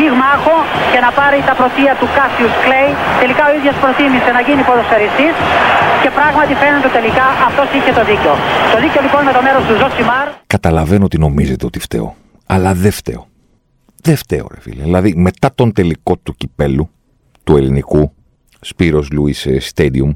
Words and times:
πυγμάχο 0.00 0.56
και 0.92 1.00
να 1.06 1.10
πάρει 1.18 1.38
τα 1.48 1.54
πρωτεία 1.60 1.92
του 2.00 2.08
Κάσιους 2.16 2.54
Κλέη. 2.64 2.90
Τελικά 3.22 3.42
ο 3.50 3.52
ίδιος 3.58 3.76
προτίμησε 3.82 4.30
να 4.36 4.40
γίνει 4.46 4.62
ποδοσφαιριστής 4.68 5.34
και 6.02 6.10
πράγματι 6.18 6.52
φαίνεται 6.62 6.90
τελικά 6.98 7.26
αυτός 7.48 7.68
είχε 7.76 7.92
το 7.98 8.02
δίκιο. 8.10 8.32
Το 8.72 8.78
δίκιο 8.84 9.00
λοιπόν 9.06 9.20
με 9.28 9.32
το 9.36 9.40
μέρος 9.46 9.62
του 9.68 9.74
Ζωσιμάρ. 9.80 10.26
Καταλαβαίνω 10.56 11.04
ότι 11.08 11.18
νομίζετε 11.26 11.64
ότι 11.70 11.78
φταίω. 11.86 12.08
Αλλά 12.54 12.70
δεν 12.84 12.92
φταίω. 13.00 13.22
Δεν 14.06 14.16
φταίω, 14.22 14.46
ρε 14.54 14.60
φίλε. 14.64 14.82
Δηλαδή, 14.88 15.10
μετά 15.26 15.48
τον 15.54 15.68
τελικό 15.72 16.12
του 16.16 16.32
κυπέλου, 16.40 16.84
του 17.44 17.56
ελληνικού, 17.56 18.02
Σπύρος 18.60 19.06
Λουίς 19.10 19.46
Stadium, 19.74 20.10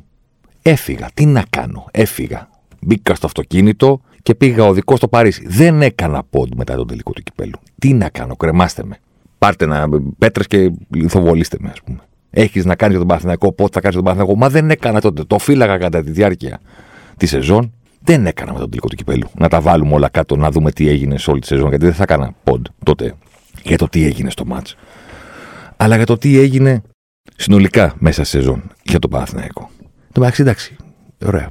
έφυγα. 0.63 1.09
Τι 1.15 1.25
να 1.27 1.43
κάνω, 1.51 1.87
έφυγα. 1.91 2.49
Μπήκα 2.81 3.15
στο 3.15 3.27
αυτοκίνητο 3.27 4.01
και 4.23 4.35
πήγα 4.35 4.65
οδικώς 4.65 4.97
στο 4.97 5.09
Παρίσι. 5.09 5.45
Δεν 5.47 5.83
έκανα 5.83 6.23
pod 6.31 6.53
μετά 6.57 6.75
τον 6.75 6.87
τελικό 6.87 7.13
του 7.13 7.23
κυπέλου. 7.23 7.59
Τι 7.79 7.93
να 7.93 8.09
κάνω, 8.09 8.37
κρεμάστε 8.37 8.85
με. 8.85 8.99
Πάρτε 9.45 9.67
να 9.67 9.89
πέτρες 10.19 10.47
και 10.47 10.71
λιθοβολήστε 10.95 11.57
με, 11.61 11.69
ας 11.71 11.83
πούμε. 11.85 11.99
Έχεις 12.31 12.65
να 12.65 12.75
κάνεις 12.75 12.99
τον 12.99 13.07
Παθηνακό, 13.07 13.53
πότε 13.53 13.71
θα 13.73 13.81
κάνεις 13.81 13.97
τον 13.97 14.05
Παθηνακό. 14.05 14.37
Μα 14.37 14.49
δεν 14.49 14.71
έκανα 14.71 15.01
τότε. 15.01 15.25
Το 15.25 15.39
φύλαγα 15.39 15.79
κατά 15.79 16.03
τη 16.03 16.11
διάρκεια 16.11 16.61
της 17.17 17.31
σεζόν. 17.31 17.73
Δεν 18.01 18.27
έκανα 18.27 18.53
με 18.53 18.59
τον 18.59 18.71
τελικό 18.71 18.89
του 18.89 18.97
κυπέλου. 18.97 19.29
Να 19.39 19.49
τα 19.49 19.61
βάλουμε 19.61 19.95
όλα 19.95 20.09
κάτω, 20.09 20.37
να 20.37 20.51
δούμε 20.51 20.71
τι 20.71 20.89
έγινε 20.89 21.19
σε 21.19 21.31
όλη 21.31 21.41
τη 21.41 21.47
σεζόν. 21.47 21.69
Γιατί 21.69 21.85
δεν 21.85 21.95
θα 21.95 22.03
έκανα 22.03 22.35
πόντ 22.45 22.67
τότε 22.85 23.15
για 23.63 23.79
το 23.79 23.89
τι 23.89 24.05
έγινε 24.05 24.31
στο 24.31 24.45
μάτς. 24.45 24.77
Αλλά 25.77 25.97
για 25.97 26.07
το 26.07 26.19
τι 26.19 26.39
έγινε 26.39 26.83
συνολικά 27.37 27.95
μέσα 27.99 28.25
σε 28.25 28.31
σεζόν 28.31 28.63
για 28.83 28.99
τον 28.99 29.11
Παναθηναϊκό. 29.11 29.71
Το 30.13 30.21
μεταξύ, 30.21 30.43
εντάξει, 30.43 30.77
ωραία. 31.25 31.51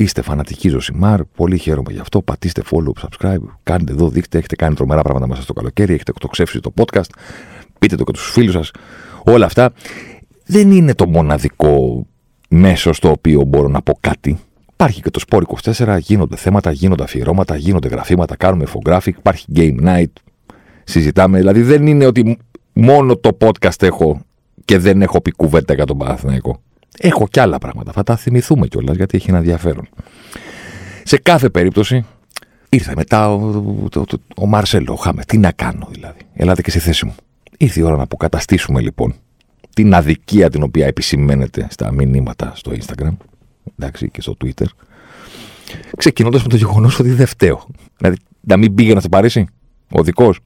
Είστε 0.00 0.22
φανατικοί 0.22 0.68
Ζωσιμάρ, 0.68 1.24
πολύ 1.24 1.58
χαίρομαι 1.58 1.92
γι' 1.92 1.98
αυτό. 1.98 2.22
Πατήστε 2.22 2.62
follow, 2.70 3.04
subscribe, 3.04 3.42
κάντε 3.62 3.92
εδώ, 3.92 4.08
δείχτε, 4.08 4.38
έχετε 4.38 4.56
κάνει 4.56 4.74
τρομερά 4.74 5.02
πράγματα 5.02 5.26
μέσα 5.26 5.42
στο 5.42 5.52
καλοκαίρι, 5.52 5.94
έχετε 5.94 6.12
το 6.20 6.28
ξέψει 6.28 6.60
το 6.60 6.72
podcast, 6.76 7.10
πείτε 7.78 7.96
το 7.96 8.04
και 8.04 8.12
τους 8.12 8.30
φίλους 8.30 8.52
σας. 8.52 8.70
Όλα 9.24 9.46
αυτά 9.46 9.72
δεν 10.46 10.70
είναι 10.70 10.94
το 10.94 11.08
μοναδικό 11.08 12.06
μέσο 12.48 12.92
στο 12.92 13.10
οποίο 13.10 13.42
μπορώ 13.42 13.68
να 13.68 13.82
πω 13.82 13.98
κάτι. 14.00 14.38
Υπάρχει 14.72 15.02
και 15.02 15.10
το 15.10 15.20
Sport 15.30 15.42
24, 15.74 15.98
γίνονται 16.00 16.36
θέματα, 16.36 16.70
γίνονται 16.70 17.02
αφιερώματα, 17.02 17.56
γίνονται 17.56 17.88
γραφήματα, 17.88 18.36
κάνουμε 18.36 18.64
infographic, 18.68 19.12
υπάρχει 19.18 19.46
game 19.54 19.84
night, 19.84 20.12
συζητάμε. 20.84 21.38
Δηλαδή 21.38 21.62
δεν 21.62 21.86
είναι 21.86 22.06
ότι 22.06 22.38
μόνο 22.72 23.16
το 23.16 23.36
podcast 23.40 23.82
έχω 23.82 24.20
και 24.64 24.78
δεν 24.78 25.02
έχω 25.02 25.20
πει 25.20 25.30
κουβέντα 25.30 25.74
για 25.74 25.84
τον 25.84 25.98
Παναθηναϊκό. 25.98 26.62
Έχω 26.98 27.28
κι 27.28 27.40
άλλα 27.40 27.58
πράγματα. 27.58 27.92
Θα 27.92 28.02
τα 28.02 28.16
θυμηθούμε 28.16 28.66
κιόλας 28.66 28.96
γιατί 28.96 29.16
έχει 29.16 29.28
ένα 29.28 29.38
ενδιαφέρον. 29.38 29.88
Σε 31.04 31.18
κάθε 31.18 31.50
περίπτωση 31.50 32.04
ήρθε 32.68 32.92
μετά 32.96 33.34
ο, 33.34 33.34
ο, 33.34 34.00
ο, 34.00 34.02
ο 34.36 34.46
Μαρσέλο, 34.46 34.92
ο 34.92 34.96
Χάμε. 34.96 35.24
Τι 35.24 35.38
να 35.38 35.52
κάνω 35.52 35.88
δηλαδή. 35.90 36.20
Ελάτε 36.34 36.62
και 36.62 36.70
στη 36.70 36.78
θέση 36.78 37.06
μου. 37.06 37.14
Ήρθε 37.58 37.80
η 37.80 37.82
ώρα 37.82 37.96
να 37.96 38.02
αποκαταστήσουμε 38.02 38.80
λοιπόν 38.80 39.14
την 39.74 39.94
αδικία 39.94 40.50
την 40.50 40.62
οποία 40.62 40.86
επισημαίνεται 40.86 41.66
στα 41.70 41.92
μηνύματα 41.92 42.52
στο 42.54 42.72
Instagram 42.72 43.16
εντάξει, 43.78 44.10
και 44.10 44.20
στο 44.20 44.36
Twitter. 44.44 44.66
Ξεκινώντας 45.96 46.42
με 46.42 46.48
το 46.48 46.56
γεγονός 46.56 46.98
ότι 46.98 47.10
δεν 47.10 47.26
φταίω. 47.26 47.66
Δηλαδή, 47.96 48.16
να 48.40 48.56
μην 48.56 48.74
πήγαινα 48.74 49.00
στο 49.00 49.08
Παρίσι, 49.08 49.46
ο 49.90 50.02
δικός. 50.02 50.38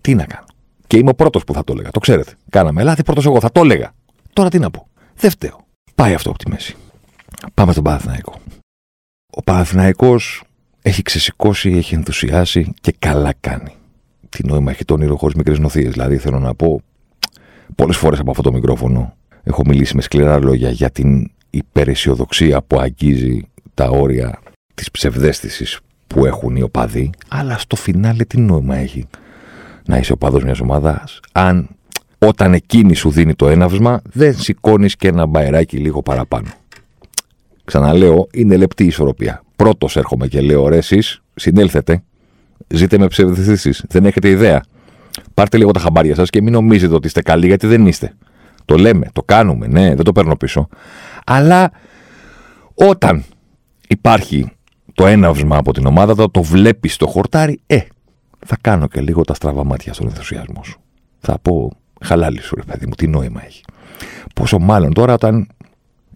Τι 0.00 0.14
να 0.14 0.24
κάνω. 0.24 0.44
Και 0.86 0.96
είμαι 0.96 1.10
ο 1.10 1.14
πρώτος 1.14 1.44
που 1.44 1.52
θα 1.52 1.64
το 1.64 1.72
έλεγα. 1.72 1.90
Το 1.90 2.00
ξέρετε. 2.00 2.32
Κάναμε 2.50 2.82
λάθη 2.82 3.02
πρώτος 3.02 3.26
εγώ. 3.26 3.40
Θα 3.40 3.52
το 3.52 3.60
έλεγα. 3.60 3.92
Τώρα 4.32 4.48
τι 4.48 4.58
να 4.58 4.70
πω. 4.70 4.88
Δεν 5.16 5.30
φταίω. 5.30 5.66
Πάει 5.94 6.14
αυτό 6.14 6.30
από 6.30 6.38
τη 6.38 6.50
μέση. 6.50 6.76
Πάμε 7.54 7.72
στον 7.72 7.84
Παναθηναϊκό. 7.84 8.34
Ο 9.32 9.42
Παναθηναϊκός 9.42 10.42
έχει 10.82 11.02
ξεσηκώσει, 11.02 11.70
έχει 11.70 11.94
ενθουσιάσει 11.94 12.74
και 12.80 12.94
καλά 12.98 13.34
κάνει. 13.40 13.74
Τι 14.28 14.46
νόημα 14.46 14.70
έχει 14.70 14.84
το 14.84 14.94
όνειρο 14.94 15.16
χωρίς 15.16 15.34
μικρές 15.34 15.58
νοθείες. 15.58 15.92
Δηλαδή 15.92 16.16
θέλω 16.16 16.38
να 16.38 16.54
πω 16.54 16.80
πολλές 17.74 17.96
φορές 17.96 18.18
από 18.18 18.30
αυτό 18.30 18.42
το 18.42 18.52
μικρόφωνο 18.52 19.16
έχω 19.42 19.62
μιλήσει 19.66 19.96
με 19.96 20.02
σκληρά 20.02 20.38
λόγια 20.38 20.70
για 20.70 20.90
την 20.90 21.30
υπεραισιοδοξία 21.50 22.62
που 22.62 22.80
αγγίζει 22.80 23.40
τα 23.74 23.88
όρια 23.88 24.40
της 24.74 24.90
ψευδέστησης 24.90 25.78
που 26.06 26.26
έχουν 26.26 26.56
οι 26.56 26.62
οπαδοί. 26.62 27.10
Αλλά 27.28 27.58
στο 27.58 27.76
φινάλε 27.76 28.24
τι 28.24 28.38
νόημα 28.38 28.76
έχει 28.76 29.06
να 29.86 29.98
είσαι 29.98 30.12
οπαδός 30.12 30.44
μιας 30.44 30.60
ομάδας 30.60 31.20
αν 31.32 31.68
όταν 32.18 32.52
εκείνη 32.52 32.94
σου 32.94 33.10
δίνει 33.10 33.34
το 33.34 33.48
έναυσμα, 33.48 34.00
δεν 34.12 34.34
σηκώνεις 34.34 34.96
και 34.96 35.08
ένα 35.08 35.26
μπαεράκι 35.26 35.76
λίγο 35.76 36.02
παραπάνω. 36.02 36.48
Ξαναλέω, 37.64 38.28
είναι 38.32 38.56
λεπτή 38.56 38.84
η 38.84 38.86
ισορροπία. 38.86 39.42
Πρώτος 39.56 39.96
έρχομαι 39.96 40.26
και 40.26 40.40
λέω: 40.40 40.68
Ρε, 40.68 40.76
εσείς 40.76 41.22
συνέλθετε, 41.34 42.02
ζείτε 42.68 42.98
με 42.98 43.06
ψευδεστήσει. 43.06 43.84
Δεν 43.88 44.04
έχετε 44.04 44.28
ιδέα. 44.28 44.62
Πάρτε 45.34 45.56
λίγο 45.56 45.70
τα 45.70 45.80
χαμπάρια 45.80 46.14
σας 46.14 46.30
και 46.30 46.42
μην 46.42 46.52
νομίζετε 46.52 46.94
ότι 46.94 47.06
είστε 47.06 47.22
καλοί, 47.22 47.46
γιατί 47.46 47.66
δεν 47.66 47.86
είστε. 47.86 48.12
Το 48.64 48.76
λέμε, 48.76 49.06
το 49.12 49.22
κάνουμε, 49.22 49.66
ναι, 49.66 49.94
δεν 49.94 50.04
το 50.04 50.12
παίρνω 50.12 50.36
πίσω. 50.36 50.68
Αλλά 51.26 51.70
όταν 52.74 53.24
υπάρχει 53.88 54.50
το 54.94 55.06
έναυσμα 55.06 55.56
από 55.56 55.72
την 55.72 55.86
ομάδα, 55.86 56.14
το, 56.14 56.30
το 56.30 56.42
βλέπεις 56.42 56.94
στο 56.94 57.06
χορτάρι, 57.06 57.60
ε, 57.66 57.80
θα 58.46 58.56
κάνω 58.60 58.86
και 58.86 59.00
λίγο 59.00 59.22
τα 59.22 59.34
στραβά 59.34 59.64
μάτια 59.64 59.92
στον 59.92 60.06
ενθουσιασμό 60.06 60.64
σου. 60.64 60.80
Θα 61.18 61.38
πω, 61.42 61.70
χαλάλι 62.02 62.40
σου, 62.40 62.54
ρε 62.56 62.62
παιδί 62.62 62.86
μου, 62.86 62.94
τι 62.94 63.06
νόημα 63.06 63.44
έχει. 63.44 63.62
Πόσο 64.34 64.58
μάλλον 64.58 64.92
τώρα 64.92 65.12
όταν 65.12 65.48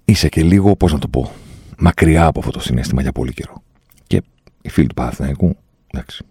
είσαι 0.05 0.29
και 0.29 0.43
λίγο, 0.43 0.77
πώς 0.77 0.93
να 0.93 0.99
το 0.99 1.09
πω, 1.09 1.33
μακριά 1.79 2.27
από 2.27 2.39
αυτό 2.39 2.51
το 2.51 2.61
συνέστημα 2.61 3.03
για 3.03 3.13
πολύ 3.13 3.33
καιρό. 3.33 3.63
Και 4.07 4.23
οι 4.63 4.69
φίλοι 4.69 4.87
του 4.87 4.95
Παναθηναϊκού, 4.95 5.57
εντάξει, 5.93 6.25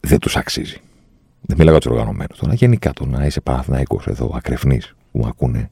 δεν 0.00 0.18
τους 0.18 0.36
αξίζει. 0.36 0.80
Δεν 1.40 1.56
μιλάω 1.56 1.72
για 1.72 1.82
τους 1.82 1.90
οργανωμένους 1.90 2.38
τώρα. 2.38 2.54
Γενικά 2.54 2.92
το 2.92 3.06
να 3.06 3.26
είσαι 3.26 3.40
Παναθηναϊκός 3.40 4.06
εδώ, 4.06 4.32
ακρεφνής, 4.34 4.94
που 5.12 5.18
μου 5.18 5.26
ακούνε 5.26 5.70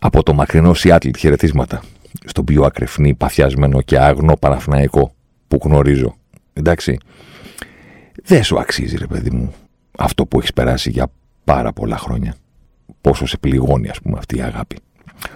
από 0.00 0.22
το 0.22 0.34
μακρινό 0.34 0.74
Σιάτλ 0.74 1.08
χαιρετίσματα 1.18 1.82
στον 2.24 2.44
πιο 2.44 2.62
ακρεφνή, 2.62 3.14
παθιασμένο 3.14 3.82
και 3.82 3.98
άγνο 3.98 4.36
Παναθηναϊκό 4.36 5.14
που 5.48 5.58
γνωρίζω. 5.62 6.16
Εντάξει, 6.52 6.98
δεν 8.22 8.44
σου 8.44 8.58
αξίζει, 8.58 8.96
ρε 8.96 9.06
παιδί 9.06 9.30
μου, 9.30 9.54
αυτό 9.98 10.26
που 10.26 10.38
έχεις 10.38 10.52
περάσει 10.52 10.90
για 10.90 11.12
πάρα 11.52 11.72
πολλά 11.72 11.96
χρόνια. 11.96 12.34
Πόσο 13.00 13.26
σε 13.26 13.38
πληγώνει, 13.38 13.88
ας 13.88 14.00
πούμε, 14.00 14.18
αυτή 14.18 14.36
η 14.36 14.42
αγάπη. 14.42 14.76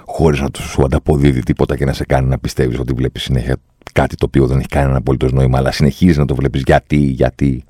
Χωρίς 0.06 0.40
να 0.40 0.48
σου 0.58 0.84
ανταποδίδει 0.84 1.42
τίποτα 1.42 1.76
και 1.76 1.84
να 1.84 1.92
σε 1.92 2.04
κάνει 2.04 2.28
να 2.28 2.38
πιστεύεις 2.38 2.78
ότι 2.78 2.92
βλέπεις 2.92 3.22
συνέχεια 3.22 3.56
κάτι 3.92 4.16
το 4.16 4.26
οποίο 4.26 4.46
δεν 4.46 4.58
έχει 4.58 4.66
κανένα 4.66 4.96
απολύτως 4.96 5.32
νόημα, 5.32 5.58
αλλά 5.58 5.72
συνεχίζεις 5.72 6.16
να 6.16 6.24
το 6.24 6.34
βλέπεις 6.34 6.62
γιατί, 6.66 6.96
γιατί. 6.96 7.64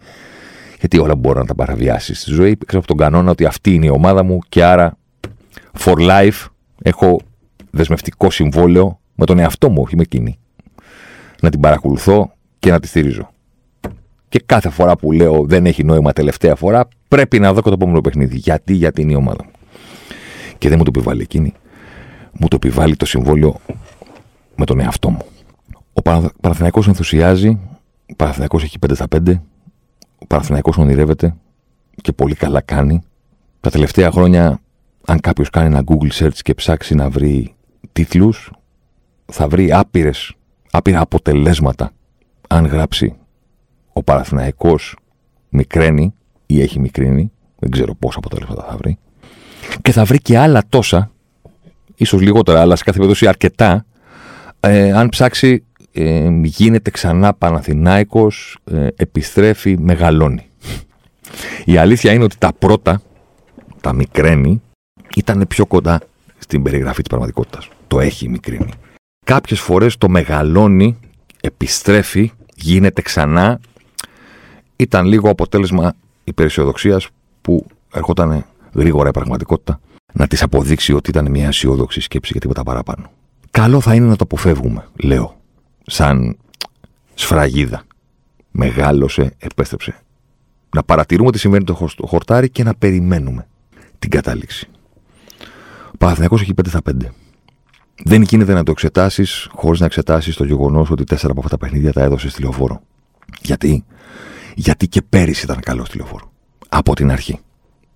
Γιατί 0.78 0.98
όλα 0.98 1.16
μπορεί 1.16 1.38
να 1.38 1.44
τα 1.44 1.54
παραβιάσεις 1.54 2.20
στη 2.20 2.30
ζωή. 2.30 2.58
Ξέρω 2.66 2.78
από 2.78 2.86
τον 2.86 2.96
κανόνα 2.96 3.30
ότι 3.30 3.44
αυτή 3.44 3.74
είναι 3.74 3.86
η 3.86 3.90
ομάδα 3.90 4.22
μου 4.22 4.38
και 4.48 4.64
άρα 4.64 4.96
for 5.78 5.94
life 5.94 6.46
έχω 6.82 7.20
δεσμευτικό 7.70 8.30
συμβόλαιο 8.30 9.00
με 9.14 9.24
τον 9.24 9.38
εαυτό 9.38 9.70
μου, 9.70 9.82
όχι 9.82 9.96
με 9.96 10.02
εκείνη. 10.02 10.38
Να 11.40 11.50
την 11.50 11.60
παρακολουθώ 11.60 12.32
και 12.58 12.70
να 12.70 12.80
τη 12.80 12.86
στηρίζω. 12.86 13.30
Και 14.28 14.42
κάθε 14.46 14.68
φορά 14.68 14.96
που 14.96 15.12
λέω 15.12 15.44
δεν 15.46 15.66
έχει 15.66 15.84
νόημα 15.84 16.12
τελευταία 16.12 16.54
φορά, 16.54 16.88
πρέπει 17.14 17.38
να 17.38 17.52
δω 17.52 17.60
και 17.60 17.68
το 17.68 17.74
επόμενο 17.74 18.00
παιχνίδι. 18.00 18.36
Γιατί, 18.36 18.74
γιατί 18.74 19.02
είναι 19.02 19.12
η 19.12 19.14
ομάδα 19.14 19.44
μου. 19.44 19.50
Και 20.58 20.68
δεν 20.68 20.78
μου 20.78 20.84
το 20.84 20.90
επιβάλλει 20.94 21.22
εκείνη, 21.22 21.52
μου 22.32 22.48
το 22.48 22.56
επιβάλλει 22.56 22.96
το 22.96 23.06
συμβόλαιο 23.06 23.60
με 24.56 24.64
τον 24.64 24.80
εαυτό 24.80 25.10
μου. 25.10 25.24
Ο 25.92 26.02
Παναθηναϊκός 26.40 26.88
ενθουσιάζει, 26.88 27.58
ο 28.12 28.14
Παναθηναϊκός 28.16 28.62
έχει 28.62 28.78
5 28.86 28.94
στα 28.94 29.06
5, 29.16 29.40
ο 30.18 30.26
Παναθηναϊκός 30.26 30.78
ονειρεύεται 30.78 31.36
και 32.02 32.12
πολύ 32.12 32.34
καλά 32.34 32.60
κάνει. 32.60 33.02
Τα 33.60 33.70
τελευταία 33.70 34.10
χρόνια, 34.10 34.60
αν 35.06 35.20
κάποιος 35.20 35.50
κάνει 35.50 35.66
ένα 35.66 35.84
Google 35.86 36.24
search 36.24 36.38
και 36.42 36.54
ψάξει 36.54 36.94
να 36.94 37.10
βρει 37.10 37.54
τίτλους, 37.92 38.50
θα 39.26 39.48
βρει 39.48 39.72
άπειρες, 39.72 40.34
άπειρα 40.70 41.00
αποτελέσματα 41.00 41.92
αν 42.48 42.66
γράψει 42.66 43.14
ο 43.92 44.02
Παναθηναϊκός 44.02 44.96
μικραίνει 45.48 46.14
ή 46.46 46.60
έχει 46.60 46.80
μικρύνει, 46.80 47.32
δεν 47.58 47.70
ξέρω 47.70 47.94
πόσα 47.94 48.18
αποτελέσματα 48.18 48.66
θα 48.70 48.76
βρει, 48.76 48.98
και 49.82 49.92
θα 49.92 50.04
βρει 50.04 50.18
και 50.18 50.38
άλλα 50.38 50.62
τόσα, 50.68 51.10
ίσως 51.96 52.20
λιγότερα, 52.20 52.60
αλλά 52.60 52.76
σε 52.76 52.84
κάθε 52.84 52.98
περίπτωση 52.98 53.26
αρκετά, 53.26 53.84
ε, 54.60 54.92
αν 54.92 55.08
ψάξει 55.08 55.64
ε, 55.92 56.28
γίνεται 56.42 56.90
ξανά 56.90 57.34
Παναθηνάικος, 57.34 58.58
ε, 58.64 58.86
επιστρέφει, 58.96 59.78
μεγαλώνει. 59.78 60.46
Η 61.64 61.76
αλήθεια 61.76 62.12
είναι 62.12 62.24
ότι 62.24 62.36
τα 62.38 62.52
πρώτα, 62.52 63.02
τα 63.80 63.92
μικραίνει, 63.92 64.62
ήταν 65.16 65.44
πιο 65.48 65.66
κοντά 65.66 66.00
στην 66.38 66.62
περιγραφή 66.62 67.00
της 67.00 67.08
πραγματικότητας. 67.08 67.68
Το 67.88 68.00
έχει 68.00 68.28
μικρύνει. 68.28 68.68
Κάποιες 69.26 69.60
φορές 69.60 69.98
το 69.98 70.08
μεγαλώνει, 70.08 70.98
επιστρέφει, 71.40 72.32
γίνεται 72.54 73.02
ξανά. 73.02 73.60
Ήταν 74.76 75.06
λίγο 75.06 75.30
αποτέλεσμα 75.30 75.94
υπεραισιοδοξίας 76.24 77.08
που 77.40 77.66
ερχόταν 77.92 78.44
γρήγορα 78.74 79.08
η 79.08 79.12
πραγματικότητα 79.12 79.80
να 80.12 80.26
της 80.26 80.42
αποδείξει 80.42 80.92
ότι 80.92 81.10
ήταν 81.10 81.30
μια 81.30 81.46
αισιόδοξη 81.46 82.00
σκέψη 82.00 82.32
και 82.32 82.38
τίποτα 82.38 82.62
παραπάνω. 82.62 83.10
Καλό 83.50 83.80
θα 83.80 83.94
είναι 83.94 84.06
να 84.06 84.16
το 84.16 84.24
αποφεύγουμε, 84.24 84.86
λέω. 85.02 85.40
Σαν 85.86 86.36
σφραγίδα. 87.14 87.82
Μεγάλωσε, 88.50 89.34
επέστρεψε. 89.38 89.96
Να 90.74 90.82
παρατηρούμε 90.82 91.30
τι 91.30 91.38
συμβαίνει 91.38 91.64
το 91.64 91.88
χορτάρι 92.06 92.50
και 92.50 92.62
να 92.62 92.74
περιμένουμε 92.74 93.46
την 93.98 94.10
κατάληξη. 94.10 94.68
Ο 95.92 95.96
Παναθηναϊκός 95.98 96.40
έχει 96.40 96.52
5 96.56 96.68
στα 96.68 96.80
5. 96.90 96.92
Δεν 98.04 98.22
γίνεται 98.22 98.52
να 98.54 98.62
το 98.62 98.70
εξετάσεις 98.70 99.48
χωρίς 99.52 99.80
να 99.80 99.86
εξετάσεις 99.86 100.36
το 100.36 100.44
γεγονός 100.44 100.90
ότι 100.90 101.04
τέσσερα 101.04 101.32
από 101.32 101.40
αυτά 101.40 101.56
τα 101.56 101.64
παιχνίδια 101.64 101.92
τα 101.92 102.02
έδωσε 102.02 102.28
στη 102.28 102.42
λεωφόρο. 102.42 102.80
Γιατί; 103.42 103.84
Γιατί 104.54 104.88
και 104.88 105.02
πέρυσι 105.02 105.44
ήταν 105.44 105.60
καλός 105.60 105.86
στη 105.86 105.96
λεωφόρο. 105.96 106.32
Από 106.68 106.94
την 106.94 107.10
αρχή. 107.10 107.38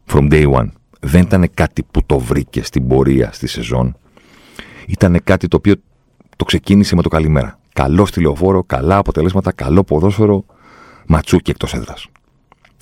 From 0.07 0.33
day 0.33 0.53
one. 0.53 0.69
Δεν 1.01 1.23
ήταν 1.23 1.51
κάτι 1.55 1.83
που 1.83 2.07
το 2.07 2.19
βρήκε 2.19 2.63
στην 2.63 2.89
πορεία 2.89 3.33
στη 3.33 3.47
σεζόν. 3.47 3.97
Ήταν 4.87 5.21
κάτι 5.25 5.49
το 5.49 5.57
οποίο 5.57 5.75
το 6.37 6.45
ξεκίνησε 6.45 6.95
με 6.95 7.03
το 7.03 7.09
καλημέρα. 7.09 7.59
Καλό 7.73 8.07
στη 8.07 8.21
λεωφόρο, 8.21 8.65
καλά 8.65 8.97
αποτελέσματα, 8.97 9.53
καλό 9.53 9.85
ποδόσφαιρο, 9.85 10.45
ματσούκι 11.07 11.51
εκτός 11.51 11.75
έδρας. 11.75 12.07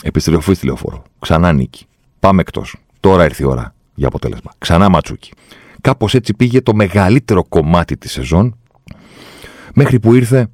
Επιστροφή 0.02 0.54
στη 0.54 0.66
λεωφόρο. 0.66 1.02
Ξανά 1.18 1.52
νίκη. 1.52 1.86
Πάμε 2.20 2.40
εκτός. 2.40 2.76
Τώρα 3.00 3.24
ήρθε 3.24 3.42
η 3.42 3.46
ώρα 3.46 3.74
για 3.94 4.06
αποτέλεσμα. 4.06 4.52
Ξανά 4.58 4.88
ματσούκι. 4.88 5.32
Κάπως 5.80 6.14
έτσι 6.14 6.34
πήγε 6.34 6.60
το 6.60 6.74
μεγαλύτερο 6.74 7.44
κομμάτι 7.44 7.96
της 7.96 8.12
σεζόν, 8.12 8.58
μέχρι 9.74 10.00
που 10.00 10.14
ήρθε 10.14 10.48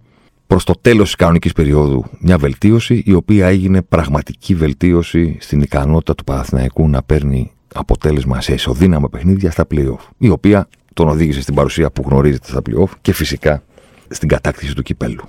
προς 0.53 0.65
το 0.65 0.75
τέλος 0.81 1.05
της 1.05 1.15
κανονικής 1.15 1.53
περίοδου 1.53 2.05
μια 2.19 2.39
βελτίωση, 2.39 3.03
η 3.07 3.13
οποία 3.13 3.47
έγινε 3.47 3.83
πραγματική 3.83 4.55
βελτίωση 4.55 5.37
στην 5.41 5.61
ικανότητα 5.61 6.15
του 6.15 6.25
Παναθηναϊκού 6.25 6.89
να 6.89 7.03
παίρνει 7.03 7.53
αποτέλεσμα 7.75 8.41
σε 8.41 8.53
ισοδύναμα 8.53 9.09
παιχνίδια 9.09 9.51
στα 9.51 9.67
playoff. 9.71 9.99
Η 10.19 10.29
οποία 10.29 10.69
τον 10.95 11.09
οδήγησε 11.09 11.41
στην 11.41 11.55
παρουσία 11.55 11.91
που 11.91 12.03
γνωρίζετε 12.07 12.47
στα 12.47 12.61
playoff 12.67 12.91
και 13.01 13.13
φυσικά 13.13 13.63
στην 14.09 14.29
κατάκτηση 14.29 14.75
του 14.75 14.83
κυπέλου. 14.83 15.25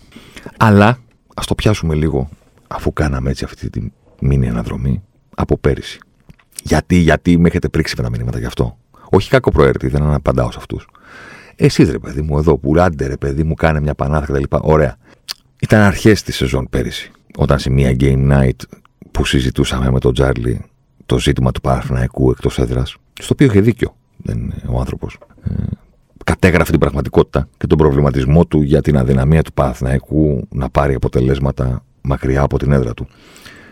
Αλλά 0.57 0.97
ας 1.35 1.45
το 1.45 1.55
πιάσουμε 1.55 1.95
λίγο, 1.95 2.29
αφού 2.67 2.93
κάναμε 2.93 3.29
έτσι 3.29 3.43
αυτή 3.43 3.69
τη 3.69 3.81
μήνυ 4.19 4.49
αναδρομή, 4.49 5.03
από 5.35 5.57
πέρυσι. 5.57 5.99
Γιατί, 6.63 6.95
γιατί 6.95 7.37
με 7.37 7.47
έχετε 7.47 7.69
πρίξει 7.69 7.93
με 7.97 8.03
τα 8.03 8.09
μηνύματα 8.09 8.39
γι' 8.39 8.45
αυτό; 8.45 8.77
Όχι 9.09 9.29
κακό 9.29 9.51
προαίρετη, 9.51 9.87
δεν 9.87 10.03
απαντάω 10.03 10.51
σε 10.51 10.57
αυτούς. 10.59 10.87
Εσείς 11.55 11.89
ρε 11.91 11.99
παιδί 11.99 12.21
μου, 12.21 12.37
εδώ 12.37 12.57
που 12.57 12.73
ράντε 12.73 13.07
ρε 13.07 13.17
παιδί 13.17 13.43
μου, 13.43 13.53
κάνε 13.53 13.79
μια 13.79 13.93
πανάθα 13.93 14.33
κτλ. 14.33 14.43
Ωραία. 14.61 14.97
Ήταν 15.59 15.81
αρχές 15.81 16.23
της 16.23 16.35
σεζόν 16.35 16.67
πέρυσι, 16.69 17.11
όταν 17.37 17.59
σε 17.59 17.69
μια 17.69 17.95
game 17.99 18.31
night 18.31 18.77
που 19.11 19.25
συζητούσαμε 19.25 19.91
με 19.91 19.99
τον 19.99 20.13
Τζάρλι 20.13 20.61
το 21.05 21.19
ζήτημα 21.19 21.51
του 21.51 21.61
Παναθηναϊκού 21.61 22.31
εκτός 22.31 22.59
έδρας, 22.59 22.95
στο 23.13 23.33
οποίο 23.33 23.47
είχε 23.47 23.61
δίκιο 23.61 23.95
δεν 24.17 24.53
ο 24.67 24.79
άνθρωπος. 24.79 25.17
Ε, 25.43 25.53
κατέγραφε 26.25 26.71
την 26.71 26.79
πραγματικότητα 26.79 27.47
και 27.57 27.67
τον 27.67 27.77
προβληματισμό 27.77 28.45
του 28.45 28.61
για 28.61 28.81
την 28.81 28.97
αδυναμία 28.97 29.41
του 29.41 29.53
Παναθηναϊκού 29.53 30.47
να 30.49 30.69
πάρει 30.69 30.93
αποτελέσματα 30.93 31.83
μακριά 32.01 32.41
από 32.41 32.57
την 32.57 32.71
έδρα 32.71 32.93
του. 32.93 33.07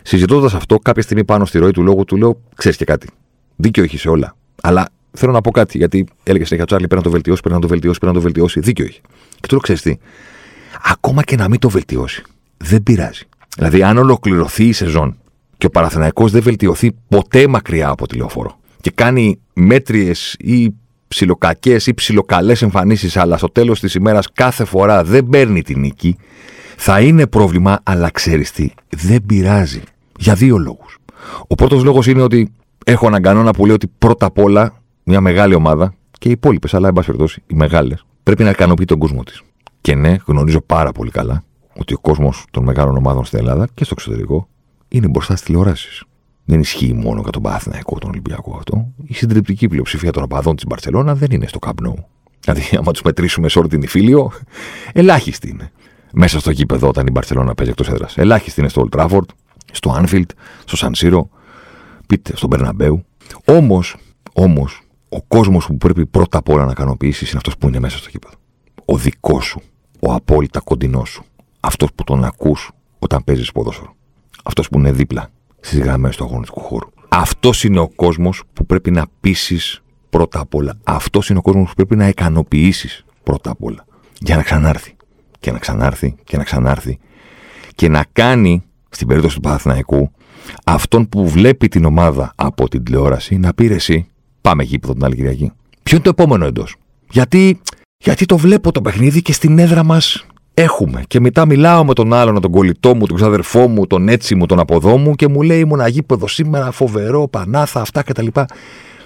Συζητώντας 0.01 0.54
αυτό, 0.54 0.77
κάποια 0.77 1.01
στιγμή 1.01 1.25
πάνω 1.25 1.45
στη 1.45 1.57
ροή 1.57 1.72
του 1.72 1.84
λόγου 1.84 2.04
του 2.04 2.18
λέω: 2.18 2.42
Ξέρεις 2.56 2.77
και 2.77 2.86
κάτι. 2.86 3.07
Δίκιο 3.56 3.84
έχεις 3.84 4.01
σε 4.01 4.10
όλα. 4.10 4.36
Αλλά 4.62 4.88
θέλω 5.12 5.31
να 5.31 5.42
πω 5.42 5.52
κάτι, 5.52 5.78
γιατί 5.78 6.06
έλεγε 6.24 6.46
συνέχεια 6.46 6.66
Τσάρλι: 6.66 6.88
Πρέπει 6.88 7.02
να 7.02 7.08
το 7.08 7.13
βελτιώσει, 7.13 7.42
πρέπει 7.42 7.56
να 7.56 7.62
το 7.62 7.68
βελτιώσει, 7.68 8.00
πρέπει 8.00 8.13
να 8.16 8.19
το 8.19 8.25
βελτιώσει. 8.25 8.60
Δίκιο 8.60 8.86
έχει. 8.86 9.02
Και 9.30 9.48
του 9.48 9.52
λέω: 9.52 9.60
Ξέρεις 9.60 9.81
τι. 9.81 9.98
Ακόμα 10.84 11.24
και 11.24 11.36
να 11.36 11.50
μην 11.50 11.60
το 11.60 11.69
βελτιώσει, 11.69 12.24
δεν 12.58 12.84
πειράζει. 12.84 13.24
Δηλαδή, 13.58 13.84
αν 13.84 13.98
ολοκληρωθεί 13.98 14.66
η 14.66 14.72
σεζόν 14.74 15.18
και 15.58 15.66
ο 15.66 15.69
Παραθυναϊκός 15.69 16.31
δεν 16.31 16.42
βελτιωθεί 16.42 16.92
ποτέ 17.08 17.48
μακριά 17.48 17.90
από 17.90 18.08
τη 18.08 18.16
λεωφόρο 18.16 18.60
και 18.81 18.92
κάνει 18.96 19.40
μέτριες 19.54 20.36
ή 20.40 20.74
ψιλοκακές 21.08 21.88
ή 21.88 21.94
ψιλοκαλές 21.94 22.62
εμφανίσεις, 22.62 23.18
αλλά 23.18 23.38
στο 23.38 23.48
τέλος 23.48 23.80
της 23.80 23.96
ημέρας 23.96 24.28
κάθε 24.34 24.66
φορά 24.66 25.04
δεν 25.04 25.28
παίρνει 25.28 25.62
την 25.62 25.80
νίκη, 25.80 26.18
θα 26.78 27.02
είναι 27.02 27.28
πρόβλημα, 27.28 27.80
αλλά 27.84 28.10
ξέρεις 28.10 28.52
τι, 28.52 28.69
δεν 28.90 29.25
πειράζει. 29.25 29.81
Για 30.18 30.34
δύο 30.36 30.58
λόγους. 30.58 30.98
Ο 31.48 31.56
πρώτος 31.56 31.84
λόγος 31.84 32.08
είναι 32.08 32.22
ότι 32.22 32.52
έχω 32.86 33.08
έναν 33.08 33.22
κανόνα 33.22 33.52
που 33.52 33.66
λέει 33.66 33.75
ότι 33.75 33.88
πρώτα 33.98 34.25
απ' 34.25 34.40
όλα 34.40 34.81
μια 35.03 35.21
μεγάλη 35.21 35.56
ομάδα 35.56 35.94
και 36.19 36.27
οι 36.27 36.31
υπόλοιπες, 36.31 36.74
αλλά 36.74 36.88
εν 36.88 36.94
πάση 36.94 37.06
περιπτώσει 37.06 37.44
οι 37.48 37.53
μεγάλες, 37.56 38.06
πρέπει 38.24 38.44
να 38.44 38.50
ικανοποιεί 38.50 38.86
τον 38.86 39.00
κόσμο 39.00 39.24
της. 39.24 39.42
Και 39.81 39.95
ναι, 39.95 40.15
γνωρίζω 40.25 40.62
πάρα 40.62 40.92
πολύ 40.92 41.12
καλά 41.12 41.44
ότι 41.77 41.94
ο 41.94 42.00
κόσμος 42.00 42.45
των 42.51 42.63
μεγάλων 42.63 42.98
ομάδων 42.98 43.25
στην 43.25 43.39
Ελλάδα 43.39 43.68
και 43.74 43.83
στο 43.83 43.94
εξωτερικό 43.98 44.48
είναι 44.88 45.07
μπροστά 45.07 45.36
στις 45.36 45.45
τηλεοράσεις. 45.45 46.03
Δεν 46.45 46.59
ισχύει 46.59 46.94
μόνο 46.94 47.21
για 47.21 47.31
τον 47.31 47.42
Παναθηναϊκό, 47.42 47.98
τον 47.98 48.09
Ολυμπιακό 48.09 48.56
αυτό. 48.57 48.94
Η 49.03 49.13
συντριπτική 49.13 49.68
πλειοψηφία 49.68 50.12
των 50.12 50.24
οπαδών 50.24 50.56
της 50.56 50.65
Μπαρσελόνα 50.65 51.15
δεν 51.15 51.31
είναι 51.31 51.48
στο 51.48 51.59
Camp 51.62 51.94
Δηλαδή, 52.39 52.77
άμα 52.77 52.92
τους 52.92 53.01
μετρήσουμε 53.01 53.50
σε 53.50 53.59
όλη 53.59 53.68
την 53.68 53.81
Ιφίλιο, 53.81 54.31
ελάχιστη 54.94 55.50
είναι. 55.50 55.71
Μέσα 56.13 56.39
στο 56.39 56.51
γήπεδο 56.51 56.88
όταν 56.88 57.07
η 57.07 57.12
Μπαρσελόνα 57.12 57.53
παίζει 57.53 57.71
εκτός 57.71 57.89
έδρας. 57.89 58.18
Ελάχιστη 58.18 58.59
είναι 58.59 58.69
στο 58.69 58.88
Old 58.92 59.00
Trafford, 59.00 59.25
στο 59.71 60.01
Anfield, 60.01 60.30
στο 60.65 60.88
San 60.88 60.92
Siro, 60.98 61.21
πείτε 62.07 62.36
στον 62.36 62.50
Περναμπέου. 62.50 63.06
Όμως, 63.45 63.95
όμως, 64.33 64.81
ο 65.13 65.22
κόσμος 65.22 65.66
που 65.66 65.78
πρέπει 65.78 66.06
πρώτα 66.06 66.38
απ' 66.38 66.50
όλα 66.50 66.66
να 66.66 66.72
ικανοποιήσει 66.72 67.25
είναι 67.25 67.38
αυτός 67.38 67.58
που 67.58 67.68
είναι 67.68 67.80
μέσα 67.80 67.98
στο 67.98 68.10
γήπεδο. 68.10 68.36
Ο 68.86 68.98
δικός 68.98 69.46
σου. 69.46 69.62
Ο 70.00 70.13
απόλυτα 70.13 70.60
κοντινός 70.60 71.10
σου. 71.10 71.24
Αυτός 71.60 71.90
που 71.96 72.04
τον 72.04 72.24
ακούς 72.24 72.72
όταν 73.00 73.24
παίζεις 73.24 73.52
ποδόσφαιρο. 73.52 73.96
Αυτός 74.44 74.69
που 74.69 74.78
είναι 74.78 74.92
δίπλα 74.92 75.30
στις 75.60 75.80
γραμμές 75.80 76.16
του 76.16 76.24
αγωνιστικού 76.24 76.60
χώρου. 76.60 76.90
Αυτός 77.10 77.63
είναι 77.63 77.80
ο 77.80 77.90
κόσμος 77.90 78.44
που 78.54 78.66
πρέπει 78.66 78.92
να 78.92 79.06
πείσεις 79.19 79.81
πρώτα 80.10 80.40
απ' 80.40 80.56
όλα. 80.56 80.78
Αυτός 80.84 81.30
είναι 81.30 81.40
ο 81.40 81.42
κόσμος 81.42 81.69
που 81.69 81.75
πρέπει 81.75 81.96
να 81.96 82.08
ικανοποιήσεις 82.08 83.06
πρώτα 83.24 83.52
απ' 83.52 83.63
όλα. 83.63 83.86
Για 84.19 84.36
να 84.36 84.44
ξανάρθει. 84.44 84.96
Και 85.40 85.52
να 85.52 85.58
ξανάρθει 85.58 86.16
και 86.24 86.38
να 86.38 86.44
ξανάρθει. 86.44 87.00
Και 87.75 87.90
να 87.90 88.06
κάνει, 88.13 88.63
στην 88.90 89.08
περίπτωση 89.08 89.36
του 89.36 89.42
Παναθηναϊκού, 89.42 90.12
αυτόν 90.63 91.10
που 91.10 91.30
βλέπει 91.30 91.68
την 91.68 91.86
ομάδα 91.86 92.34
από 92.36 92.69
την 92.69 92.84
τηλεόραση 92.84 93.38
να 93.38 93.54
πει 93.54 93.66
εσύ, 93.66 94.11
πάμε 94.42 94.64
γήπεδο 94.64 94.94
την 94.94 95.04
άλλη 95.04 95.16
Κυριακή. 95.16 95.52
Ποιο 95.84 95.96
είναι 95.96 96.04
το 96.04 96.10
επόμενο 96.10 96.46
εντός; 96.46 96.76
Γιατί, 97.10 97.62
γιατί 97.98 98.26
το 98.26 98.38
βλέπω 98.38 98.72
το 98.72 98.82
παιχνίδι 98.82 99.22
και 99.22 99.34
στην 99.34 99.60
έδρα 99.60 99.84
μας 99.84 100.26
έχουμε. 100.54 101.04
Και 101.08 101.20
μετά 101.20 101.46
μιλάω 101.46 101.86
με 101.86 101.94
τον 101.94 102.13
άλλον, 102.13 102.42
τον 102.42 102.51
κολλητό 102.51 102.96
μου, 102.96 103.06
τον 103.06 103.15
ξαδερφό 103.15 103.68
μου, 103.68 103.88
τον 103.88 104.08
έτσι 104.08 104.36
μου, 104.36 104.46
τον 104.46 104.60
αποδό 104.60 104.98
μου 104.98 105.15
και 105.15 105.27
μου 105.27 105.42
λέει 105.42 105.60
ήμουν 105.60 105.88
γήπεδο 105.88 106.27
σήμερα, 106.27 106.72
φοβερό, 106.72 107.27
πανάθα, 107.27 107.82
αυτά 107.82 108.04
κτλ. 108.04 108.27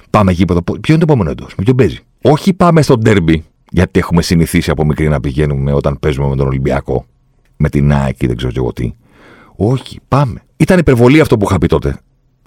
Πάμε 0.09 0.31
γήπεδο. 0.31 0.61
Ποιο 0.61 0.93
είναι 0.93 1.05
το 1.05 1.11
επόμενο 1.11 1.29
εντός, 1.29 1.53
με 1.57 1.63
ποιον 1.63 1.75
παίζει; 1.75 1.99
Όχι 2.21 2.53
πάμε 2.53 2.81
στο 2.81 2.97
ντέρμπι, 2.97 3.43
γιατί 3.71 3.99
έχουμε 3.99 4.21
συνηθίσει 4.21 4.69
από 4.69 4.85
μικρή 4.85 5.07
να 5.07 5.19
πηγαίνουμε 5.19 5.73
όταν 5.73 5.97
παίζουμε 5.99 6.27
με 6.27 6.35
τον 6.35 6.47
Ολυμπιακό, 6.47 7.05
με 7.57 7.69
την 7.69 7.93
ΑΕΚ 7.93 8.21
ή 8.21 8.27
δεν 8.27 8.35
ξέρω 8.35 8.51
εγώ 8.55 8.73
τι. 8.73 8.93
Όχι, 9.55 9.99
πάμε. 10.07 10.41
Ήταν 10.57 10.79
υπερβολή 10.79 11.19
αυτό 11.19 11.37
που 11.37 11.45
είχα 11.49 11.57
πει 11.57 11.67
τότε. 11.67 11.99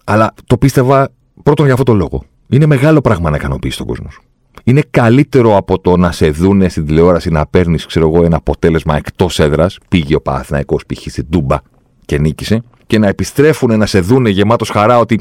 Αλλά 0.05 0.35
το 0.47 0.57
πίστευα 0.57 1.09
πρώτον 1.43 1.65
για 1.65 1.75
αυτόν 1.75 1.87
τον 1.87 1.97
λόγο. 1.97 2.25
Είναι 2.49 2.67
μεγάλο 2.67 3.01
πράγμα 3.01 3.31
να 3.31 3.37
ικανοποιήσει 3.37 3.79
τον 3.79 3.87
κόσμο 3.87 4.11
σου 4.11 4.23
είναι 4.69 4.83
καλύτερο 4.91 5.57
από 5.57 5.79
το 5.79 5.97
να 5.97 6.13
σε 6.13 6.31
δούνε 6.31 6.69
στην 6.69 6.87
τηλεόραση 6.87 7.31
να 7.31 7.47
παίρνεις, 7.47 7.87
ξέρω 7.87 8.09
εγώ, 8.09 8.25
ένα 8.25 8.37
αποτέλεσμα 8.37 8.97
εκτός 8.97 9.39
έδρας. 9.39 9.79
Πήγε 9.89 10.15
ο 10.15 10.21
Παναθυναϊκό 10.21 10.77
π.χ. 10.77 11.11
στην 11.11 11.27
Τούμπα 11.31 11.59
και 12.05 12.19
νίκησε. 12.19 12.63
Και 12.87 12.99
να 12.99 13.09
επιστρέφουν 13.09 13.79
να 13.79 13.87
σε 13.87 14.01
δούνε 14.01 14.29
γεμάτος 14.29 14.71
χαρά 14.71 14.99
ότι 14.99 15.21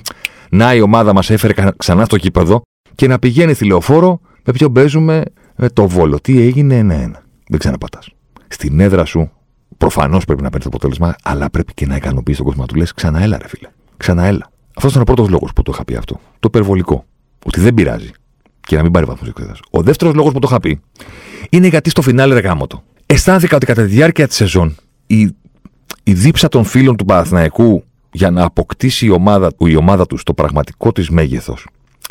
να 0.50 0.76
η 0.76 0.82
ομάδα 0.82 1.14
μας 1.14 1.30
έφερε 1.30 1.54
ξανά 1.78 2.06
στο 2.06 2.18
κήπεδο 2.18 2.62
και 2.96 3.08
να 3.08 3.20
πηγαίνει 3.20 3.54
τηλεοφόρο 3.54 4.20
με 4.46 4.54
ποιο 4.54 4.72
παίζουμε 4.72 5.24
με 5.56 5.70
το 5.70 5.88
βόλο. 5.88 6.20
Τι 6.20 6.42
έγινε 6.42 6.78
ένα-ένα. 6.78 7.24
Δεν 7.48 7.60
ξαναπατάς. 7.60 8.10
Στην 8.48 8.80
έδρα 8.80 9.06
σου 9.06 9.32
προφανώς 9.78 10.26
πρέπει 10.26 10.42
να 10.42 10.50
παίρνεις 10.50 10.70
το 10.70 10.72
αποτέλεσμα, 10.74 11.16
αλλά 11.24 11.50
πρέπει 11.50 11.74
και 11.74 11.86
να 11.86 11.96
ικανοποιείς 11.96 12.38
τον 12.38 12.46
κόσμο. 12.46 12.66
Του 12.66 12.76
λες 12.76 12.94
ξαναέλα, 12.94 13.38
ρε 13.38 13.48
φίλε. 13.48 13.70
Ξαναέλα. 13.98 14.50
Αυτός 14.76 14.92
ήταν 14.92 15.02
ο 15.02 15.06
πρώτος 15.06 15.30
λόγος 15.30 15.54
που 15.54 15.62
το 15.62 15.72
είχα 15.74 15.86
πει 15.86 15.96
αυτό. 15.96 16.20
Το 16.40 16.48
υπερβολικό. 16.48 17.06
Ότι 17.46 17.60
δεν 17.60 17.74
πειράζει 17.74 18.10
και 18.60 18.76
να 18.76 18.82
μην 18.82 18.92
πάρει 18.92 19.06
βαθμούς 19.06 19.32
Ο 19.70 19.82
δεύτερος 19.82 20.14
λόγος 20.14 20.34
που 20.34 20.40
το 20.40 20.48
είχα 20.50 20.60
πει 20.60 20.82
είναι 21.50 21.68
γιατί 21.68 21.90
στο 21.90 22.02
φινάλε 22.02 22.34
ρε 22.34 22.40
γάμο 22.40 22.68
το. 22.68 22.84
Αισθάνθηκα 23.06 23.56
ότι 23.56 23.66
κατά 23.66 23.82
τη 23.82 23.88
διάρκεια 23.88 24.28
της 24.28 24.36
σεζόν 24.36 24.76
η, 25.08 25.36
η 26.04 26.14
δίψα 26.14 26.48
των 26.48 26.64
φίλων 26.64 26.96
του 26.96 27.06
Παναθηναϊκού 27.06 27.84
για 28.12 28.32
να 28.32 28.44
αποκτήσει 28.44 29.06
η 29.06 29.10
ομάδα, 29.10 29.52
η 29.58 29.76
ομάδα 29.76 30.06
τους 30.06 30.24
το 30.24 30.34
πραγματικό 30.34 30.92
της 30.92 31.10
μέγεθος 31.10 31.66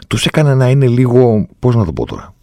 τους 0.06 0.26
έκανε 0.26 0.54
να 0.54 0.68
είναι 0.68 0.86
λίγο. 0.86 1.48
Πώς 1.58 1.74
να 1.74 1.84
το 1.84 1.92
πω 1.92 2.06
τώρα. 2.06 2.34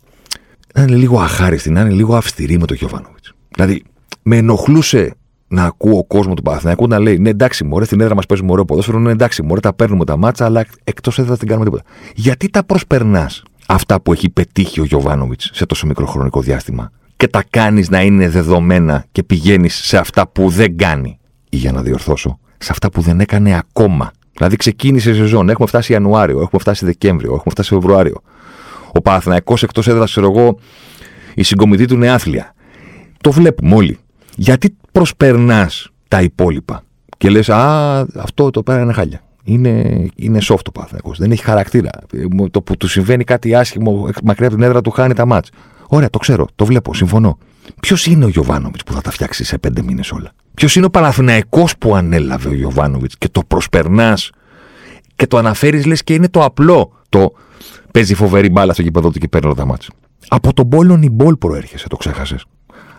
Να 0.73 0.81
είναι 0.81 0.95
λίγο 0.95 1.19
αχάριστη, 1.19 1.69
να 1.69 1.81
είναι 1.81 1.89
λίγο 1.89 2.15
αυστηρή 2.15 2.59
με 2.59 2.65
τον 2.65 2.77
Γιωβάνοβιτς. 2.77 3.33
Δηλαδή, 3.55 3.83
με 4.21 4.37
ενοχλούσε 4.37 5.15
να 5.53 5.63
ακούω 5.63 5.97
ο 5.97 6.03
κόσμο 6.03 6.33
του 6.33 6.41
Παναθηναϊκού 6.41 6.87
να 6.87 6.99
λέει: 6.99 7.17
Ναι, 7.17 7.29
εντάξει, 7.29 7.63
μωρέ, 7.63 7.85
στην 7.85 8.01
έδρα 8.01 8.15
μας 8.15 8.25
παίζουμε 8.25 8.51
ωραίο 8.51 8.65
ποδόσφαιρο. 8.65 8.99
Ναι, 8.99 9.11
εντάξει, 9.11 9.43
μωρέ, 9.43 9.59
τα 9.59 9.73
παίρνουμε 9.73 10.05
τα 10.05 10.17
μάτσα, 10.17 10.45
αλλά 10.45 10.65
εκτός 10.83 11.19
έδρας 11.19 11.37
δεν 11.37 11.47
κάνουμε 11.47 11.65
τίποτα. 11.65 11.89
Γιατί 12.15 12.49
τα 12.49 12.63
προσπερνάς 12.63 13.43
αυτά 13.67 14.01
που 14.01 14.13
έχει 14.13 14.29
πετύχει 14.29 14.79
ο 14.79 14.83
Γιωβάνοβιτς 14.83 15.49
σε 15.53 15.65
τόσο 15.65 15.87
μικρό 15.87 16.05
χρονικό 16.05 16.41
διάστημα 16.41 16.91
και 17.15 17.27
τα 17.27 17.43
κάνεις 17.49 17.89
να 17.89 18.01
είναι 18.01 18.29
δεδομένα 18.29 19.05
και 19.11 19.23
πηγαίνεις 19.23 19.75
σε 19.75 19.97
αυτά 19.97 20.27
που 20.27 20.49
δεν 20.49 20.77
κάνει; 20.77 21.19
Ή 21.49 21.57
για 21.57 21.71
να 21.71 21.81
διορθώσω, 21.81 22.39
σε 22.57 22.71
αυτά 22.71 22.89
που 22.89 23.01
δεν 23.01 23.19
έκανε 23.19 23.57
ακόμα. 23.57 24.11
Δηλαδή 24.33 24.55
ξεκίνησε 24.55 25.09
η 25.09 25.13
σεζόν, 25.13 25.49
έχουμε 25.49 25.67
φτάσει 25.67 25.91
Ιανουάριο, 25.91 26.41
έχουμε 26.41 26.61
φτάσει 26.61 26.85
Δεκέμβριο, 26.85 27.29
έχουμε 27.29 27.51
φτάσει 27.51 27.69
Φεβρουάριο. 27.69 28.21
Ο 28.91 29.01
Παναθηναϊκός 29.01 29.63
εκτός 29.63 29.87
έδρας, 29.87 30.11
ξέρω 30.11 30.31
εγώ, 30.31 30.59
η 31.33 31.43
συγκομιδή 31.43 31.85
του 31.85 31.97
νεάθλια. 31.97 32.53
Το 33.21 33.31
βλέπουμε 33.31 33.75
όλοι. 33.75 33.97
Γιατί 34.35 34.75
προσπερνάς 34.91 35.89
τα 36.07 36.21
υπόλοιπα 36.21 36.83
και 37.17 37.29
λες, 37.29 37.49
Α, 37.49 37.99
αυτό 38.15 38.49
το 38.49 38.63
πέρα 38.63 38.81
είναι 38.81 38.93
χάλια. 38.93 39.21
Είναι, 39.43 40.05
είναι 40.15 40.39
soft 40.41 40.67
ο 40.67 40.71
Παναθηναϊκός. 40.71 41.17
Δεν 41.17 41.31
έχει 41.31 41.43
χαρακτήρα. 41.43 41.89
Το 42.51 42.61
που 42.61 42.77
του 42.77 42.87
συμβαίνει 42.87 43.23
κάτι 43.23 43.55
άσχημο 43.55 44.09
μακριά 44.23 44.47
από 44.47 44.55
την 44.55 44.65
έδρα 44.65 44.81
του 44.81 44.91
χάνει 44.91 45.13
τα 45.13 45.25
μάτς. 45.25 45.49
Ωραία, 45.87 46.09
το 46.09 46.17
ξέρω, 46.17 46.47
το 46.55 46.65
βλέπω, 46.65 46.93
συμφωνώ. 46.93 47.37
Ποιος 47.79 48.05
είναι 48.05 48.25
ο 48.25 48.27
Γιωβάνοβιτς 48.27 48.83
που 48.83 48.93
θα 48.93 49.01
τα 49.01 49.11
φτιάξει 49.11 49.43
σε 49.43 49.57
πέντε 49.57 49.81
μήνες 49.81 50.11
όλα; 50.11 50.31
Ποιος 50.53 50.75
είναι 50.75 50.85
ο 50.85 50.89
Παναθηναϊκός 50.89 51.77
που 51.77 51.95
ανέλαβε 51.95 52.47
ο 52.49 52.53
Γιωβάνοβιτς 52.53 53.17
και 53.17 53.29
το 53.29 53.41
προσπερνάς 53.47 54.29
και 55.15 55.27
το 55.27 55.37
αναφέρεις 55.37 55.85
λες 55.85 56.03
και 56.03 56.13
είναι 56.13 56.29
το 56.29 56.43
απλό. 56.43 56.91
Το 57.09 57.33
παίζει 57.91 58.13
φοβερή 58.13 58.49
μπάλα 58.49 58.73
στο 58.73 58.81
γήπεδο 58.81 59.11
του 59.11 59.19
και 59.19 59.27
παίρνει 59.27 59.55
τα 59.55 59.65
μάτια. 59.65 59.89
Από 60.27 60.53
τον 60.53 60.65
Μπόλον 60.65 61.01
η 61.01 61.09
Μπόλ 61.09 61.35
προέρχεσαι, 61.35 61.87
το 61.87 61.95
ξέχασες. 61.95 62.45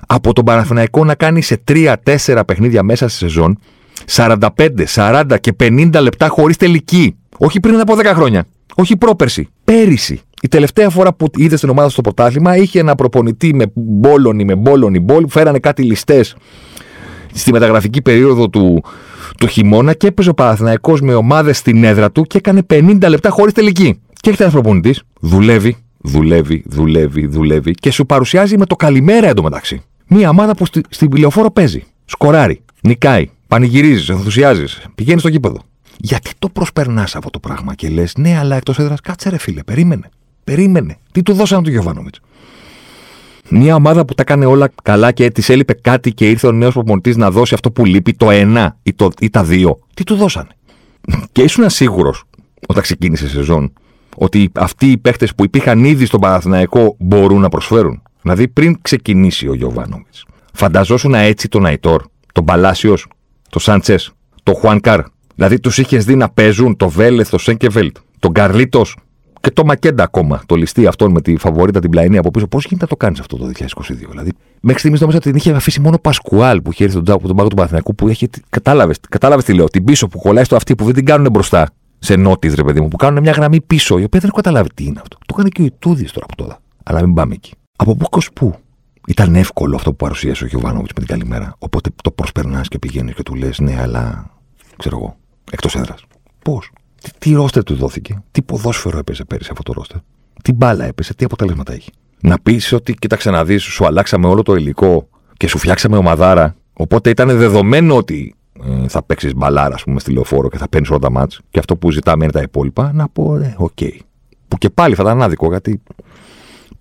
Από 0.07 0.33
τον 0.33 0.45
Παναθηναϊκό 0.45 1.05
να 1.05 1.15
κάνει 1.15 1.43
σε 1.43 1.63
3-4 1.69 1.95
παιχνίδια 2.47 2.83
μέσα 2.83 3.09
στη 3.09 3.19
σεζόν 3.19 3.59
45, 4.11 4.39
40 4.95 5.25
και 5.41 5.53
50 5.61 5.91
λεπτά 6.01 6.29
χωρίς 6.29 6.57
τελική. 6.57 7.17
Όχι 7.39 7.61
πριν 7.61 7.81
από 7.81 7.95
10 7.99 8.05
χρόνια. 8.05 8.45
Όχι 8.75 8.97
πρόπερση. 8.97 9.49
Πέρυσι. 9.65 10.21
Η 10.43 10.49
τελευταία 10.49 10.91
φορά 10.91 11.15
που 11.15 11.27
είδε 11.37 11.57
την 11.57 11.69
ομάδα 11.69 11.89
στο 11.89 12.01
πρωτάθλημα 12.01 12.57
είχε 12.57 12.81
ένα 12.81 12.95
προπονητή 12.95 13.55
με 13.55 13.65
μπόλονι, 13.75 14.45
με 14.45 14.55
μπόλονι 14.55 15.01
μπόλ. 15.01 15.29
Φέρανε 15.29 15.59
κάτι 15.59 15.83
ληστές 15.83 16.37
στη 17.33 17.53
μεταγραφική 17.53 18.03
περίοδο 18.03 18.49
του, 18.49 18.83
του 19.39 19.47
χειμώνα 19.47 19.93
και 19.93 20.07
έπαιζε 20.07 20.31
ο 20.31 20.35
Παναθηναϊκός 20.35 21.01
με 21.01 21.15
ομάδες 21.15 21.59
στην 21.59 21.85
έδρα 21.85 22.11
του 22.11 22.23
και 22.23 22.39
έκανε 22.39 22.63
50 22.71 22.99
λεπτά 23.09 23.31
χωρίς 23.31 23.53
τελική. 23.53 24.01
Και 24.13 24.31
έρχεται 24.31 24.43
ένας 24.43 24.53
προπονητής, 24.53 25.03
δουλεύει, 25.21 25.77
δουλεύει, 26.01 26.65
δουλεύει, 26.67 27.27
δουλεύει 27.27 27.73
και 27.73 27.91
σου 27.91 28.07
παρουσιάζει 28.07 28.59
με 28.59 28.67
το 28.67 28.77
καλημέρα 28.77 29.29
εντωμεταξύ. 29.29 29.83
Μία 30.07 30.29
ομάδα 30.29 30.55
που 30.55 30.67
στη, 30.67 30.81
στην 30.89 31.09
πληροφόρο 31.09 31.51
παίζει, 31.51 31.85
σκοράρει, 32.05 32.63
νικάει, 32.83 33.31
πανηγυρίζεις, 33.49 34.09
ενθουσιάζεις, 34.09 34.87
πηγαίνει 34.95 35.19
στο 35.19 35.29
γήπεδο. 35.29 35.59
Γιατί 35.97 36.31
το 36.39 36.49
προσπερνάς 36.49 37.17
αυτό 37.17 37.31
το 37.31 37.39
πράγμα 37.39 37.75
και 37.75 37.89
λες, 37.89 38.13
Ναι, 38.17 38.39
αλλά 38.39 38.57
εκτός 38.57 38.79
έδρας, 38.79 39.01
κάτσε 39.01 39.29
ρε 39.29 39.39
φίλε, 39.39 39.63
περίμενε. 39.63 40.09
Περίμενε. 40.45 40.99
Τι 41.13 41.23
του 41.23 41.33
δώσανε 41.33 41.63
του 41.63 41.71
Γιωβάνοβιτς. 41.71 42.21
Μια 43.49 43.75
ομάδα 43.75 44.05
που 44.05 44.15
τα 44.15 44.23
έκανε 44.23 44.45
όλα 44.45 44.71
καλά 44.83 45.13
και 45.13 45.31
της 45.31 45.49
έλειπε 45.49 45.73
κάτι 45.73 46.13
και 46.13 46.31
ήρθε 46.31 46.47
ο 46.47 46.53
νέος 46.53 46.73
προπονητής 46.73 47.17
να 47.17 47.31
δώσει 47.31 47.55
αυτό 47.55 47.71
που 47.71 47.85
λείπει, 47.85 48.15
το 48.15 48.31
ένα 48.31 48.77
ή, 48.83 48.93
το, 48.93 49.11
ή 49.21 49.31
τα 49.31 49.45
δύο. 49.45 49.79
Τι 49.95 50.05
του 50.05 50.15
δώσανε. 50.15 50.51
και 51.33 51.43
ήσουν 51.43 51.71
σίγουρος 51.71 52.25
όταν 52.69 52.83
ξεκίνησε 52.83 53.25
η 53.25 53.29
σεζόν 53.29 53.73
ότι 54.17 54.51
αυτοί 54.55 54.91
οι 54.91 54.99
παίχτε 54.99 55.29
που 55.37 55.45
υπήρχαν 55.45 55.85
ήδη 55.85 56.07
στον 56.07 56.21
Παναθηναϊκό 56.21 56.97
μπορούν 56.99 57.41
να 57.41 57.49
προσφέρουν. 57.49 58.03
Δηλαδή 58.25 58.49
πριν 58.49 58.77
ξεκινήσει 58.83 59.49
ο 59.49 59.55
Γιωβάνοβιτς. 59.55 60.25
Φανταζόσουν 60.53 61.15
έτσι 61.15 61.49
τον 61.49 61.67
Αϊτόρ, 61.67 62.03
τον 62.33 62.45
Παλάσιος, 62.45 63.07
τον 63.51 63.61
Σάντσες, 63.61 64.13
τον 64.43 64.55
Χουάνκαρ. 64.55 65.01
Δηλαδή 65.35 65.61
τους 65.61 65.79
είχες 65.79 66.05
δει 66.05 66.15
να 66.15 66.29
παίζουν 66.29 66.77
το 66.77 66.89
Βέλεθ, 66.89 67.31
το 67.31 67.39
Σέγκεβελτ, 67.39 67.97
τον 68.19 68.33
Καρλίτος 68.33 68.97
και 69.41 69.51
το 69.51 69.65
Μακέντα 69.65 70.03
ακόμα. 70.03 70.43
Το 70.47 70.55
ληστή 70.55 70.87
αυτόν 70.87 71.11
με 71.11 71.21
τη 71.21 71.37
φαβορήτα 71.37 71.81
την 71.81 71.91
πλαϊνή 71.91 72.19
από 72.19 72.31
πίσω. 72.31 72.47
Πώς 72.47 72.63
γίνεται 72.63 72.83
να 72.83 72.89
το 72.89 72.97
κάνεις 72.97 73.21
αυτό 73.21 73.37
το 73.37 73.47
2022. 73.47 74.09
Δηλαδή, 74.11 74.31
μέχρι 74.61 74.79
στιγμής 74.79 75.01
νόμιζα 75.01 75.19
ότι 75.19 75.29
την 75.29 75.37
είχε 75.39 75.53
αφήσει 75.53 75.81
μόνο 75.81 75.99
Πασκουάλ 75.99 76.63
που 76.63 76.71
είχε 76.73 76.85
έρθει 76.85 77.03
τον, 77.03 77.21
τον 77.21 77.37
πάγο 77.37 77.49
του 77.49 77.57
Παναθηναϊκού 77.57 77.95
που 77.95 78.09
έχει. 78.09 78.29
Κατάλαβε 78.49 78.95
κατάλαβες 79.09 79.45
τι 79.45 79.55
λέω. 79.55 79.69
Την 79.69 79.85
πίσω 79.85 80.09
που 80.09 80.19
κολλάει 80.19 80.45
στο 80.45 80.57
αυτή 80.57 80.75
που 80.75 80.85
δεν 80.85 80.95
την 80.95 81.05
κάνουν 81.05 81.31
μπροστά 81.31 81.69
σε 81.99 82.17
νότις, 82.17 82.55
ρε 82.55 82.63
παιδί 82.63 82.81
μου, 82.81 82.89
που 82.89 82.97
κάνουν 82.97 83.23
μια 83.23 83.33
γραμμή 83.33 83.61
πίσω, 83.61 83.99
η 83.99 84.05
οποία 84.05 84.21
δεν 84.21 84.29
έχω 84.29 84.37
καταλάβει 84.37 84.69
τι 84.75 84.85
είναι 84.85 85.01
αυτό. 85.01 85.17
Το 85.19 85.27
έκανε 85.33 85.49
και 85.49 85.63
ο 85.63 85.65
Ιτούδης 85.65 86.13
τώρα 86.13 86.27
από 86.31 86.37
τώρα. 86.37 86.59
Αλλά 86.83 87.01
μην 87.01 87.15
πάμε 87.15 87.35
εκεί. 87.35 87.53
Από 87.77 87.97
πού 87.97 88.09
πού. 88.35 88.59
Ήταν 89.07 89.35
εύκολο 89.35 89.77
αυτό 89.77 89.91
που 89.91 89.97
παρουσίασε 89.97 90.45
ο 90.45 90.47
Γιοβάνοβιτς 90.47 90.93
με 90.93 91.05
την 91.05 91.07
καλημέρα. 91.07 91.55
Οπότε 91.59 91.91
το 92.03 92.11
προσπερνάς 92.11 92.69
και 92.69 92.79
πηγαίνεις 92.79 93.15
και 93.15 93.23
του 93.23 93.35
λες, 93.35 93.59
ναι, 93.59 93.81
αλλά 93.81 94.31
ξέρω 94.77 94.97
εγώ, 94.97 95.17
εκτός 95.51 95.75
έδρας. 95.75 96.05
Πώς; 96.43 96.71
Τι, 97.03 97.11
τι 97.19 97.33
ρόστερ 97.33 97.63
του 97.65 97.75
δόθηκε, 97.75 98.23
τι 98.31 98.43
ποδόσφαιρο 98.43 98.99
έπαιζε 98.99 99.25
πέρυσι 99.25 99.49
αυτό 99.51 99.63
το 99.63 99.73
ρόστερ, 99.73 99.99
τι 100.43 100.53
μπάλα 100.53 100.85
έπαιζε, 100.85 101.15
τι 101.15 101.25
αποτελέσματα 101.25 101.73
έχει; 101.73 101.91
Να 102.21 102.39
πεις 102.39 102.73
ότι, 102.73 102.95
κοίταξε 102.95 103.31
να 103.31 103.45
δεις, 103.45 103.63
σου 103.63 103.87
αλλάξαμε 103.87 104.27
όλο 104.27 104.43
το 104.43 104.55
υλικό 104.55 105.09
και 105.37 105.49
σου 105.49 105.59
φτιάξαμε 105.59 105.97
ομαδάρα. 105.97 106.57
Οπότε 106.73 107.11
ήταν 107.11 107.39
δεδομένο 107.39 107.97
ότι 107.97 108.35
ε, 108.65 108.89
θα 108.89 109.03
παίξεις 109.03 109.35
μπαλάρα, 109.35 109.75
ας 109.75 109.83
πούμε, 109.83 110.01
στη 110.01 110.13
λεωφόρο 110.13 110.49
και 110.49 110.59
θα 110.59 110.69
παίρνεις 110.69 110.91
όλα 110.91 110.99
τα 110.99 111.11
ματς. 111.11 111.41
Και 111.51 111.59
αυτό 111.59 111.77
που 111.77 111.91
ζητάμε 111.91 112.25
είναι 112.25 112.33
τα 112.33 112.43
υπόλοιπα. 112.43 112.93
Να 112.93 113.09
πω, 113.09 113.37
ε, 113.37 113.55
οκ. 113.59 113.71
Okay. 113.81 113.99
Που 114.49 114.59
και 114.59 114.71
πάλι 114.71 114.95
θα 114.95 115.03
ήταν 115.03 115.23
άδικο, 115.23 115.49
γιατί 115.49 115.83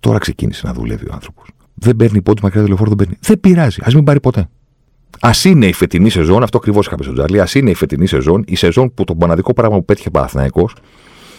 τώρα 0.04 0.18
ξεκίνησε 0.18 0.66
να 0.66 0.72
δουλεύει 0.72 1.04
ο 1.04 1.10
άνθρωπος. 1.12 1.48
Δεν 1.74 1.96
παίρνει 1.96 2.22
πόντους 2.22 2.42
μακριά 2.42 2.62
τη 2.62 2.68
λεωφόρο, 2.68 2.88
δεν 2.88 2.98
παίρνει. 2.98 3.16
Δεν 3.20 3.40
πειράζει, 3.40 3.80
ας 3.84 3.94
μην 3.94 4.04
πάρει 4.04 4.20
ποτέ. 4.20 4.48
Α 5.20 5.30
είναι 5.44 5.66
η 5.66 5.72
φετινή 5.72 6.10
σεζόν, 6.10 6.42
αυτό 6.42 6.58
ακριβώς 6.58 6.86
είχα 6.86 6.96
πει 6.96 7.02
στον 7.02 7.14
Τζαρλί, 7.14 7.40
ας 7.40 7.54
είναι 7.54 7.70
η 7.70 7.74
φετινή 7.74 8.06
σεζόν, 8.06 8.44
η 8.46 8.56
σεζόν 8.56 8.94
που 8.94 9.04
το 9.04 9.14
μοναδικό 9.14 9.52
πράγμα 9.52 9.76
που 9.76 9.84
πέτυχε 9.84 10.10
Παναθυναϊκό 10.10 10.68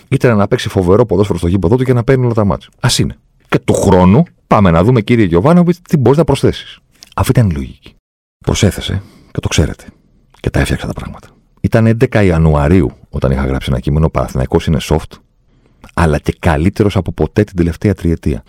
ήταν 0.08 0.38
να 0.38 0.48
παίξει 0.48 0.70
φοβερό 0.70 1.06
ποδόσφαιρο 1.06 1.38
στο 1.38 1.48
γήπεδο 1.48 1.76
του 1.76 1.84
και 1.84 1.94
να 1.94 2.04
παίρνει 2.04 2.26
όλα 2.26 2.34
τα 2.34 2.46
μάτια. 2.46 2.70
Α 2.80 2.90
είναι. 3.00 3.18
Και 3.50 3.60
του 3.60 3.74
χρόνου 3.74 4.24
πάμε 4.48 4.72
να 4.72 4.84
δούμε, 4.84 5.02
κύριε 5.02 5.26
Γιωβάνοβιτς, 5.26 5.82
τι 5.82 5.98
μπορείς 5.98 6.18
να 6.18 6.24
προσθέσεις. 6.24 6.80
Αυτή 7.16 7.32
ήταν 7.32 7.50
η 7.50 7.54
λογική. 7.54 7.96
Προσέθεσε 8.46 9.02
και 9.32 9.40
το 9.40 9.48
ξέρετε. 9.48 9.84
Και 10.40 10.50
τα 10.50 10.60
έφτιαξα 10.60 10.88
τα 10.88 10.94
πράγματα. 10.94 11.28
Ήταν 11.62 11.98
11 12.12 12.26
Ιανουαρίου 12.26 12.92
όταν 13.10 13.32
είχα 13.32 13.46
γράψει 13.46 13.68
ένα 13.72 13.80
κείμενο. 13.80 14.06
Ο 14.06 14.10
Παναθυναϊκό 14.10 14.58
είναι 14.68 14.78
soft, 14.82 15.18
αλλά 15.94 16.18
και 16.18 16.36
καλύτερος 16.40 16.96
από 16.96 17.12
ποτέ 17.12 17.44
την 17.44 17.56
τελευταία 17.56 17.94
τριετία. 17.94 18.44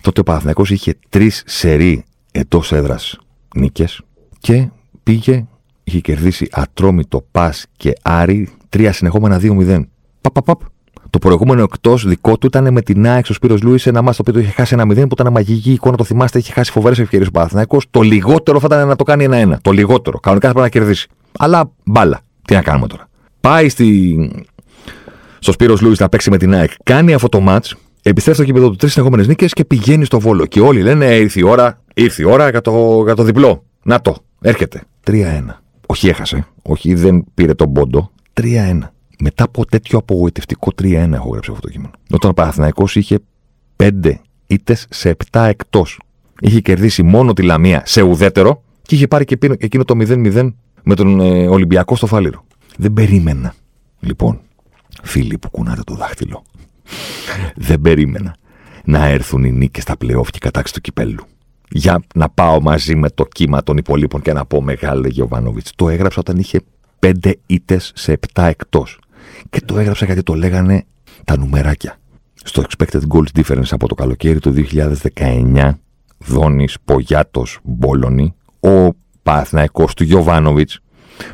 Τότε 0.00 0.20
ο 0.20 0.22
Παναθυναϊκό 0.22 0.62
είχε 0.68 0.94
τρεις 1.08 1.42
σερή 1.46 2.04
εντός 2.32 2.72
έδρας 2.72 3.18
νίκες 3.54 4.00
και 4.38 4.68
πήγε, 5.02 5.46
είχε 5.84 6.00
κερδίσει 6.00 6.48
ατρόμητο 6.50 7.26
πας 7.30 7.66
και 7.76 7.92
άρι 8.02 8.48
τρία 8.68 8.92
συνεχόμενα 8.92 9.40
2-0. 9.42 9.84
Παπ, 10.20 10.62
Το 11.10 11.18
προηγούμενο 11.18 11.62
εκτός 11.62 12.06
δικό 12.06 12.38
του 12.38 12.46
ήταν 12.46 12.72
με 12.72 12.82
την 12.82 13.06
ΑΕΚ 13.06 13.26
ο 13.30 13.32
Σπύρος 13.32 13.62
Λούις, 13.62 13.86
ένα 13.86 14.02
μάτι 14.02 14.16
το 14.16 14.22
οποίο 14.22 14.32
το 14.32 14.40
είχε 14.40 14.50
χάσει 14.50 14.74
ένα 14.74 14.84
0 14.84 14.94
που 14.94 15.14
ήταν 15.18 15.32
μαγική 15.32 15.72
εικόνα, 15.72 15.96
το 15.96 16.04
θυμάστε, 16.04 16.38
είχε 16.38 16.52
χάσει 16.52 16.70
φοβερές 16.70 16.98
ευκαιρίες 16.98 17.28
ο 17.28 17.30
Παναθυναϊκό. 17.30 17.78
Το 17.90 18.00
λιγότερο 18.00 18.60
θα 18.60 18.66
ήταν 18.70 18.88
να 18.88 18.96
το 18.96 19.04
κάνει 19.04 19.24
ένα-ένα. 19.24 19.58
Το 19.62 19.70
λιγότερο. 19.70 20.18
Κανονικά 20.18 20.48
θα 20.48 20.54
πρέπει 20.54 20.74
να 20.74 20.80
κερδίσει. 20.80 21.08
Αλλά 21.38 21.70
μπάλα. 21.84 22.20
Τι 22.44 22.54
να 22.54 22.62
κάνουμε 22.62 22.86
τώρα. 22.86 23.08
Πάει 23.40 23.68
στη... 23.68 24.16
στο 25.40 25.52
Σπύρος 25.52 25.80
Λούις 25.80 25.98
να 25.98 26.08
παίξει 26.08 26.30
με 26.30 26.38
την 26.38 26.54
ΑΕΚ. 26.54 26.70
Κάνει 26.82 27.12
αυτό 27.12 27.28
το 27.28 27.40
ματ, 27.40 27.66
επιστρέφει 28.02 28.36
στο 28.36 28.46
κήπεδο 28.46 28.70
του 28.70 28.76
τρεις 28.76 28.92
συνεχόμενες 28.92 29.26
νίκες 29.26 29.52
και 29.52 29.64
πηγαίνει 29.64 30.04
στο 30.04 30.20
βόλο. 30.20 30.46
Και 30.46 30.60
όλοι 30.60 30.82
λένε 30.82 31.06
«Ε, 31.06 31.14
ήρθε 31.14 31.40
η 31.40 31.42
ώρα, 31.42 31.82
ήρθε 31.94 32.22
η 32.22 32.24
ώρα 32.24 32.50
για 32.50 32.60
το, 32.60 33.02
για 33.04 33.14
το 33.14 33.22
διπλό. 33.22 33.64
Να 33.82 34.00
το, 34.00 34.16
έρχεται. 34.40 34.82
3-1. 35.06 35.22
Όχι 35.86 36.08
έχασε. 36.08 36.46
Όχι 36.62 36.94
δεν 36.94 37.24
πήρε 37.34 37.54
τον 37.54 37.72
πόντο. 37.72 38.10
3-1. 38.40 38.78
Μετά 39.18 39.44
από 39.44 39.66
τέτοιο 39.66 39.98
απογοητευτικό 39.98 40.72
3-1 40.82 40.84
έχω 41.12 41.28
γράψει 41.28 41.50
αυτό 41.50 41.60
το 41.60 41.68
κείμενο. 41.68 41.90
Όταν 42.10 42.30
ο 42.30 42.32
Παναθυναϊκό 42.32 42.84
είχε 42.94 43.18
5 43.76 43.90
ήττες 44.46 44.86
σε 44.90 45.16
7 45.30 45.44
εκτός. 45.48 46.00
Είχε 46.40 46.60
κερδίσει 46.60 47.02
μόνο 47.02 47.32
τη 47.32 47.42
Λαμία 47.42 47.82
σε 47.86 48.02
ουδέτερο 48.02 48.62
και 48.82 48.94
είχε 48.94 49.08
πάρει 49.08 49.24
και 49.24 49.36
εκείνο 49.58 49.84
το 49.84 49.94
0-0 49.98 50.52
με 50.82 50.94
τον 50.94 51.20
ε, 51.20 51.48
Ολυμπιακό 51.48 51.96
στο 51.96 52.06
Φάληρο. 52.06 52.44
Δεν 52.76 52.92
περίμενα. 52.92 53.54
Λοιπόν, 54.00 54.40
φίλοι 55.02 55.38
που 55.38 55.50
κουνάτε 55.50 55.82
το 55.84 55.94
δάχτυλο, 55.94 56.42
δεν 57.56 57.80
περίμενα 57.80 58.34
να 58.84 59.06
έρθουν 59.06 59.44
οι 59.44 59.52
νίκες 59.52 59.82
στα 59.82 59.96
πλεόφ 59.96 60.30
και 60.30 60.38
κατάξει 60.38 60.72
του 60.72 60.80
κυπέλου 60.80 61.24
για 61.70 62.02
να 62.14 62.28
πάω 62.28 62.60
μαζί 62.60 62.94
με 62.94 63.10
το 63.10 63.24
κύμα 63.24 63.62
των 63.62 63.76
υπολείπων 63.76 64.22
και 64.22 64.32
να 64.32 64.44
πω 64.44 64.62
μεγάλε 64.62 65.08
Γιωβάνοβιτς. 65.08 65.72
Το 65.76 65.88
έγραψα 65.88 66.20
όταν 66.20 66.36
είχε 66.38 66.60
πέντε 66.98 67.38
ήττε 67.46 67.80
σε 67.94 68.12
επτά 68.12 68.46
εκτός. 68.46 68.98
Και 69.50 69.60
το 69.60 69.78
έγραψα 69.78 70.04
γιατί 70.04 70.22
το 70.22 70.34
λέγανε 70.34 70.84
τα 71.24 71.38
νουμεράκια. 71.38 71.98
Στο 72.34 72.62
expected 72.62 73.00
goals 73.08 73.42
difference 73.42 73.68
από 73.70 73.88
το 73.88 73.94
καλοκαίρι 73.94 74.38
του 74.38 74.54
2019, 75.14 75.70
Δόνης, 76.18 76.76
Πογιάτος, 76.84 77.58
Μπόλωνη, 77.62 78.34
ο 78.60 78.94
Παθναϊκό 79.22 79.88
του 79.96 80.04
Γιωβάνοβιτς, 80.04 80.80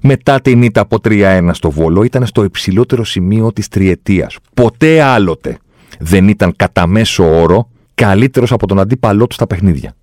μετά 0.03 0.41
την 0.41 0.63
ήττα 0.63 0.81
από 0.81 0.97
3-1 1.05 1.51
στο 1.53 1.71
Βόλο, 1.71 2.03
ήταν 2.03 2.27
στο 2.27 2.45
υψηλότερο 2.45 3.05
σημείο 3.05 3.53
της 3.53 3.69
τριετίας. 3.69 4.37
Ποτέ 4.55 5.03
άλλοτε 5.03 5.59
δεν 5.99 6.29
ήταν 6.29 6.53
κατά 6.57 6.87
μέσο 6.87 7.41
όρο 7.41 7.71
καλύτερος 7.95 8.53
από 8.53 8.67
τον 8.67 8.79
αντίπαλό 8.79 9.27
του 9.27 9.35
στα 9.35 9.47
παιχνίδια 9.47 9.95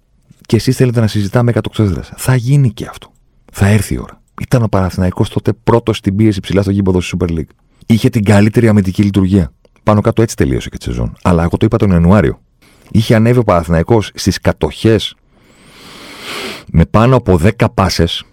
και 0.45 0.55
εσείς 0.55 0.75
θέλετε 0.75 0.99
να 0.99 1.07
συζητάμε 1.07 1.49
εκατοξέδρα. 1.49 2.01
Θα 2.15 2.35
γίνει 2.35 2.71
και 2.71 2.85
αυτό. 2.89 3.11
Θα 3.51 3.67
έρθει 3.67 3.93
η 3.93 3.97
ώρα. 3.97 4.21
Ήταν 4.41 4.63
ο 4.63 4.67
Παναθηναϊκός 4.67 5.29
τότε 5.29 5.53
πρώτος 5.53 5.97
στην 5.97 6.15
πίεση 6.15 6.39
ψηλά 6.39 6.61
στο 6.61 6.71
γήπεδο 6.71 7.01
στη 7.01 7.17
Super 7.19 7.29
League. 7.29 7.53
Είχε 7.85 8.09
την 8.09 8.23
καλύτερη 8.23 8.67
αμυντική 8.67 9.03
λειτουργία. 9.03 9.51
Πάνω 9.83 10.01
κάτω 10.01 10.21
έτσι 10.21 10.35
τελείωσε 10.35 10.69
και 10.69 10.77
τη 10.77 10.83
σεζόν. 10.83 11.15
Αλλά 11.21 11.43
εγώ 11.43 11.57
το 11.57 11.65
είπα 11.65 11.77
τον 11.77 11.89
Ιανουάριο. 11.89 12.39
Είχε 12.91 13.15
ανέβει 13.15 13.39
ο 13.39 13.43
Παναθηναϊκός 13.43 14.11
στις 14.13 14.39
κατοχές 14.41 15.15
με 16.71 16.85
πάνω 16.85 17.15
από 17.15 17.39
10 17.57 17.65
πάσες. 17.73 18.23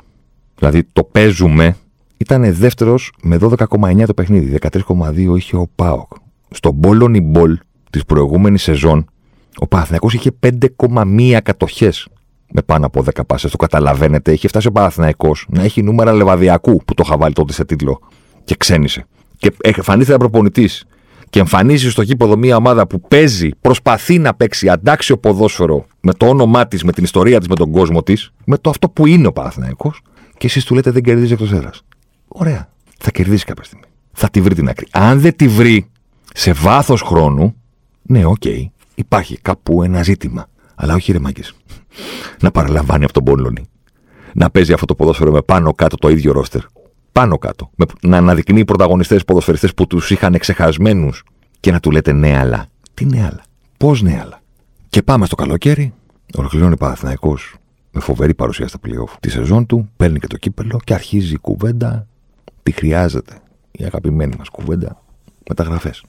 Δηλαδή 0.61 0.85
το 0.93 1.05
παίζουμε. 1.05 1.77
Ήταν 2.17 2.55
δεύτερος 2.55 3.13
με 3.23 3.39
12,9 3.41 4.07
το 4.07 4.15
παιχνίδι. 4.15 4.59
13,2 4.61 5.37
είχε 5.37 5.57
ο 5.57 5.67
Πάοκ. 5.75 6.13
Στο 6.51 6.73
Μπόλονι 6.73 7.21
ball 7.21 7.59
της 7.91 8.05
προηγούμενης 8.05 8.63
σεζόν, 8.63 9.11
ο 9.57 9.67
Παναθηναϊκός 9.67 10.15
είχε 10.15 10.31
5,1 10.41 11.39
κατοχές 11.43 12.09
με 12.53 12.63
πάνω 12.63 12.87
από 12.87 13.03
10 13.03 13.27
πάσες. 13.27 13.51
Το 13.51 13.57
καταλαβαίνετε. 13.57 14.33
Είχε 14.33 14.49
φτάσει 14.49 14.67
ο 14.67 14.73
Παναθηναϊκός 14.73 15.47
να 15.49 15.63
έχει 15.63 15.83
νούμερα 15.83 16.13
Λεβαδειακού 16.13 16.83
που 16.85 16.95
το 16.95 17.03
είχα 17.07 17.17
βάλει 17.17 17.35
τότε 17.35 17.53
σε 17.53 17.65
τίτλο 17.65 18.01
και 18.45 18.55
ξένισε. 18.59 19.07
Και 19.37 19.53
εμφανίστηκε 19.61 20.11
ένας 20.11 20.19
προπονητής 20.19 20.85
και 21.31 21.39
εμφανίζει 21.39 21.91
στο 21.91 22.03
γήπεδο 22.03 22.37
μια 22.37 22.57
ομάδα 22.57 22.87
που 22.87 23.01
παίζει, 23.01 23.49
προσπαθεί 23.61 24.19
να 24.19 24.35
παίξει 24.35 24.69
αντάξιο 24.69 25.19
ποδόσφαιρο 25.19 25.87
με 26.01 26.13
το 26.13 26.27
όνομά 26.27 26.67
της, 26.67 26.85
με 26.85 26.93
την 26.93 27.05
ιστορία 27.05 27.39
της, 27.39 27.49
με 27.49 27.55
τον 27.55 27.71
κόσμο 27.71 28.03
της, 28.03 28.31
με 28.45 28.59
το 28.59 28.71
αυτό 28.71 28.89
που 28.89 29.07
είναι 29.07 29.27
ο 29.27 29.33
Παναθηναϊκός 29.33 30.03
και 30.41 30.47
εσείς 30.47 30.65
του 30.65 30.75
λέτε 30.75 30.91
δεν 30.91 31.03
κερδίζει 31.03 31.33
εκτός 31.33 31.53
έδρας. 31.53 31.71
Ωραία. 32.29 32.69
Θα 32.99 33.11
κερδίσει 33.11 33.45
κάποια 33.45 33.65
στιγμή. 33.65 33.85
Θα 34.13 34.29
τη 34.31 34.41
βρει 34.41 34.55
την 34.55 34.69
άκρη. 34.69 34.87
Αν 34.91 35.21
δεν 35.21 35.37
τη 35.37 35.49
βρει 35.49 35.91
σε 36.35 36.53
βάθος 36.53 37.03
χρόνου, 37.03 37.55
ναι, 38.03 38.25
ok, 38.25 38.37
okay, 38.41 38.65
υπάρχει 38.95 39.39
κάπου 39.43 39.83
ένα 39.83 40.03
ζήτημα. 40.03 40.47
Αλλά 40.75 40.95
όχι 40.95 41.13
ρε 41.13 41.19
μάγκες. 41.19 41.55
Να 42.41 42.51
παραλαμβάνει 42.51 43.05
από 43.05 43.13
τον 43.13 43.25
Μπόλονι. 43.25 43.65
Να 44.35 44.51
παίζει 44.51 44.73
αυτό 44.73 44.87
το 44.87 44.95
ποδόσφαιρο 44.95 45.33
με 45.33 45.43
πάνω 45.43 45.73
κάτω 45.73 45.97
το 45.97 46.09
ίδιο 46.09 46.33
ρόστερ. 46.33 46.61
Πάνω 47.13 47.39
κάτω. 47.39 47.71
Με, 47.77 47.87
να 48.03 48.17
αναδεικνύει 48.17 48.65
πρωταγωνιστές 48.65 49.25
ποδοσφαιριστές 49.25 49.75
που 49.75 49.87
τους 49.87 50.11
είχαν 50.11 50.39
ξεχασμένους 50.39 51.25
και 51.61 51.71
να 51.71 51.81
του 51.81 51.91
λέτε 51.91 52.13
ναι, 52.13 52.39
αλλά. 52.39 52.67
Τι 52.95 53.05
ναι, 53.05 53.21
αλλά. 53.21 53.43
Πώς 53.77 54.03
ναι, 54.03 54.19
αλλά. 54.23 54.41
Και 54.89 55.03
πάμε 55.03 55.27
στο 55.27 55.35
καλοκαίρι. 55.35 55.95
Ολοκληρώνει 56.35 56.77
Παναθυναϊκό 56.77 57.39
με 57.91 58.01
φοβερή 58.01 58.35
παρουσία 58.35 58.69
στα 58.69 58.79
playoff 58.87 59.17
τη 59.21 59.31
σεζόν 59.31 59.67
του. 59.67 59.91
Παίρνει 59.97 60.19
και 60.19 60.27
το 60.27 60.37
κύπελο 60.37 60.81
και 60.85 60.95
αρχίζει 60.95 61.35
η 61.35 61.39
κουβέντα. 61.39 62.07
Τι 62.63 62.71
χρειάζεται. 62.73 63.41
Η 63.71 63.85
αγαπημένη 63.85 64.35
μας 64.39 64.49
κουβέντα. 64.49 65.03
Μεταγραφές. 65.49 66.05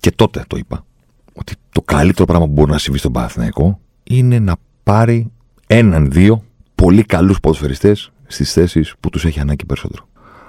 Και 0.00 0.10
τότε 0.10 0.44
το 0.46 0.56
είπα 0.56 0.84
ότι 1.32 1.54
το 1.72 1.82
καλύτερο 1.82 2.24
πράγμα 2.24 2.46
που 2.46 2.52
μπορεί 2.52 2.70
να 2.70 2.78
συμβεί 2.78 2.98
στον 2.98 3.12
Παναθηναϊκό 3.12 3.80
είναι 4.02 4.38
να 4.38 4.56
πάρει 4.82 5.30
έναν-δύο 5.66 6.44
πολύ 6.74 7.02
καλούς 7.02 7.40
ποδοσφαιριστές 7.40 8.12
στις 8.26 8.52
θέσεις 8.52 8.94
που 9.00 9.10
τους 9.10 9.24
έχει 9.24 9.40
ανάγκη 9.40 9.66
περισσότερο. 9.66 10.08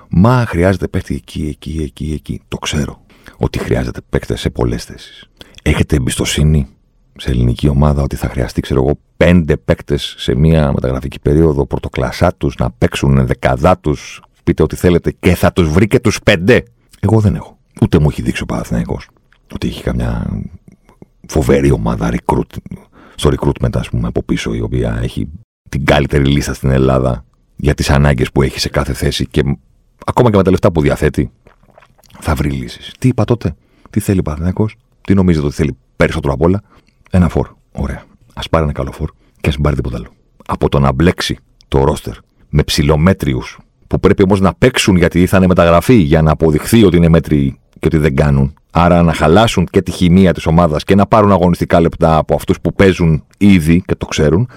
Μα 0.10 0.46
χρειάζεται 0.48 0.88
παίκτη 0.88 1.16
εκεί, 1.16 1.48
εκεί, 1.48 1.82
εκεί, 1.82 2.12
εκεί. 2.14 2.42
Το 2.48 2.58
ξέρω 2.58 3.06
ότι 3.38 3.60
χρειάζεται 3.60 4.02
παίκτε 4.10 4.36
σε 4.36 4.50
πολλές 4.50 4.84
θέσεις. 4.84 5.30
Έχετε 5.64 5.96
εμπιστοσύνη 5.96 6.68
σε 7.18 7.30
ελληνική 7.30 7.68
ομάδα 7.68 8.02
ότι 8.02 8.16
θα 8.16 8.30
χρειαστεί, 8.30 8.62
ξέρω 8.62 8.84
εγώ, 8.84 9.00
πέντε 9.24 9.58
παίκτες 9.58 10.16
σε 10.18 10.36
μια 10.36 10.72
μεταγραφική 10.74 11.20
περίοδο 11.20 11.66
πρωτοκλασσά 11.66 12.34
τους 12.38 12.56
να 12.56 12.72
παίξουν 12.72 13.26
δεκαδά 13.26 13.78
τους. 13.78 14.22
Πείτε 14.44 14.64
ό,τι 14.64 14.76
θέλετε 14.76 15.12
και 15.20 15.36
θα 15.36 15.54
τους 15.54 15.70
βρει 15.70 15.88
και 15.88 16.00
τους 16.00 16.20
πέντε. 16.24 16.64
Εγώ 17.00 17.20
δεν 17.20 17.36
έχω. 17.36 17.58
Ούτε 17.82 18.00
μου 18.00 18.08
έχει 18.10 18.22
δείξει 18.22 18.44
ο 18.44 18.46
Παναθηναϊκός 18.46 19.08
ότι 19.54 19.68
έχει 19.68 19.84
καμιά 19.84 20.30
φοβερή 21.28 21.72
ομάδα 21.72 22.12
recruit, 22.12 22.58
στο 23.16 23.30
recruitment, 23.30 23.76
ας 23.78 23.90
πούμε, 23.90 24.08
από 24.08 24.24
πίσω, 24.24 24.54
η 24.54 24.62
οποία 24.62 25.00
έχει 25.02 25.30
την 25.70 25.86
καλύτερη 25.86 26.26
λίστα 26.26 26.54
στην 26.54 26.70
Ελλάδα 26.70 27.26
για 27.56 27.74
τις 27.74 27.90
ανάγκες 27.90 28.32
που 28.32 28.42
έχει 28.42 28.60
σε 28.60 28.70
κάθε 28.70 28.94
θέση 28.94 29.28
και 29.28 29.42
ακόμα 30.06 30.30
και 30.30 30.38
με 30.38 30.44
τα 30.44 30.52
λεφτά 30.52 30.72
που 30.72 30.82
διαθέτει, 30.82 31.32
θα 32.20 32.36
βρει 32.36 32.50
λύσεις. 32.50 32.94
Τι 33.00 33.08
είπα 33.08 33.24
τότε, 33.24 33.56
τι 33.90 34.00
θέλει 34.00 34.22
ο 34.56 34.66
τι 35.02 35.14
νομίζετε 35.14 35.46
ότι 35.46 35.56
θέλει 35.56 35.78
περισσότερο 35.96 36.34
απ' 36.34 36.42
όλα, 36.42 36.62
ένα 37.12 37.30
φόρ. 37.30 37.50
Ωραία. 37.72 38.04
Α 38.46 38.50
πάρει 38.50 38.64
ένα 38.64 38.74
καλό 38.74 38.92
φόρ 38.92 39.10
και 39.42 39.50
ας 39.50 39.54
μην 39.54 39.64
πάρει 39.64 39.76
τίποτα 39.76 39.96
άλλο. 39.96 40.08
Από 40.48 40.70
το 40.70 40.80
να 40.80 40.92
μπλέξει 40.92 41.38
το 41.68 41.84
ρόστερ 41.84 42.14
με 42.50 42.64
ψηλομέτριους 42.64 43.60
που 43.88 44.00
πρέπει 44.00 44.24
όμως 44.24 44.40
να 44.40 44.54
παίξουν 44.54 44.96
γιατί 44.96 45.26
θα 45.26 45.38
είναι 45.38 45.48
μεταγραφή 45.48 45.94
για 45.94 46.22
να 46.22 46.32
αποδειχθεί 46.32 46.84
ότι 46.84 46.98
είναι 46.98 47.10
μέτρη 47.10 47.60
και 47.80 47.86
ότι 47.88 47.98
δεν 47.98 48.16
κάνουν. 48.16 48.54
Άρα 48.72 49.04
να 49.04 49.14
χαλάσουν 49.14 49.66
και 49.66 49.82
τη 49.82 49.92
χημεία 49.92 50.34
της 50.34 50.46
ομάδας 50.46 50.84
και 50.84 50.96
να 50.96 51.06
πάρουν 51.06 51.32
αγωνιστικά 51.32 51.80
λεπτά 51.80 52.18
από 52.18 52.36
αυτούς 52.36 52.62
που 52.62 52.74
παίζουν 52.74 53.24
ήδη 53.38 53.82
και 53.86 53.96
το 53.96 54.06
ξέρουν, 54.06 54.50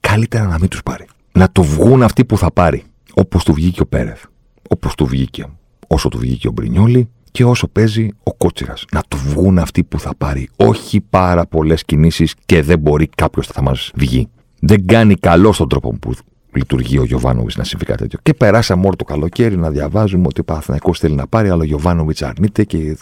καλύτερα 0.00 0.46
να 0.46 0.58
μην 0.58 0.68
τους 0.68 0.82
πάρει. 0.82 1.06
Να 1.32 1.48
το 1.52 1.62
βγουν 1.62 2.02
αυτοί 2.02 2.24
που 2.24 2.38
θα 2.38 2.52
πάρει. 2.52 2.82
Όπως 3.14 3.44
του 3.44 3.52
βγήκε 3.52 3.80
ο 3.80 3.86
Πέρεθ. 3.86 4.24
Όπως 4.68 4.94
του 4.94 5.06
βγήκε. 5.06 5.46
Όσο 5.86 6.08
του 6.08 6.18
βγήκε 6.18 6.48
ο 6.48 6.50
Μπρινιόλη 6.50 7.08
και 7.34 7.44
όσο 7.44 7.68
παίζει 7.68 8.08
ο 8.22 8.34
Κότσιρας. 8.34 8.84
Να 8.92 9.02
του 9.08 9.16
βγουν 9.16 9.58
αυτοί 9.58 9.84
που 9.84 10.00
θα 10.00 10.14
πάρει. 10.18 10.48
Όχι 10.56 11.00
πάρα 11.00 11.46
πολλές 11.46 11.84
κινήσεις 11.84 12.34
και 12.46 12.62
δεν 12.62 12.78
μπορεί 12.78 13.06
κάποιος 13.06 13.46
θα 13.46 13.62
μας 13.62 13.90
βγει. 13.94 14.28
Δεν 14.60 14.86
κάνει 14.86 15.14
καλό 15.14 15.52
στον 15.52 15.68
τρόπο 15.68 15.92
που 16.00 16.12
λειτουργεί 16.52 16.98
ο 16.98 17.04
Γιωβάνοβιτς 17.04 17.56
να 17.56 17.64
συμβεί 17.64 17.84
κάτι 17.84 18.02
τέτοιο. 18.02 18.18
Και 18.22 18.34
περάσαμε 18.34 18.86
όλο 18.86 18.96
το 18.96 19.04
καλοκαίρι 19.04 19.56
να 19.56 19.70
διαβάζουμε 19.70 20.26
ότι 20.26 20.40
ο 20.40 20.44
Παναθυνακό 20.44 20.94
θέλει 20.94 21.14
να 21.14 21.26
πάρει, 21.26 21.48
αλλά 21.48 21.62
ο 21.62 21.64
Γιωβάνοβιτς 21.64 22.22
αρνείται 22.22 22.64
και. 22.64 22.96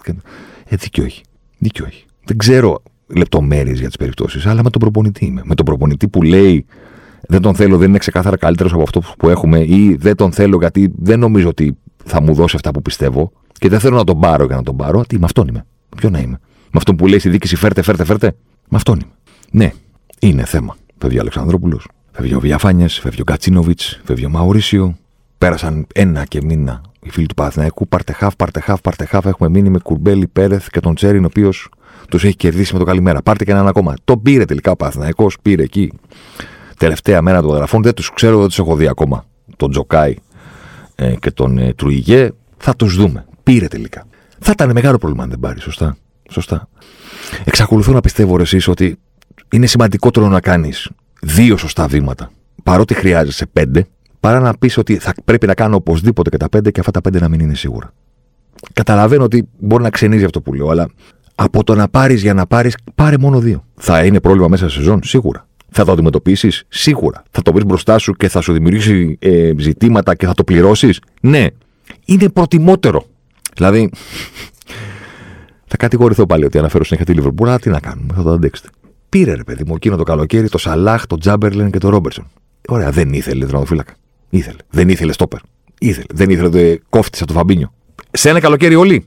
Ε, 0.64 0.76
δίκιο 0.76 1.04
έχει. 1.04 1.22
Δίκιο 1.58 1.84
έχει. 1.86 2.04
Δεν 2.24 2.36
ξέρω 2.36 2.82
λεπτομέρειες 3.06 3.78
για 3.78 3.86
τις 3.86 3.96
περιπτώσεις, 3.96 4.46
αλλά 4.46 4.62
με 4.62 4.70
τον 4.70 4.80
προπονητή 4.80 5.24
είμαι. 5.24 5.42
Με 5.44 5.54
τον 5.54 5.64
προπονητή 5.64 6.08
που 6.08 6.22
λέει 6.22 6.66
δεν 7.28 7.40
τον 7.40 7.54
θέλω, 7.54 7.76
δεν 7.78 7.88
είναι 7.88 7.98
ξεκάθαρα 7.98 8.36
καλύτερος 8.36 8.72
από 8.72 8.82
αυτό 8.82 9.02
που 9.18 9.28
έχουμε, 9.28 9.60
ή 9.60 9.96
δεν 10.00 10.16
τον 10.16 10.32
θέλω 10.32 10.56
γιατί 10.58 10.92
δεν 10.98 11.18
νομίζω 11.18 11.48
ότι 11.48 11.76
θα 12.04 12.22
μου 12.22 12.34
δώσει 12.34 12.56
αυτά 12.56 12.70
που 12.70 12.82
πιστεύω 12.82 13.32
και 13.62 13.68
δεν 13.68 13.80
θέλω 13.80 13.96
να 13.96 14.04
τον 14.04 14.20
πάρω 14.20 14.44
για 14.44 14.56
να 14.56 14.62
τον 14.62 14.76
πάρω. 14.76 15.04
Τι, 15.04 15.18
με 15.18 15.24
αυτόν 15.24 15.48
είμαι. 15.48 15.64
Ποιο 15.96 16.10
να 16.10 16.18
είμαι. 16.18 16.38
Με 16.62 16.76
αυτόν 16.76 16.96
που 16.96 17.06
λέει 17.06 17.18
στη 17.18 17.28
δίκηση 17.28 17.56
φέρτε, 17.56 17.82
φέρτε, 17.82 18.04
φέρτε. 18.04 18.34
Με 18.68 18.76
αυτόν 18.76 19.00
είμαι. 19.00 19.12
Ναι, 19.50 19.72
είναι 20.18 20.44
θέμα. 20.44 20.76
Παιδί 20.98 21.18
Αλεξανδρόπουλος. 21.18 21.88
Φεύγει 22.12 22.34
ο 22.34 22.40
Βιαφάνιε, 22.40 22.88
φεύγει 22.88 23.20
ο 23.20 23.24
Κατσίνοβιτς, 23.24 24.00
φεύγει 24.04 24.24
ο 24.24 24.28
Μαουρίσιο. 24.28 24.96
Πέρασαν 25.38 25.86
ένα 25.94 26.24
και 26.24 26.42
μήνα 26.42 26.80
οι 27.02 27.10
φίλοι 27.10 27.26
του 27.26 27.34
Παναθηναϊκού. 27.34 27.88
Πάρτε 27.88 28.12
χαφ, 28.12 28.36
πάρτε 28.36 28.60
χαφ, 28.60 28.80
πάρτε 28.80 29.04
χαφ. 29.04 29.26
Έχουμε 29.26 29.48
μείνει 29.48 29.70
με 29.70 29.78
Κουρμπέλη, 29.78 30.26
Πέρεθ 30.26 30.66
και 30.70 30.80
τον 30.80 30.94
Τσέριν, 30.94 31.22
ο 31.22 31.26
οποίος 31.26 31.68
τους 32.08 32.24
έχει 32.24 32.36
κερδίσει 32.36 32.72
με 32.72 32.78
το 32.78 32.84
καλημέρα. 32.84 33.22
Πάρτε 33.22 33.44
και 33.44 33.50
έναν 33.50 33.66
ακόμα. 33.66 33.94
Το 34.04 34.16
πήρε 34.16 34.44
τελικά 34.44 34.70
ο 34.70 34.76
Παναθηναϊκός, 34.76 35.36
πήρε 35.42 35.62
εκεί. 35.62 35.92
Τελευταία 36.76 37.22
μέρα 37.22 37.42
των 37.42 37.54
γραφών 37.54 37.82
δεν 37.82 37.94
τους 37.94 38.10
ξέρω, 38.10 38.38
δεν 38.38 38.48
τους 38.48 38.58
έχω 38.58 38.76
δει 38.76 38.88
ακόμα. 38.88 39.24
Τον 39.56 39.70
Τζοκάι 39.70 40.14
ε, 40.94 41.14
και 41.20 41.30
τον 41.30 41.58
ε, 41.58 41.72
Τρουιγέ. 41.72 42.30
Θα 42.56 42.76
τους 42.76 42.96
δούμε. 42.96 43.26
Πήρε 43.42 43.68
τελικά. 43.68 44.06
Θα 44.38 44.50
ήταν 44.50 44.70
μεγάλο 44.72 44.98
πρόβλημα 44.98 45.22
αν 45.22 45.28
δεν 45.30 45.38
πάρει, 45.38 45.60
σωστά. 45.60 45.96
σωστά. 46.30 46.68
Εξακολουθώ 47.44 47.92
να 47.92 48.00
πιστεύω 48.00 48.40
εσείς 48.40 48.68
ότι 48.68 48.98
είναι 49.52 49.66
σημαντικότερο 49.66 50.28
να 50.28 50.40
κάνεις 50.40 50.90
δύο 51.22 51.56
σωστά 51.56 51.86
βήματα, 51.86 52.30
παρότι 52.62 52.94
χρειάζεσαι 52.94 53.46
πέντε, 53.46 53.86
παρά 54.20 54.40
να 54.40 54.54
πεις 54.54 54.76
ότι 54.76 54.96
θα 54.96 55.14
πρέπει 55.24 55.46
να 55.46 55.54
κάνω 55.54 55.76
οπωσδήποτε 55.76 56.30
και 56.30 56.36
τα 56.36 56.48
πέντε 56.48 56.70
και 56.70 56.80
αυτά 56.80 56.92
τα 56.92 57.00
πέντε 57.00 57.20
να 57.20 57.28
μην 57.28 57.40
είναι 57.40 57.54
σίγουρα. 57.54 57.92
Καταλαβαίνω 58.72 59.24
ότι 59.24 59.48
μπορεί 59.58 59.82
να 59.82 59.90
ξενίζει 59.90 60.24
αυτό 60.24 60.40
που 60.40 60.54
λέω, 60.54 60.68
αλλά 60.68 60.90
από 61.34 61.64
το 61.64 61.74
να 61.74 61.88
πάρεις 61.88 62.22
για 62.22 62.34
να 62.34 62.46
πάρεις, 62.46 62.76
πάρε 62.94 63.18
μόνο 63.18 63.38
δύο. 63.38 63.64
Θα 63.74 64.04
είναι 64.04 64.20
πρόβλημα 64.20 64.48
μέσα 64.48 64.68
σε 64.68 64.76
σεζόν, 64.76 65.00
σίγουρα. 65.02 65.46
Θα 65.70 65.84
το 65.84 65.92
αντιμετωπίσεις, 65.92 66.64
σίγουρα. 66.68 67.22
Θα 67.30 67.42
το 67.42 67.52
βρεις 67.52 67.64
μπροστά 67.64 67.98
σου 67.98 68.12
και 68.12 68.28
θα 68.28 68.40
σου 68.40 68.52
δημιουργήσει 68.52 69.16
ε, 69.20 69.52
ζητήματα 69.58 70.14
και 70.14 70.26
θα 70.26 70.34
το 70.34 70.44
πληρώσεις. 70.44 71.00
Ναι. 71.20 71.46
Είναι 72.04 72.28
προτιμότερο. 72.28 73.04
Δηλαδή, 73.54 73.90
θα 75.66 75.76
κατηγορηθώ 75.76 76.26
πάλι 76.26 76.44
ότι 76.44 76.58
αναφέρω 76.58 76.84
συνέχεια 76.84 77.06
τη 77.06 77.12
Λιβερπούλ, 77.12 77.48
αλλά 77.48 77.58
τι 77.58 77.70
να 77.70 77.80
κάνουμε, 77.80 78.14
θα 78.14 78.22
το 78.22 78.30
αντέξετε. 78.30 78.68
Πήρε 79.08 79.34
ρε 79.34 79.44
παιδί 79.44 79.64
μου 79.66 79.74
εκείνο 79.74 79.96
το 79.96 80.02
καλοκαίρι 80.02 80.48
το 80.48 80.58
Σαλάχ, 80.58 81.06
το 81.06 81.16
Τζάμπερλεν 81.16 81.70
και 81.70 81.78
το 81.78 81.88
Ρόμπερσον. 81.88 82.26
Ωραία, 82.68 82.90
δεν 82.90 83.12
ήθελε 83.12 83.44
τερματοφύλακα. 83.44 83.94
Ήθελε. 84.30 84.56
Δεν 84.70 84.88
ήθελε 84.88 85.12
στόπερ. 85.12 85.40
Ήθελε. 85.78 86.04
Δεν 86.14 86.30
ήθελε 86.30 86.48
το 86.48 86.82
κόφτη 86.88 87.18
από 87.18 87.26
το 87.26 87.32
Φαμπίνιο. 87.32 87.72
Σε 88.10 88.28
ένα 88.28 88.40
καλοκαίρι 88.40 88.74
όλοι. 88.74 89.06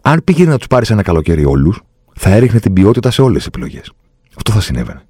Αν 0.00 0.20
πήγαινε 0.24 0.50
να 0.50 0.58
τους 0.58 0.66
πάρεις 0.66 0.90
ένα 0.90 1.02
καλοκαίρι 1.02 1.44
όλους, 1.44 1.82
θα 2.14 2.30
έριχνε 2.30 2.60
την 2.60 2.72
ποιότητα 2.72 3.10
σε 3.10 3.22
όλες 3.22 3.36
τις 3.36 3.46
επιλογές. 3.46 3.92
Αυτό 4.36 4.52
θα 4.52 4.60
συνέβαινε. 4.60 5.02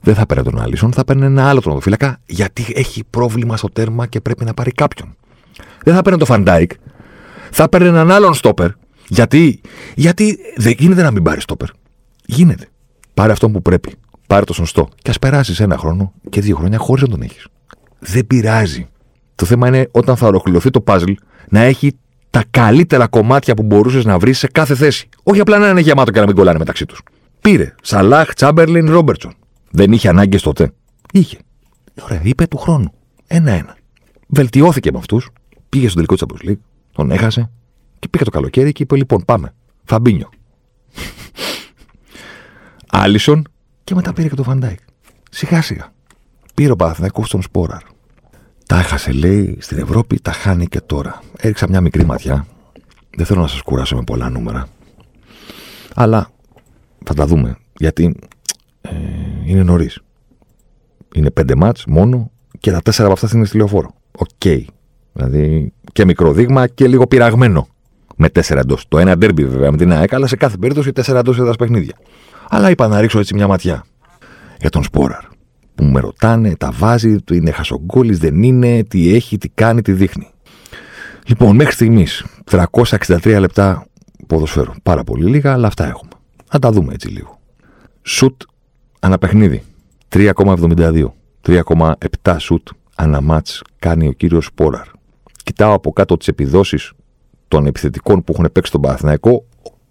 Δεν 0.00 0.14
θα 0.14 0.26
παίρνει 0.26 0.42
τον 0.44 0.60
Άλισον, 0.60 0.92
θα 0.92 1.04
παίρνει 1.04 1.24
ένα 1.24 1.48
άλλο 1.48 1.60
τερματοφύλακα 1.60 2.20
γιατί 2.26 2.66
έχει 2.74 3.04
πρόβλημα 3.10 3.56
στο 3.56 3.68
τέρμα 3.68 4.06
και 4.06 4.20
πρέπει 4.20 4.44
να 4.44 4.54
πάρει 4.54 4.72
κάποιον. 4.72 5.16
Δεν 5.84 5.94
θα 5.94 6.02
παίρνει 6.02 6.18
τον 6.18 6.26
Φαν 6.26 6.44
Ντάικ, 6.44 6.70
θα 7.50 7.68
παίρνει 7.68 7.88
έναν 7.88 8.10
άλλον 8.10 8.34
στόπερ. 8.34 8.70
Γιατί, 9.08 9.60
γιατί 9.94 10.38
δεν 10.56 10.74
γίνεται 10.78 11.02
να 11.02 11.10
μην 11.10 11.22
πάρει 11.22 11.40
στόπερ. 11.40 11.68
Γίνεται. 12.24 12.68
Πάρε 13.14 13.32
αυτό 13.32 13.50
που 13.50 13.62
πρέπει. 13.62 13.94
Πάρε 14.26 14.44
το 14.44 14.52
σωστό. 14.52 14.88
Και 15.02 15.10
ας 15.10 15.18
περάσεις 15.18 15.60
ένα 15.60 15.78
χρόνο 15.78 16.12
και 16.28 16.40
δύο 16.40 16.56
χρόνια 16.56 16.78
χωρίς 16.78 17.02
να 17.02 17.08
τον 17.08 17.22
έχεις. 17.22 17.46
Δεν 17.98 18.26
πειράζει. 18.26 18.88
Το 19.34 19.44
θέμα 19.44 19.68
είναι 19.68 19.88
όταν 19.90 20.16
θα 20.16 20.26
ολοκληρωθεί 20.26 20.70
το 20.70 20.84
παζλ 20.86 21.14
να 21.48 21.60
έχει 21.60 21.92
τα 22.30 22.44
καλύτερα 22.50 23.06
κομμάτια 23.06 23.54
που 23.54 23.62
μπορούσες 23.62 24.04
να 24.04 24.18
βρεις 24.18 24.38
σε 24.38 24.46
κάθε 24.46 24.74
θέση. 24.74 25.08
Όχι 25.22 25.40
απλά 25.40 25.58
να 25.58 25.68
είναι 25.68 25.80
γεμάτο 25.80 26.10
και 26.10 26.20
να 26.20 26.26
μην 26.26 26.34
κολλάνε 26.34 26.58
μεταξύ 26.58 26.86
τους. 26.86 27.02
Πήρε 27.40 27.74
Σαλάχ, 27.82 28.34
Τσάμπερλιν, 28.34 28.90
Ρόμπερτσον. 28.90 29.34
Δεν 29.70 29.92
είχε 29.92 30.08
ανάγκες 30.08 30.42
τότε. 30.42 30.72
Είχε. 31.12 31.38
Ωραία, 32.02 32.20
είπε 32.24 32.46
του 32.46 32.56
χρόνου. 32.56 32.92
Ένα-ένα. 33.26 33.76
Βελτιώθηκε 34.26 34.92
με 34.92 34.98
αυτούς. 34.98 35.28
Πήγε 35.68 35.86
στο 35.86 35.94
τελικό 35.94 36.14
της 36.14 36.24
Champions 36.26 36.56
τον 36.98 37.10
έχασε 37.10 37.50
και 37.98 38.08
πήγε 38.08 38.24
το 38.24 38.30
καλοκαίρι 38.30 38.72
και 38.72 38.82
είπε: 38.82 38.96
Λοιπόν, 38.96 39.24
πάμε. 39.24 39.54
Φαμπίνιο. 39.84 40.28
Άλισον 42.90 43.48
και 43.84 43.94
μετά 43.94 44.12
πήρε 44.12 44.28
και 44.28 44.34
το 44.34 44.42
Φαν 44.42 44.56
Ντάικ. 44.56 44.78
Σιγά 45.30 45.62
σιγά. 45.62 45.92
Πήρε 46.54 46.72
ο 46.72 46.76
Παναθηναϊκός 46.76 47.26
στον 47.26 47.42
Σπόραρ. 47.42 47.82
Τα 48.66 48.78
έχασε, 48.78 49.12
λέει, 49.12 49.56
στην 49.60 49.78
Ευρώπη, 49.78 50.20
τα 50.20 50.32
χάνει 50.32 50.66
και 50.66 50.80
τώρα. 50.80 51.22
Έριξα 51.36 51.68
μια 51.68 51.80
μικρή 51.80 52.04
ματιά. 52.04 52.46
Δεν 53.16 53.26
θέλω 53.26 53.40
να 53.40 53.46
σας 53.46 53.62
κουράσω 53.62 53.96
με 53.96 54.02
πολλά 54.02 54.30
νούμερα. 54.30 54.66
Αλλά 55.94 56.30
θα 57.04 57.14
τα 57.14 57.26
δούμε. 57.26 57.56
Γιατί 57.76 58.16
ε, 58.80 58.90
είναι 59.44 59.62
νωρίς. 59.62 60.00
Είναι 61.14 61.30
πέντε 61.30 61.54
ματς 61.54 61.84
μόνο 61.86 62.30
και 62.60 62.70
τα 62.70 62.80
τέσσερα 62.80 63.08
από 63.08 63.24
αυτά 63.24 63.36
είναι 63.36 63.46
στη 63.46 63.56
λεωφόρο. 63.56 63.94
Οκ. 64.12 64.68
Δηλαδή 65.18 65.72
και 65.92 66.04
μικρό 66.04 66.32
δείγμα 66.32 66.66
και 66.66 66.86
λίγο 66.86 67.06
πειραγμένο. 67.06 67.68
Με 68.16 68.28
τέσσερα 68.28 68.60
εντός. 68.60 68.84
Το 68.88 68.98
ένα 68.98 69.18
ντέρμπι 69.18 69.44
βέβαια 69.44 69.70
με 69.70 69.76
την 69.76 69.92
ΑΕΚ, 69.92 70.14
αλλά 70.14 70.26
σε 70.26 70.36
κάθε 70.36 70.56
περίπτωση 70.56 70.92
τέσσερα 70.92 71.18
εντός 71.18 71.38
έδρας 71.38 71.56
παιχνίδια. 71.56 71.96
Αλλά 72.48 72.70
είπα 72.70 72.88
να 72.88 73.00
ρίξω 73.00 73.18
έτσι 73.18 73.34
μια 73.34 73.46
ματιά 73.46 73.84
για 74.60 74.70
τον 74.70 74.82
Σπόραρ. 74.82 75.24
Που 75.74 75.84
με 75.84 76.00
ρωτάνε, 76.00 76.56
τα 76.56 76.70
βάζει, 76.70 77.16
του 77.22 77.34
είναι 77.34 77.50
χασογκόλης, 77.50 78.18
δεν 78.18 78.42
είναι, 78.42 78.84
τι 78.84 79.14
έχει, 79.14 79.38
τι 79.38 79.48
κάνει, 79.48 79.82
τι 79.82 79.92
δείχνει. 79.92 80.30
Λοιπόν, 81.26 81.56
μέχρι 81.56 81.72
στιγμής 81.72 82.24
363 82.50 83.36
λεπτά 83.40 83.86
ποδοσφαίρου. 84.26 84.72
Πάρα 84.82 85.04
πολύ 85.04 85.24
λίγα, 85.24 85.52
αλλά 85.52 85.66
αυτά 85.66 85.86
έχουμε. 85.86 86.10
Να 86.52 86.58
τα 86.58 86.70
δούμε 86.70 86.92
έτσι 86.92 87.08
λίγο. 87.08 87.40
Σουτ 88.02 88.42
αναπαιχνίδι. 89.00 89.62
3,72. 90.08 91.12
3,7 91.46 92.36
σουτ 92.38 92.68
αναμάτς 92.94 93.62
κάνει 93.78 94.08
ο 94.08 94.12
κύριος 94.12 94.44
Σπόραρ. 94.44 94.96
Κοιτάω 95.48 95.72
από 95.72 95.92
κάτω 95.92 96.16
τις 96.16 96.28
επιδόσεις 96.28 96.92
των 97.48 97.66
επιθετικών 97.66 98.24
που 98.24 98.32
έχουν 98.32 98.48
παίξει 98.52 98.72
τον 98.72 98.80
Παναθηναϊκό 98.80 99.44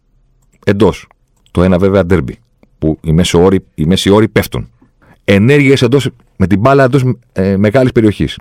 εντός. 0.65 1.08
Το 1.52 1.63
ένα 1.63 1.78
βέβαια 1.78 2.06
ντέρμπι, 2.06 2.39
που 2.80 2.97
οι 3.02 3.12
μέση 3.12 3.38
όροι, 3.38 3.65
οι 3.75 3.86
μέση 3.86 4.10
όροι 4.10 4.28
πέφτουν. 4.28 4.69
Ενέργειες 5.23 5.88
με 6.38 6.47
την 6.47 6.60
μπάλα 6.60 6.84
εντός 6.84 7.04
ε, 7.32 7.58
μεγάλης 7.58 7.91
περιοχής. 7.91 8.38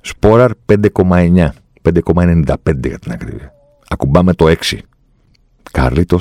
Σπόραρ 0.00 0.50
5,9. 0.66 1.48
5,95 1.82 2.86
για 2.86 2.98
την 2.98 3.12
ακρίβεια. 3.12 3.52
Ακουμπάμε 3.88 4.34
το 4.34 4.46
6. 4.46 4.78
Καρλίτο 5.72 6.18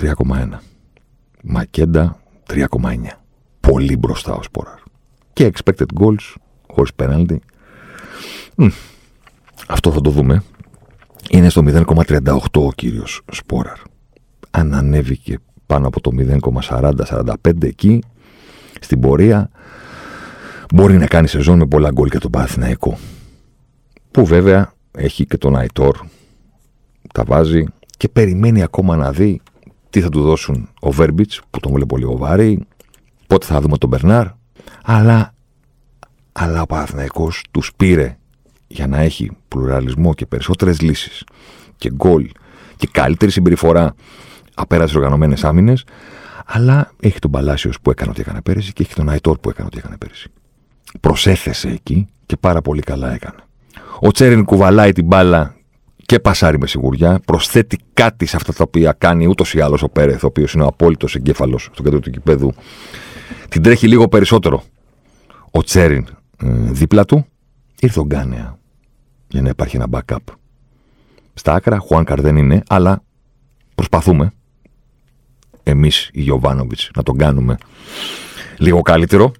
3,1. 0.00 0.48
Μακέντα 1.42 2.20
3,9. 2.48 2.66
Πολύ 3.60 3.96
μπροστά 3.96 4.34
ο 4.34 4.42
Σπόραρ. 4.42 4.78
Και 5.32 5.52
expected 5.54 6.00
goals 6.00 6.34
χωρίς 6.72 6.90
penalty. 6.96 7.36
Αυτό 9.68 9.92
θα 9.92 10.00
το 10.00 10.10
δούμε. 10.10 10.42
Είναι 11.30 11.48
στο 11.48 11.62
0,38 11.66 12.36
ο 12.52 12.72
κύριος 12.72 13.22
Σπόραρ. 13.32 13.78
Αν 14.50 14.74
ανέβηκε 14.74 15.38
πάνω 15.66 15.86
από 15.86 16.00
το 16.00 16.10
0,40-45 16.18 17.32
εκεί, 17.62 18.02
στην 18.80 19.00
πορεία 19.00 19.50
μπορεί 20.74 20.98
να 20.98 21.06
κάνει 21.06 21.28
σεζόν 21.28 21.58
με 21.58 21.66
πολλά 21.66 21.90
γκολ 21.90 22.08
και 22.08 22.18
τον 22.18 22.30
Παναθηναϊκό. 22.30 22.98
Που 24.10 24.24
βέβαια 24.26 24.72
έχει 24.90 25.26
και 25.26 25.38
τον 25.38 25.56
Αϊτόρ, 25.56 25.96
τα 27.14 27.24
βάζει 27.24 27.64
και 27.96 28.08
περιμένει 28.08 28.62
ακόμα 28.62 28.96
να 28.96 29.12
δει 29.12 29.40
τι 29.92 30.00
θα 30.00 30.08
του 30.08 30.22
δώσουν 30.22 30.68
ο 30.80 30.90
Βέρμπιτς 30.90 31.40
που 31.50 31.60
τον 31.60 31.72
βλέπει 31.72 31.98
λίγο 31.98 32.16
βάρη, 32.16 32.66
πότε 33.26 33.46
θα 33.46 33.60
δούμε 33.60 33.78
τον 33.78 33.88
Μπερνάρ, 33.88 34.26
αλλά, 34.84 35.34
αλλά 36.32 36.62
ο 36.62 36.66
Παναθηναϊκός 36.66 37.44
τους 37.50 37.72
πήρε 37.76 38.16
για 38.66 38.86
να 38.86 38.98
έχει 38.98 39.30
πλουραλισμό 39.48 40.14
και 40.14 40.26
περισσότερες 40.26 40.80
λύσεις 40.80 41.24
και 41.76 41.90
γκολ 41.90 42.30
και 42.76 42.88
καλύτερη 42.90 43.30
συμπεριφορά 43.30 43.94
απέρα 44.54 44.82
στις 44.82 44.96
οργανωμένες 44.96 45.44
άμυνες, 45.44 45.84
αλλά 46.46 46.92
έχει 47.00 47.18
τον 47.18 47.30
Παλάσιος 47.30 47.80
που 47.80 47.90
έκανε 47.90 48.10
ό,τι 48.10 48.20
έκανε 48.20 48.40
πέρυσι 48.40 48.72
και 48.72 48.82
έχει 48.82 48.94
τον 48.94 49.08
Αϊτόρ 49.08 49.38
που 49.38 49.50
έκανε 49.50 49.66
ό,τι 49.66 49.78
έκανε 49.78 49.96
πέρυσι. 49.96 50.30
Προσέθεσε 51.00 51.68
εκεί 51.68 52.06
και 52.26 52.36
πάρα 52.36 52.62
πολύ 52.62 52.80
καλά 52.80 53.14
έκανε. 53.14 53.38
Ο 54.00 54.10
Τσέριν 54.10 54.44
κουβαλάει 54.44 54.92
την 54.92 55.04
μπάλα 55.04 55.54
και 56.12 56.20
πασάρει 56.20 56.58
με 56.58 56.66
σιγουριά. 56.66 57.20
Προσθέτει 57.24 57.78
κάτι 57.92 58.26
σε 58.26 58.36
αυτά 58.36 58.52
τα 58.52 58.64
οποία 58.66 58.92
κάνει 58.92 59.26
ούτως 59.26 59.54
ή 59.54 59.60
άλλως 59.60 59.82
ο 59.82 59.88
Πέρεθ, 59.88 60.24
ο 60.24 60.26
οποίος 60.26 60.52
είναι 60.52 60.62
ο 60.62 60.66
απόλυτος 60.66 61.14
εγκέφαλος 61.14 61.68
στο 61.72 61.82
κέντρο 61.82 62.00
του 62.00 62.10
κηπέδου. 62.10 62.54
Την 63.48 63.62
τρέχει 63.62 63.88
λίγο 63.88 64.08
περισσότερο 64.08 64.62
ο 65.50 65.62
Τσέριν 65.62 66.06
ε, 66.42 66.46
δίπλα 66.50 67.04
του. 67.04 67.26
Ήρθε 67.80 68.00
ο 68.00 68.04
Γκάνεα 68.04 68.58
για 69.28 69.42
να 69.42 69.48
υπάρχει 69.48 69.76
ένα 69.76 69.86
backup. 69.90 70.16
Στα 71.34 71.54
άκρα, 71.54 71.78
Χουάνκαρ 71.78 72.20
δεν 72.20 72.36
είναι, 72.36 72.62
αλλά 72.68 73.02
προσπαθούμε 73.74 74.32
εμείς 75.62 76.10
οι 76.12 76.20
Γιωβάνοβιτς 76.20 76.90
να 76.96 77.02
τον 77.02 77.16
κάνουμε 77.16 77.56
λίγο 78.58 78.80
καλύτερο, 78.80 79.32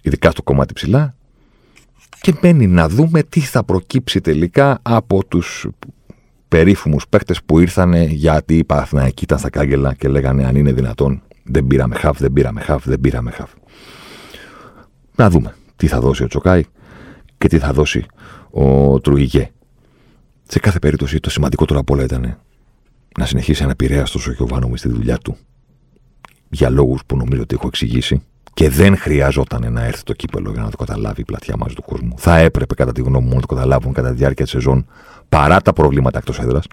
ειδικά 0.00 0.30
στο 0.30 0.42
κομμάτι 0.42 0.72
ψηλά, 0.72 1.14
και 2.20 2.34
μένει 2.40 2.66
να 2.66 2.88
δούμε 2.88 3.22
τι 3.22 3.40
θα 3.40 3.64
προκύψει 3.64 4.20
τελικά 4.20 4.78
από 4.82 5.24
τους 5.24 5.68
περίφημους 6.48 7.08
παίκτες 7.08 7.42
που 7.42 7.58
ήρθαν 7.58 7.94
γιατί 7.94 8.56
η 8.56 8.64
Παναθηναϊκή 8.64 9.24
ήταν 9.24 9.38
στα 9.38 9.50
κάγκελα 9.50 9.94
και 9.94 10.08
λέγανε 10.08 10.46
αν 10.46 10.56
είναι 10.56 10.72
δυνατόν 10.72 11.22
δεν 11.44 11.66
πήραμε 11.66 11.94
χαφ, 11.94 12.18
δεν 12.18 12.32
πήραμε 12.32 12.60
χαφ, 12.60 12.84
δεν 12.84 13.00
πήραμε 13.00 13.30
χαφ. 13.30 13.50
Να 15.16 15.30
δούμε 15.30 15.54
τι 15.76 15.86
θα 15.86 16.00
δώσει 16.00 16.24
ο 16.24 16.26
Τσοκάη 16.26 16.64
και 17.38 17.48
τι 17.48 17.58
θα 17.58 17.72
δώσει 17.72 18.06
ο 18.50 19.00
Τρουγιγέ. 19.00 19.50
Σε 20.48 20.58
κάθε 20.58 20.78
περίπτωση 20.78 21.20
το 21.20 21.30
σημαντικότερο 21.30 21.78
από 21.80 21.94
όλα 21.94 22.04
ήταν 22.04 22.38
να 23.18 23.26
συνεχίσει 23.26 23.62
αναπηρέαστος 23.62 24.26
ο 24.26 24.32
Γιωβάνο 24.32 24.76
στη 24.76 24.88
δουλειά 24.88 25.18
του. 25.18 25.36
Για 26.50 26.70
λόγους 26.70 27.04
που 27.06 27.16
νομίζω 27.16 27.42
ότι 27.42 27.54
έχω 27.54 27.66
εξηγήσει 27.66 28.22
και 28.54 28.68
δεν 28.68 28.96
χρειαζόταν 28.96 29.72
να 29.72 29.84
έρθει 29.84 30.02
το 30.02 30.12
κύπελο 30.12 30.50
για 30.50 30.62
να 30.62 30.70
το 30.70 30.76
καταλάβει 30.76 31.20
η 31.20 31.24
πλατιά 31.24 31.56
μαζί 31.56 31.74
του 31.74 31.82
κόσμου. 31.82 32.14
Θα 32.16 32.38
έπρεπε, 32.38 32.74
κατά 32.74 32.92
τη 32.92 33.02
γνώμη 33.02 33.26
μου, 33.26 33.34
να 33.34 33.40
το 33.40 33.46
καταλάβουν 33.46 33.92
κατά 33.92 34.08
τη 34.10 34.14
διάρκεια 34.14 34.44
της 34.44 34.52
σεζόν 34.52 34.86
παρά 35.28 35.60
τα 35.60 35.72
προβλήματα 35.72 36.18
εκτός 36.18 36.38
έδρας, 36.38 36.64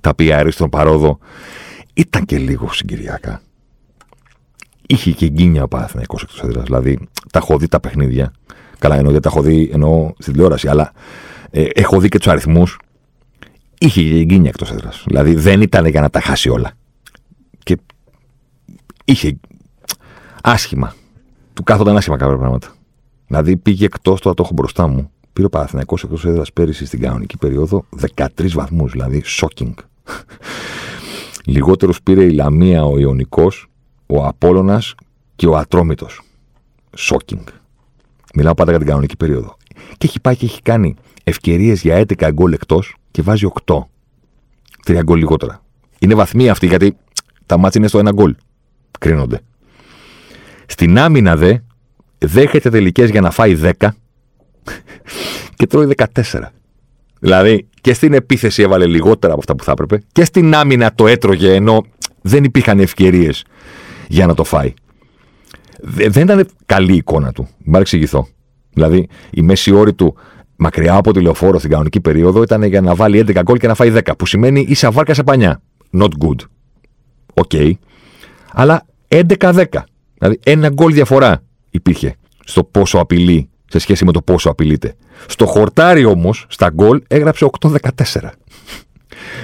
τα 0.00 0.10
οποία 0.10 0.50
στον 0.50 0.70
παρόδο 0.70 1.18
ήταν 1.94 2.24
και 2.24 2.38
λίγο 2.38 2.72
συγκυριακά. 2.72 3.40
Είχε 4.86 5.10
και 5.10 5.26
γκίνια 5.26 5.62
ο 5.62 5.68
Παναθυναϊκό 5.68 6.16
εκτός 6.22 6.42
έδρας. 6.42 6.64
Δηλαδή, 6.64 6.98
τα 7.32 7.38
έχω 7.38 7.58
δει 7.58 7.68
τα 7.68 7.80
παιχνίδια. 7.80 8.32
Καλά, 8.78 8.94
εννοώ 8.94 9.10
γιατί 9.10 9.28
τα 9.28 9.34
έχω 9.34 9.42
δει 9.42 9.70
εννοώ 9.72 10.12
στην 10.18 10.32
τηλεόραση, 10.32 10.68
αλλά 10.68 10.92
ε, 11.50 11.64
έχω 11.74 12.00
δει 12.00 12.08
και 12.08 12.18
τους 12.18 12.28
αριθμούς 12.28 12.78
είχε 13.78 14.00
γκίνια 14.00 14.48
εκτός 14.48 14.70
έδρας. 14.70 15.04
Δηλαδή 15.06 15.34
δεν 15.34 15.60
ήταν 15.60 15.86
για 15.86 16.00
να 16.00 16.10
τα 16.10 16.20
χάσει 16.20 16.48
όλα. 16.48 16.72
Και 17.62 17.78
είχε 19.04 19.38
άσχημα. 20.42 20.94
Του 21.58 21.64
κάθονταν 21.64 21.96
άσχημα 21.96 22.16
κάποια 22.16 22.36
πράγματα. 22.36 22.68
Δηλαδή 23.26 23.56
πήγε 23.56 23.84
εκτός, 23.84 24.20
τώρα 24.20 24.34
το 24.34 24.42
έχω 24.42 24.52
μπροστά 24.54 24.86
μου. 24.86 25.10
Πήρε 25.32 25.46
ο 25.46 25.50
Παναθυναϊκό 25.50 25.96
εκτός 26.04 26.24
έδρας 26.24 26.52
πέρυσι 26.52 26.86
στην 26.86 27.00
κανονική 27.00 27.36
περίοδο 27.36 27.84
13 28.16 28.50
βαθμούς. 28.52 28.92
Δηλαδή 28.92 29.22
shocking. 29.26 29.72
Λιγότερος 31.54 32.02
πήρε 32.02 32.24
η 32.24 32.30
Λαμία, 32.30 32.84
ο 32.84 32.98
Ιωνικός, 32.98 33.66
ο 34.06 34.24
Απόλωνα 34.26 34.82
και 35.36 35.46
ο 35.46 35.56
Ατρόμητος. 35.56 36.20
Shocking. 36.96 37.44
Μιλάω 38.34 38.54
πάντα 38.54 38.70
για 38.70 38.78
την 38.78 38.88
κανονική 38.88 39.16
περίοδο. 39.16 39.56
και 39.96 40.06
έχει 40.06 40.20
πάει 40.20 40.36
και 40.36 40.44
έχει 40.44 40.62
κάνει 40.62 40.94
ευκαιρίες 41.24 41.80
για 41.80 42.04
11 42.08 42.30
γκολ 42.32 42.52
εκτός 42.52 42.96
και 43.10 43.22
βάζει 43.22 43.48
8. 43.64 43.78
Τρία 44.84 45.02
γκολ 45.02 45.18
λιγότερα. 45.18 45.62
Είναι 45.98 46.14
βαθμοί 46.14 46.48
αυτοί 46.48 46.66
γιατί 46.66 46.96
τα 47.46 47.58
μάτια 47.58 47.80
είναι 47.80 47.88
στο 47.88 47.98
ένα 47.98 48.12
γκολ. 48.12 48.34
Κρίνονται. 48.98 49.40
Στην 50.70 50.98
άμυνα 50.98 51.36
δε 51.36 51.56
δέχεται 52.18 52.70
τελικές 52.70 53.10
για 53.10 53.20
να 53.20 53.30
φάει 53.30 53.58
10 53.62 53.88
και 55.56 55.66
τρώει 55.66 55.94
14. 55.96 56.40
Δηλαδή 57.20 57.68
και 57.80 57.94
στην 57.94 58.12
επίθεση 58.12 58.62
έβαλε 58.62 58.86
λιγότερα 58.86 59.32
από 59.32 59.40
αυτά 59.40 59.56
που 59.56 59.64
θα 59.64 59.72
έπρεπε 59.72 60.02
και 60.12 60.24
στην 60.24 60.54
άμυνα 60.54 60.94
το 60.94 61.06
έτρωγε 61.06 61.54
ενώ 61.54 61.84
δεν 62.22 62.44
υπήρχαν 62.44 62.78
ευκαιρίες 62.78 63.44
για 64.08 64.26
να 64.26 64.34
το 64.34 64.44
φάει. 64.44 64.74
Δεν 65.80 66.22
ήταν 66.22 66.48
καλή 66.66 66.92
η 66.92 66.96
εικόνα 66.96 67.32
του. 67.32 67.48
Να 67.64 67.80
εξηγηθώ. 67.80 68.28
Δηλαδή 68.72 69.08
η 69.30 69.42
μέσοι 69.42 69.72
όροι 69.72 69.94
του 69.94 70.16
μακριά 70.56 70.94
από 70.94 71.12
τη 71.12 71.20
λεωφόρο 71.20 71.58
στην 71.58 71.70
κανονική 71.70 72.00
περίοδο 72.00 72.42
ήταν 72.42 72.62
για 72.62 72.80
να 72.80 72.94
βάλει 72.94 73.24
11 73.26 73.40
γκολ 73.42 73.58
και 73.58 73.66
να 73.66 73.74
φάει 73.74 73.92
10. 74.04 74.12
Που 74.18 74.26
σημαίνει 74.26 74.60
ίσα 74.68 74.90
βάρκα 74.90 75.14
ίσα 75.14 75.22
πανιά. 75.22 75.62
Not 75.92 76.10
good. 76.24 76.36
Ok. 77.34 77.50
Okay. 77.52 77.72
Αλλά 78.52 78.86
11-10. 79.08 79.64
Δηλαδή 80.18 80.40
ένα 80.44 80.68
γκολ 80.68 80.92
διαφορά 80.92 81.42
υπήρχε 81.70 82.16
στο 82.44 82.64
πόσο 82.64 82.98
απειλεί 82.98 83.48
σε 83.68 83.78
σχέση 83.78 84.04
με 84.04 84.12
το 84.12 84.22
πόσο 84.22 84.50
απειλείται. 84.50 84.94
Στο 85.26 85.46
χορτάρι 85.46 86.04
όμως, 86.04 86.46
στα 86.48 86.70
γκολ, 86.70 87.02
έγραψε 87.08 87.50
8-14. 87.60 87.76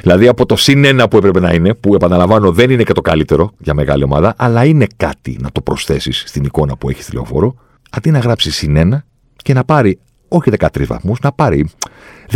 δηλαδή 0.02 0.28
από 0.28 0.46
το 0.46 0.56
συν 0.56 0.84
1 0.84 1.06
που 1.10 1.16
έπρεπε 1.16 1.40
να 1.40 1.52
είναι, 1.52 1.74
που 1.74 1.94
επαναλαμβάνω 1.94 2.52
δεν 2.52 2.70
είναι 2.70 2.82
και 2.82 2.92
το 2.92 3.00
καλύτερο 3.00 3.50
για 3.58 3.74
μεγάλη 3.74 4.02
ομάδα, 4.02 4.34
αλλά 4.36 4.64
είναι 4.64 4.86
κάτι 4.96 5.38
να 5.40 5.50
το 5.52 5.60
προσθέσεις 5.60 6.22
στην 6.26 6.44
εικόνα 6.44 6.76
που 6.76 6.90
έχει 6.90 7.02
στη 7.02 7.14
λεωφόρο, 7.14 7.54
αντί 7.90 8.10
να 8.10 8.18
γράψει 8.18 8.50
συν 8.50 8.94
1 8.94 8.98
και 9.36 9.54
να 9.54 9.64
πάρει 9.64 9.98
όχι 10.28 10.50
13 10.58 10.86
βαθμούς, 10.86 11.20
να 11.20 11.32
πάρει 11.32 11.68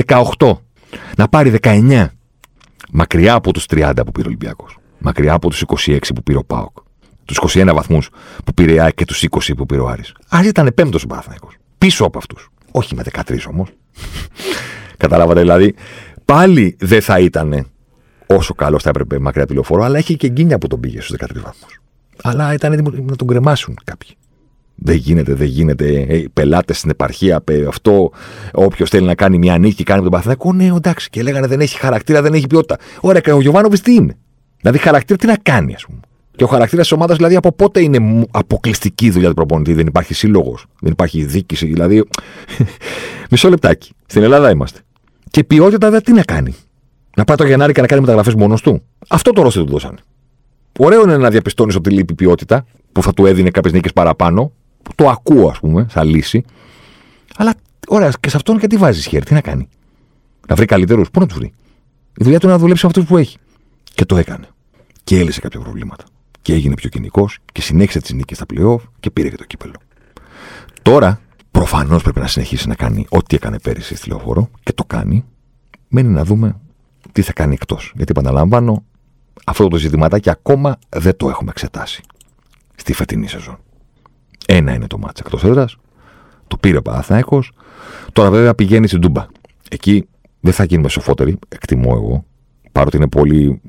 18, 0.06 0.52
να 1.16 1.28
πάρει 1.28 1.58
19. 1.62 2.06
Μακριά 2.92 3.34
από 3.34 3.52
τους 3.52 3.64
30 3.70 3.92
που 4.04 4.12
πήρε 4.12 4.26
ο 4.26 4.28
Ολυμπιακός. 4.28 4.78
Μακριά 4.98 5.32
από 5.32 5.48
τους 5.48 5.64
26 5.86 5.98
που 6.14 6.22
πήρε 6.22 6.38
ο 6.38 6.44
Πάοκ. 6.44 6.76
Τους 7.28 7.54
21 7.54 7.70
βαθμούς 7.74 8.10
που 8.44 8.54
πήρε 8.54 8.72
η 8.72 8.80
ΑΕΚ 8.80 8.94
και 8.94 9.04
τους 9.04 9.24
20 9.30 9.52
που 9.56 9.66
πήρε 9.66 9.80
ο 9.80 9.88
Άρης. 9.88 10.12
Α 10.28 10.40
ήταν 10.44 10.72
πέμπτος 10.74 11.02
ο 11.02 11.06
Παναθηναϊκός. 11.06 11.54
Πίσω 11.78 12.04
από 12.04 12.18
αυτούς. 12.18 12.48
Όχι 12.70 12.94
με 12.94 13.02
13 13.02 13.38
όμως. 13.50 13.68
Καταλάβατε 14.96 15.40
δηλαδή. 15.40 15.74
Πάλι 16.24 16.76
δεν 16.80 17.02
θα 17.02 17.18
ήταν 17.18 17.66
όσο 18.26 18.54
καλός 18.54 18.82
θα 18.82 18.88
έπρεπε 18.88 19.18
μακριά 19.18 19.46
τη 19.46 19.52
λεωφόρο, 19.52 19.82
αλλά 19.82 19.98
έχει 19.98 20.16
και 20.16 20.28
γκίνια 20.28 20.58
που 20.58 20.66
τον 20.66 20.80
πήγε 20.80 21.00
στους 21.00 21.16
13 21.20 21.26
βαθμούς. 21.34 21.80
Αλλά 22.22 22.52
ήταν 22.52 22.72
έτοιμοι 22.72 23.04
να 23.08 23.16
τον 23.16 23.26
κρεμάσουν 23.26 23.78
κάποιοι. 23.84 24.10
Δεν 24.74 24.96
γίνεται, 24.96 25.34
δεν 25.34 25.46
γίνεται. 25.46 26.06
Ε, 26.08 26.24
Πελάτες 26.32 26.78
στην 26.78 26.90
επαρχία, 26.90 27.42
αυτό. 27.68 28.10
Όποιος 28.52 28.90
θέλει 28.90 29.06
να 29.06 29.14
κάνει 29.14 29.38
μια 29.38 29.58
νίκη, 29.58 29.82
κάνει 29.82 29.98
με 29.98 30.04
τον 30.04 30.14
Παθηνακό. 30.14 30.52
Ναι, 30.52 30.66
εντάξει. 30.66 31.10
Και 31.10 31.22
λέγανε 31.22 31.46
δεν 31.46 31.60
έχει 31.60 31.78
χαρακτήρα, 31.78 32.22
δεν 32.22 32.34
έχει 32.34 32.46
ποιότητα. 32.46 32.76
Ωραία, 33.00 33.20
και 33.20 33.32
ο 33.32 33.40
Γιωβάνοβι 33.40 33.80
τι 33.80 33.94
είναι; 33.94 34.16
Δηλαδή, 34.60 34.78
χαρακτήρα 34.78 35.18
τι 35.18 35.26
να 35.26 35.36
κάνει, 35.42 35.74
ας 35.74 35.84
πούμε; 35.84 36.00
Και 36.38 36.44
ο 36.44 36.46
χαρακτήρας 36.46 36.88
της 36.88 36.96
ομάδας, 36.96 37.16
δηλαδή, 37.16 37.36
από 37.36 37.52
πότε 37.52 37.82
είναι 37.82 38.26
αποκλειστική 38.30 39.10
δουλειά 39.10 39.28
του 39.28 39.34
προπονητή; 39.34 39.72
Δεν 39.72 39.86
υπάρχει 39.86 40.14
σύλλογος, 40.14 40.66
δεν 40.80 40.92
υπάρχει 40.92 41.24
δίκηση. 41.24 41.66
Δηλαδή. 41.66 42.04
Μισό 43.30 43.48
λεπτάκι. 43.48 43.92
Στην 44.06 44.22
Ελλάδα 44.22 44.50
είμαστε. 44.50 44.80
Και 45.30 45.44
ποιότητα 45.44 45.90
δεν 45.90 46.02
τι 46.02 46.12
να 46.12 46.22
κάνει; 46.22 46.54
Να 47.16 47.24
πάει 47.24 47.36
το 47.36 47.46
Γενάρη 47.46 47.72
και 47.72 47.80
να 47.80 47.86
κάνει 47.86 48.00
μεταγραφές 48.00 48.34
μόνος 48.34 48.62
του; 48.62 48.82
Αυτό 49.08 49.32
το 49.32 49.42
ρόστερ 49.42 49.64
του 49.64 49.70
δώσανε. 49.70 49.98
Ωραίο 50.78 51.02
είναι 51.02 51.16
να 51.16 51.30
διαπιστώνεις 51.30 51.74
ότι 51.74 51.90
λείπει 51.90 52.14
ποιότητα, 52.14 52.66
που 52.92 53.02
θα 53.02 53.12
του 53.12 53.26
έδινε 53.26 53.50
κάποιες 53.50 53.72
νίκες 53.72 53.92
παραπάνω, 53.92 54.52
το 54.94 55.08
ακούω, 55.08 55.48
ας 55.48 55.58
πούμε, 55.58 55.86
σαν 55.90 56.08
λύση. 56.08 56.44
Αλλά 57.36 57.54
ωραία, 57.88 58.12
και 58.20 58.30
σε 58.30 58.36
αυτόν 58.36 58.58
γιατί 58.58 58.76
βάζεις 58.76 59.06
χέρι, 59.06 59.24
τι 59.24 59.34
να 59.34 59.40
κάνει; 59.40 59.68
Να 60.48 60.54
βρει 60.54 60.66
καλύτερους, 60.66 61.10
πού 61.10 61.20
να 61.20 61.26
τους 61.26 61.36
βρει; 61.36 61.52
Η 62.18 62.24
δουλειά 62.24 62.38
του 62.38 62.46
είναι 62.46 62.54
να 62.54 62.60
δουλέψει 62.60 62.84
με 62.84 62.90
αυτούς 62.94 63.08
που 63.08 63.16
έχει. 63.16 63.36
Και 63.94 64.04
το 64.04 64.16
έκανε. 64.16 64.48
Και 65.04 65.18
έλυσε 65.18 65.40
κάποια 65.40 65.60
προβλήματα. 65.60 66.04
Και 66.48 66.54
έγινε 66.54 66.74
πιο 66.74 66.88
κοινικό 66.88 67.28
και 67.52 67.62
συνέχισε 67.62 68.00
τις 68.00 68.12
νίκες 68.12 68.36
στα 68.36 68.46
playoff 68.54 68.78
και 69.00 69.10
πήρε 69.10 69.28
και 69.28 69.36
το 69.36 69.44
κύπελο. 69.44 69.74
Τώρα, 70.82 71.20
προφανώς 71.50 72.02
πρέπει 72.02 72.20
να 72.20 72.26
συνεχίσει 72.26 72.68
να 72.68 72.74
κάνει 72.74 73.06
ό,τι 73.08 73.36
έκανε 73.36 73.58
πέρυσι 73.58 73.96
στη 73.96 74.08
λεωφόρο 74.08 74.50
και 74.62 74.72
το 74.72 74.84
κάνει. 74.84 75.24
Μένει 75.88 76.08
να 76.08 76.24
δούμε 76.24 76.60
τι 77.12 77.22
θα 77.22 77.32
κάνει 77.32 77.54
εκτός. 77.54 77.92
Γιατί 77.94 78.10
επαναλαμβάνω, 78.16 78.84
αυτό 79.44 79.68
το 79.68 79.76
ζητηματάκι 79.76 80.30
ακόμα 80.30 80.78
δεν 80.88 81.16
το 81.16 81.28
έχουμε 81.28 81.50
εξετάσει 81.50 82.02
στη 82.74 82.92
φετινή 82.92 83.28
σεζόν. 83.28 83.58
Ένα 84.46 84.74
είναι 84.74 84.86
το 84.86 84.98
μάτσα 84.98 85.22
εκτός 85.26 85.44
έδρας. 85.44 85.76
Το 86.46 86.56
πήρε 86.56 86.76
ο 86.76 86.82
Παναθηναϊκός. 86.82 87.42
Τώρα 88.12 88.30
βέβαια 88.30 88.54
πηγαίνει 88.54 88.86
στην 88.86 89.00
Τούμπα. 89.00 89.26
Εκεί 89.70 90.08
δεν 90.40 90.52
θα 90.52 90.64
γίνουμε 90.64 90.88
σοφότεροι, 90.88 91.38
εκτιμώ 91.48 91.92
εγώ. 91.94 92.24
Παρότι 92.72 92.96
είναι 92.96 93.08
πολύ 93.08 93.60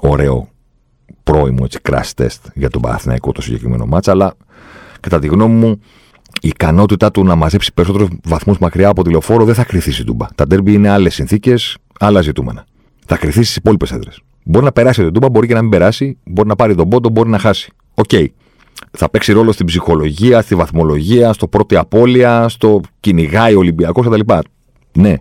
ωραίο 0.00 0.48
πρώιμο 1.22 1.58
έτσι, 1.64 1.78
crash 1.88 2.22
test 2.22 2.38
για 2.54 2.70
τον 2.70 2.82
Παναθναϊκό 2.82 3.32
το 3.32 3.42
συγκεκριμένο 3.42 3.86
ματς, 3.86 4.10
αλλά 4.10 4.34
κατά 5.00 5.18
τη 5.18 5.26
γνώμη 5.26 5.54
μου 5.54 5.80
η 6.40 6.48
ικανότητά 6.48 7.10
του 7.10 7.24
να 7.24 7.34
μαζέψει 7.34 7.72
περισσότερους 7.74 8.08
βαθμούς 8.24 8.58
μακριά 8.58 8.88
από 8.88 9.04
τη 9.04 9.10
λεωφόρο 9.10 9.44
δεν 9.44 9.54
θα 9.54 9.64
κριθεί 9.64 9.90
στην 9.90 10.06
Τούμπα. 10.06 10.26
Τα 10.34 10.46
ντέρμπι 10.46 10.72
είναι 10.72 10.88
άλλες 10.88 11.14
συνθήκες, 11.14 11.76
άλλα 12.00 12.20
ζητούμενα. 12.20 12.64
Θα 13.06 13.16
κριθεί 13.16 13.42
στις 13.42 13.56
υπόλοιπες 13.56 13.92
έδρες. 13.92 14.20
Μπορεί 14.44 14.64
να 14.64 14.72
περάσει 14.72 15.02
την 15.02 15.12
Τούμπα, 15.12 15.28
μπορεί 15.28 15.46
και 15.46 15.54
να 15.54 15.62
μην 15.62 15.70
περάσει, 15.70 16.18
μπορεί 16.24 16.48
να 16.48 16.56
πάρει 16.56 16.74
τον 16.74 16.88
πόντο, 16.88 17.08
μπορεί 17.08 17.28
να 17.28 17.38
χάσει. 17.38 17.72
Ok. 17.94 18.04
Okay 18.12 18.26
θα 18.90 19.10
παίξει 19.10 19.32
ρόλο 19.32 19.52
στην 19.52 19.66
ψυχολογία, 19.66 20.42
στη 20.42 20.54
βαθμολογία, 20.54 21.32
στο 21.32 21.48
πρώτη 21.48 21.76
απώλεια, 21.76 22.48
στο 22.48 22.80
κυνηγάει 23.00 23.54
Ολυμπιακός 23.54 24.06
κτλ. 24.06 24.32
Ναι. 24.92 25.14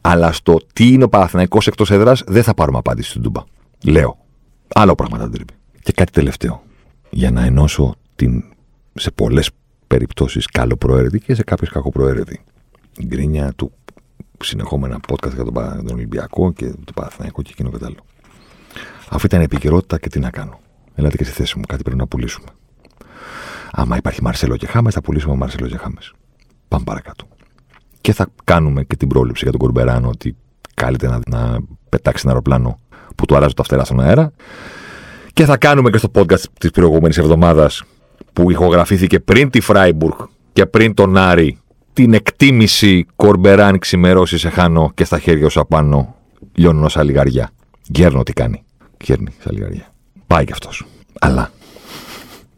Αλλά 0.00 0.32
στο 0.32 0.58
τι 0.72 0.92
είναι 0.92 1.04
ο 1.04 1.08
Παναθηναϊκός 1.08 1.66
εκτός 1.66 1.90
έδρας 1.90 2.22
δεν 2.26 2.42
θα 2.42 2.54
πάρουμε 2.54 2.78
απάντηση 2.78 3.10
στην 3.10 3.22
Τούμπα. 3.22 3.42
Λέω. 3.84 4.18
Άλλο 4.74 4.94
πράγμα 4.94 5.18
θα 5.18 5.30
Και 5.82 5.92
κάτι 5.92 6.12
τελευταίο. 6.12 6.62
Για 7.10 7.30
να 7.30 7.44
ενώσω 7.44 7.94
την, 8.16 8.44
σε 8.94 9.10
πολλές 9.10 9.50
περιπτώσεις 9.86 10.46
καλοπροαίρετη 10.46 11.20
και 11.20 11.34
σε 11.34 11.42
κάποιες 11.42 11.70
κακοπροαίρετη 11.70 12.40
γκρίνια 13.04 13.52
του 13.52 13.72
συνεχόμενα 14.44 15.00
podcast 15.08 15.34
για 15.34 15.44
τον, 15.44 15.54
τον 15.54 15.90
Ολυμπιακό 15.92 16.52
και 16.52 16.66
τον 16.66 16.94
Παναθηναϊκό 16.94 17.42
και 17.42 17.50
εκείνο 17.52 17.70
και 17.70 17.84
άλλο. 17.84 18.04
Αυτή 19.10 19.26
ήταν 19.26 19.40
η 19.40 19.44
επικαιρότητα 19.44 19.98
και 19.98 20.08
τι 20.08 20.18
να 20.18 20.30
κάνω. 20.30 20.60
Ελάτε 20.94 21.16
και 21.16 21.24
στη 21.24 21.32
θέση 21.32 21.58
μου, 21.58 21.64
κάτι 21.68 21.82
πρέπει 21.82 21.98
να 21.98 22.06
πουλήσουμε. 22.06 22.46
Άμα 23.70 23.96
υπάρχει 23.96 24.22
Μαρσέλο 24.22 24.56
και 24.56 24.66
Χάμες, 24.66 24.94
θα 24.94 25.00
πουλήσουμε 25.00 25.34
Μαρσέλο 25.34 25.66
και 25.66 25.76
Χάμες. 25.76 26.12
Πάμε 26.68 26.84
παρακάτω. 26.84 27.28
Και 28.00 28.12
θα 28.12 28.28
κάνουμε 28.44 28.84
και 28.84 28.96
την 28.96 29.08
πρόληψη 29.08 29.42
για 29.42 29.50
τον 29.52 29.60
Κορμπεράνο 29.60 30.08
ότι 30.08 30.36
κάλυτε 30.74 31.06
να, 31.06 31.20
να 31.26 31.58
πετάξει 31.88 32.22
ένα 32.24 32.32
αεροπλάνο 32.32 32.78
που 33.18 33.26
του 33.26 33.36
αράζουν 33.36 33.54
τα 33.54 33.62
φτερά 33.62 33.84
στον 33.84 34.00
αέρα. 34.00 34.32
Και 35.32 35.44
θα 35.44 35.56
κάνουμε 35.56 35.90
και 35.90 35.98
στο 35.98 36.10
podcast 36.14 36.42
της 36.58 36.70
προηγούμενης 36.70 37.18
εβδομάδας 37.18 37.82
που 38.32 38.50
ηχογραφήθηκε 38.50 39.20
πριν 39.20 39.50
τη 39.50 39.60
Φράιμπουργκ 39.60 40.18
και 40.52 40.66
πριν 40.66 40.94
τον 40.94 41.16
Άρη 41.16 41.58
την 41.92 42.14
εκτίμηση 42.14 43.06
Κορμπεράν 43.16 43.78
ξημερώσει 43.78 44.38
σε 44.38 44.48
χάνω 44.48 44.90
και 44.94 45.04
στα 45.04 45.18
χέρια 45.18 45.48
σου 45.48 45.60
απάνω 45.60 46.14
λιώνω 46.52 46.88
σαν 46.88 47.06
λιγαριά. 47.06 47.50
Γέρνω 47.82 48.22
τι 48.22 48.32
κάνει. 48.32 48.62
Γέρνει 49.04 49.30
σαν 49.38 49.54
λιγαριά. 49.54 49.92
Πάει 50.26 50.44
κι 50.44 50.52
αυτός. 50.52 50.86
Αλλά 51.20 51.50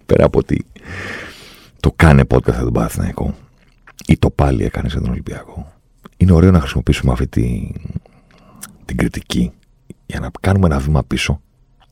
πέρα 0.06 0.24
από 0.24 0.38
ότι 0.38 0.66
το 1.80 1.92
κάνε 1.96 2.22
podcast 2.28 2.52
για 2.52 2.62
τον 2.62 2.72
Παναθηναϊκό 2.72 3.34
ή 4.06 4.18
το 4.18 4.30
πάλι 4.30 4.64
έκανε 4.64 4.88
για 4.90 5.00
τον 5.00 5.10
Ολυμπιακό. 5.10 5.72
Είναι 6.16 6.32
ωραίο 6.32 6.50
να 6.50 6.60
χρησιμοποιήσουμε 6.60 7.12
αυτή 7.12 7.26
τη, 7.26 7.72
την 8.84 8.96
κριτική 8.96 9.52
για 10.06 10.20
να 10.20 10.30
κάνουμε 10.40 10.66
ένα 10.66 10.78
βήμα 10.78 11.04
πίσω 11.04 11.40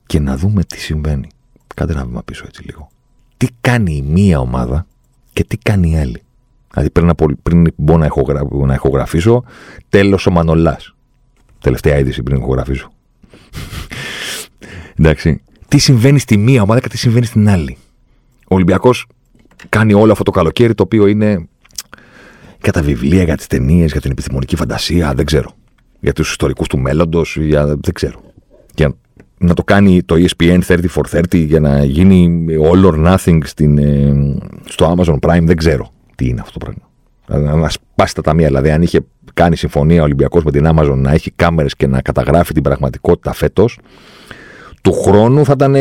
και 0.06 0.20
να 0.20 0.36
δούμε 0.36 0.64
τι 0.64 0.80
συμβαίνει. 0.80 1.28
Κάντε 1.74 1.92
ένα 1.92 2.04
βήμα 2.04 2.22
πίσω 2.22 2.44
έτσι 2.46 2.64
λίγο. 2.64 2.88
Τι 3.36 3.46
κάνει 3.60 3.96
η 3.96 4.02
μία 4.02 4.38
ομάδα 4.40 4.86
και 5.32 5.44
τι 5.44 5.56
κάνει 5.56 5.90
η 5.90 5.98
άλλη. 5.98 6.22
Δηλαδή 6.70 6.90
πριν, 6.90 7.08
από, 7.08 7.26
πριν 7.42 7.72
μπω 7.76 7.96
να, 7.96 8.06
ηχογρα... 8.06 8.48
να 8.50 8.74
ηχογραφήσω, 8.74 9.44
τέλος 9.88 10.26
ο 10.26 10.30
Μανολάς. 10.30 10.94
Τελευταία 11.60 11.98
είδηση 11.98 12.22
πριν 12.22 12.36
ηχογραφήσω. 12.36 12.92
Εντάξει. 14.98 15.42
Τι 15.68 15.78
συμβαίνει 15.78 16.18
στη 16.18 16.36
μία 16.36 16.62
ομάδα 16.62 16.80
και 16.80 16.88
τι 16.88 16.98
συμβαίνει 16.98 17.26
στην 17.26 17.48
άλλη. 17.48 17.76
Ο 18.48 18.54
Ολυμπιακός 18.54 19.06
κάνει 19.68 19.94
όλο 19.94 20.12
αυτό 20.12 20.24
το 20.24 20.30
καλοκαίρι 20.30 20.74
το 20.74 20.82
οποίο 20.82 21.06
είναι 21.06 21.48
για 22.62 22.72
τα 22.72 22.82
βιβλία, 22.82 23.22
για 23.22 23.36
τις 23.36 23.46
ταινίες, 23.46 23.92
για 23.92 24.00
την 24.00 24.10
επιστημονική 24.10 24.56
φαντασία, 24.56 25.14
δεν 25.14 25.24
ξέρω. 25.24 25.54
Για 26.00 26.12
τους 26.12 26.30
ιστορικούς 26.30 26.68
του 26.68 26.78
μέλλοντος, 26.78 27.36
για... 27.36 27.66
δεν 27.66 27.92
ξέρω. 27.92 28.20
Και 28.74 28.92
να 29.38 29.54
το 29.54 29.64
κάνει 29.64 30.02
το 30.02 30.14
ESPN 30.14 30.60
30 30.66 30.78
for 30.94 31.02
30 31.10 31.22
για 31.30 31.60
να 31.60 31.84
γίνει 31.84 32.46
all 32.72 32.84
or 32.84 33.14
nothing 33.14 33.38
στην, 33.44 33.78
ε, 33.78 34.38
στο 34.64 34.94
Amazon 34.96 35.18
Prime, 35.18 35.42
δεν 35.42 35.56
ξέρω 35.56 35.92
τι 36.14 36.28
είναι 36.28 36.40
αυτό 36.40 36.58
το 36.58 36.66
πράγμα. 36.66 37.56
Να 37.60 37.68
σπάσει 37.68 38.14
τα 38.14 38.22
ταμεία. 38.22 38.46
Δηλαδή, 38.46 38.70
αν 38.70 38.82
είχε 38.82 39.00
κάνει 39.34 39.56
συμφωνία 39.56 40.00
ο 40.00 40.04
Ολυμπιακός 40.04 40.44
με 40.44 40.50
την 40.50 40.66
Amazon 40.68 40.96
να 40.96 41.12
έχει 41.12 41.30
κάμερες 41.30 41.76
και 41.76 41.86
να 41.86 42.02
καταγράφει 42.02 42.52
την 42.52 42.62
πραγματικότητα 42.62 43.32
φέτος, 43.32 43.78
του 44.82 44.92
χρόνου 44.92 45.44
θα 45.44 45.52
ήταν 45.56 45.72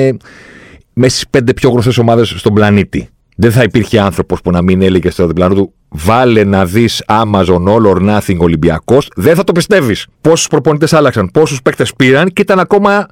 μέσα 0.93 1.15
στις 1.15 1.27
πέντε 1.29 1.53
πιο 1.53 1.69
γνωστέ 1.69 2.01
ομάδες 2.01 2.29
στον 2.29 2.53
πλανήτη. 2.53 3.09
Δεν 3.35 3.51
θα 3.51 3.63
υπήρχε 3.63 3.99
άνθρωπος 3.99 4.41
που 4.41 4.51
να 4.51 4.61
μην 4.61 4.81
έλεγε 4.81 5.09
στο 5.09 5.27
διπλανό 5.27 5.55
του 5.55 5.73
Βάλε 5.89 6.43
να 6.43 6.65
δεις 6.65 7.03
Amazon 7.07 7.63
All 7.67 7.85
or 7.85 8.17
Nothing 8.17 8.37
Ολυμπιακός, 8.37 9.09
δεν 9.15 9.35
θα 9.35 9.43
το 9.43 9.51
πιστεύεις. 9.51 10.07
Πόσους 10.21 10.47
προπονητές 10.47 10.93
άλλαξαν, 10.93 11.31
πόσους 11.31 11.61
παίκτες 11.61 11.93
πήραν 11.93 12.29
και 12.29 12.41
ήταν 12.41 12.59
ακόμα 12.59 13.07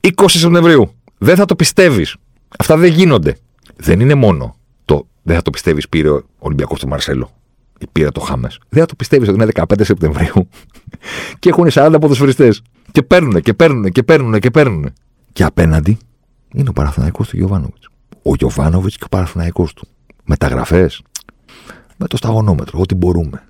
20 0.00 0.10
Σεπτεμβρίου. 0.26 0.94
Δεν 1.18 1.36
θα 1.36 1.44
το 1.44 1.56
πιστεύεις. 1.56 2.16
Αυτά 2.58 2.76
δεν 2.76 2.92
γίνονται. 2.92 3.36
Δεν 3.76 4.00
είναι 4.00 4.14
μόνο 4.14 4.56
το 4.84 5.06
δεν 5.22 5.36
θα 5.36 5.42
το 5.42 5.50
πιστεύεις 5.50 5.88
πήρε 5.88 6.10
ο 6.10 6.22
Ολυμπιακός 6.38 6.80
του 6.80 6.88
Μαρσέλο 6.88 7.30
ή 7.78 7.86
πήρε 7.92 8.10
το 8.10 8.20
Χάμες. 8.20 8.58
Δεν 8.68 8.80
θα 8.80 8.86
το 8.86 8.94
πιστεύεις 8.94 9.28
ότι 9.28 9.42
είναι 9.42 9.50
15 9.54 9.62
Σεπτεμβρίου 9.80 10.48
και 11.38 11.48
έχουν 11.48 11.68
40 11.72 11.96
ποδοσφαιριστές. 12.00 12.62
Και 12.92 13.02
παίρνουν 13.02 13.40
και 13.40 13.54
παίρνουν 13.54 13.90
και 13.90 14.02
παίρνουν 14.02 14.38
και 14.38 14.50
παίρνουν. 14.50 14.92
Και 15.32 15.44
απέναντι 15.44 15.98
είναι 16.54 16.68
ο 16.68 16.72
Παραθυναϊκό 16.72 17.24
του 17.24 17.36
Γιωβάνοβιτς. 17.36 17.88
Ο 18.22 18.34
Γιωβάνοβιτς 18.34 18.96
και 18.96 19.04
ο 19.04 19.08
Παραθυναϊκό 19.08 19.68
του. 19.74 19.88
Μεταγραφές. 20.24 21.02
Με 22.02 22.06
το 22.06 22.16
σταγονόμετρο, 22.16 22.78
ό,τι 22.80 22.94
μπορούμε. 22.94 23.42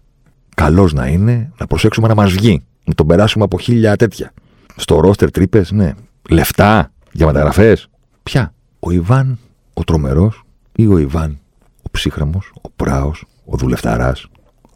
Καλός 0.55 0.93
να 0.93 1.07
είναι, 1.07 1.53
να 1.59 1.67
προσέξουμε 1.67 2.09
να 2.09 2.15
μας 2.15 2.33
βγει. 2.33 2.63
Να 2.85 2.95
τον 2.95 3.07
περάσουμε 3.07 3.45
από 3.45 3.59
χίλια 3.59 3.97
τέτοια. 3.97 4.33
Στο 4.77 5.01
ρόστερ 5.01 5.31
τρύπες, 5.31 5.71
ναι. 5.71 5.93
Λεφτά 6.31 6.93
για 7.13 7.27
μεταγραφές. 7.27 7.89
Ποια; 8.23 8.55
Ο 8.81 8.91
Ιβάν 8.91 9.39
ο 9.75 9.85
τρομερός 9.85 10.43
ή 10.73 10.87
ο 10.87 10.99
Ιβάν 10.99 11.39
ο 11.83 11.91
ψύχρεμος, 11.91 12.53
ο 12.63 12.71
πράος, 12.77 13.25
ο 13.45 13.57
δουλευταράς, 13.57 14.27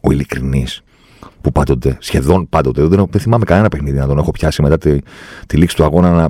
ο 0.01 0.11
ειλικρινής, 0.11 0.81
που 1.41 1.51
πάντοτε, 1.51 1.97
σχεδόν 1.99 2.49
πάντοτε, 2.49 2.85
δεν, 2.85 3.05
δεν 3.09 3.21
θυμάμαι 3.21 3.45
κανένα 3.45 3.69
παιχνίδι 3.69 3.97
να 3.97 4.07
τον 4.07 4.17
έχω 4.17 4.31
πιάσει 4.31 4.61
μετά 4.61 4.77
τη, 4.77 4.97
τη 5.47 5.57
λήξη 5.57 5.75
του 5.75 5.83
αγώνα 5.83 6.11
να, 6.11 6.29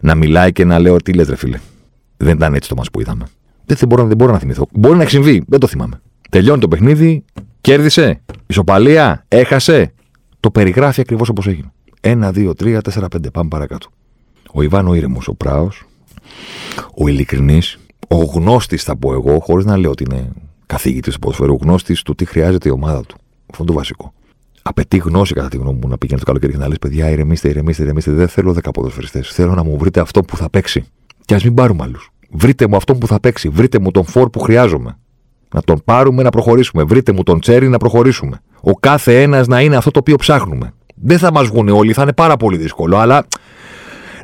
να 0.00 0.14
μιλάει 0.14 0.52
και 0.52 0.64
να 0.64 0.78
λέω 0.78 0.96
τι 0.96 1.12
λες, 1.12 1.28
ρε 1.28 1.36
φίλε. 1.36 1.58
Δεν 2.16 2.36
ήταν 2.36 2.54
έτσι 2.54 2.68
το 2.68 2.74
μα 2.74 2.82
που 2.92 3.00
είδαμε. 3.00 3.24
Δεν, 3.64 3.76
δεν, 3.76 3.88
μπορώ, 3.88 4.06
δεν 4.06 4.16
μπορώ 4.16 4.32
να 4.32 4.38
θυμηθώ. 4.38 4.66
Μπορεί 4.72 4.96
να 4.96 5.02
έχει 5.02 5.10
συμβεί, 5.10 5.44
δεν 5.48 5.60
το 5.60 5.66
θυμάμαι. 5.66 6.00
Τελειώνει 6.30 6.60
το 6.60 6.68
παιχνίδι, 6.68 7.24
κέρδισε, 7.60 8.20
ισοπαλία, 8.46 9.24
έχασε. 9.28 9.92
Το 10.40 10.50
περιγράφει 10.50 11.00
ακριβώς 11.00 11.28
όπως 11.28 11.46
έγινε. 11.46 11.72
1, 12.00 12.30
2, 12.32 12.52
3, 12.54 12.78
4, 12.80 13.08
5. 13.08 13.30
Πάμε 13.32 13.48
παρακάτω. 13.48 13.88
Ο 14.52 14.62
Ιβάν 14.62 14.88
ο 14.88 14.94
ήρεμος, 14.94 15.28
ο 15.28 15.34
πράος, 15.34 15.84
ο 16.96 17.08
ειλικρινής, 17.08 17.78
ο 18.08 18.16
γνώστης, 18.16 18.82
θα 18.82 18.96
πω 18.96 19.12
εγώ, 19.12 19.38
χωρίς 19.38 19.64
να 19.64 19.76
λέω 19.76 19.90
ότι 19.90 20.04
είναι 20.10 20.32
καθηγητής 20.66 21.14
του 21.14 21.18
ποδοσφαίρου, 21.18 21.58
γνώστης 21.60 22.02
του 22.02 22.14
τι 22.14 22.24
χρειάζεται 22.24 22.68
η 22.68 22.72
ομάδα 22.72 23.00
του. 23.00 23.16
Αυτό 23.50 23.62
είναι 23.62 23.66
το 23.66 23.72
βασικό. 23.72 24.12
Απαιτεί 24.62 24.96
γνώση, 24.96 25.34
κατά 25.34 25.48
τη 25.48 25.56
γνώμη 25.56 25.78
μου, 25.82 25.88
να 25.88 25.98
πηγαίνει 25.98 26.20
το 26.20 26.26
καλοκαίρι 26.26 26.52
και 26.52 26.58
να 26.58 26.68
λες: 26.68 26.78
Παιδιά, 26.78 27.10
ηρεμήστε, 27.10 27.48
ηρεμήστε, 27.48 27.82
ηρεμήστε. 27.82 28.12
Δεν 28.12 28.28
θέλω 28.28 28.52
10 28.52 28.70
ποδοσφαιριστές. 28.72 29.28
Θέλω 29.28 29.54
να 29.54 29.62
μου 29.64 29.78
βρείτε 29.78 30.00
αυτό 30.00 30.22
που 30.22 30.36
θα 30.36 30.50
παίξει. 30.50 30.84
Και 31.24 31.34
ας 31.34 31.44
μην 31.44 31.54
πάρουμε 31.54 31.82
άλλους. 31.82 32.10
Βρείτε 32.30 32.66
μου 32.66 32.76
αυτό 32.76 32.94
που 32.94 33.06
θα 33.06 33.20
παίξει. 33.20 33.48
Βρείτε 33.48 33.78
μου 33.78 33.90
τον 33.90 34.04
φόρ 34.04 34.30
που 34.30 34.40
χρειάζομαι. 34.40 34.98
Να 35.54 35.62
τον 35.62 35.82
πάρουμε 35.84 36.22
να 36.22 36.30
προχωρήσουμε. 36.30 36.82
Βρείτε 36.82 37.12
μου 37.12 37.22
τον 37.22 37.40
τσέρι 37.40 37.68
να 37.68 37.78
προχωρήσουμε. 37.78 38.40
Ο 38.60 38.72
κάθε 38.72 39.22
ένας 39.22 39.46
να 39.46 39.60
είναι 39.60 39.76
αυτό 39.76 39.90
το 39.90 39.98
οποίο 39.98 40.16
ψάχνουμε. 40.16 40.72
Δεν 40.94 41.18
θα 41.18 41.32
μας 41.32 41.46
βγουν 41.46 41.68
όλοι, 41.68 41.92
θα 41.92 42.02
είναι 42.02 42.12
πάρα 42.12 42.36
πολύ 42.36 42.56
δύσκολο, 42.56 42.96
αλλά 42.96 43.26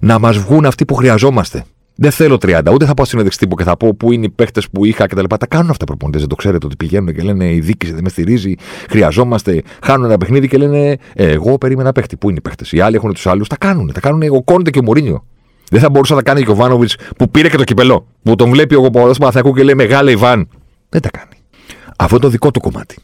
να 0.01 0.19
μας 0.19 0.39
βγουν 0.39 0.67
αυτοί 0.67 0.85
που 0.85 0.95
χρειαζόμαστε. 0.95 1.65
Δεν 1.99 2.11
θέλω 2.11 2.35
30. 2.35 2.61
Ούτε 2.73 2.85
θα 2.85 2.95
πάω 2.95 3.07
στην 3.07 3.29
τύπου 3.39 3.55
και 3.55 3.65
θα 3.65 3.77
πω 3.77 3.95
πού 3.95 4.13
είναι 4.13 4.25
οι 4.25 4.31
παίχτες 4.31 4.69
που 4.71 4.85
είχα 4.85 5.07
κτλ. 5.07 5.25
Τα, 5.25 5.37
τα 5.37 5.47
κάνουν 5.47 5.71
αυτά 5.71 5.85
οι 5.85 5.87
προπονητές. 5.87 6.21
Δεν 6.21 6.31
το 6.31 6.37
ξέρετε 6.37 6.67
ότι 6.67 6.77
πηγαίνουν 6.77 7.15
και 7.15 7.23
λένε 7.23 7.53
η 7.53 7.61
δίκηση 7.61 7.93
δεν 7.93 8.03
με 8.03 8.09
στηρίζει. 8.09 8.55
Χρειαζόμαστε. 8.89 9.63
Χάνουν 9.83 10.05
ένα 10.05 10.19
παιχνίδι 10.19 10.49
και 10.49 10.57
λένε 10.57 10.97
ε, 11.15 11.33
Εγώ 11.33 11.59
περίμενα 11.59 11.93
παίχτη. 11.93 12.17
Πού 12.17 12.29
είναι 12.29 12.39
οι 12.39 12.43
παίχτες. 12.43 12.73
Οι 12.73 12.81
άλλοι 12.81 12.97
έχουν 12.97 13.13
τους 13.13 13.27
άλλους. 13.27 13.49
Τα 13.49 13.57
κάνουν. 13.57 13.93
Τα 13.93 14.01
κάνουν 14.01 14.23
ο 14.31 14.43
Κόντε 14.43 14.71
και 14.71 14.79
ο 14.79 14.83
Μωρίνιο. 14.83 15.25
Δεν 15.71 15.81
θα 15.81 15.91
μπορούσε 15.91 16.15
να 16.15 16.23
τα 16.23 16.31
κάνει 16.31 16.45
και 16.45 16.51
ο 16.51 16.55
Βάνοβιτς 16.55 16.97
που 17.17 17.31
πήρε 17.31 17.49
και 17.49 17.57
το 17.57 17.65
κυπελό. 17.65 18.07
Που 18.23 18.37
τον 18.37 18.51
βλέπει 18.51 18.75
ο 18.75 18.81
Παπαδό 18.81 19.13
Μαθακού 19.21 19.55
και 19.55 19.63
λέει 19.63 19.75
Μεγάλε 19.75 20.11
Ιβάν. 20.11 20.49
Δεν 20.97 21.11
τα 21.11 21.19
κάνει. 21.19 21.43
Αυτό 21.97 22.19
το 22.19 22.29
δικό 22.29 22.51
του 22.51 22.61
κομμάτι. 22.61 22.99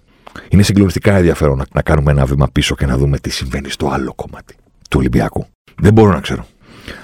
Είναι 0.49 0.63
συγκλονιστικά 0.63 1.17
ενδιαφέρον 1.17 1.59
να, 1.59 1.65
να 1.73 1.83
κάνουμε 1.83 2.11
ένα 2.11 2.27
βήμα 2.27 2.49
πίσω 2.53 2.75
και 2.75 2.87
να 2.87 2.97
δούμε 2.97 3.19
τι 3.19 3.31
συμβαίνει 3.31 3.71
στο 3.71 3.89
άλλο 3.89 4.15
κομμάτι 4.15 4.55
του 4.91 4.97
Ολυμπιακού. 4.99 5.47
Δεν 5.81 5.93
μπορώ 5.93 6.13
να 6.13 6.21
ξέρω 6.21 6.47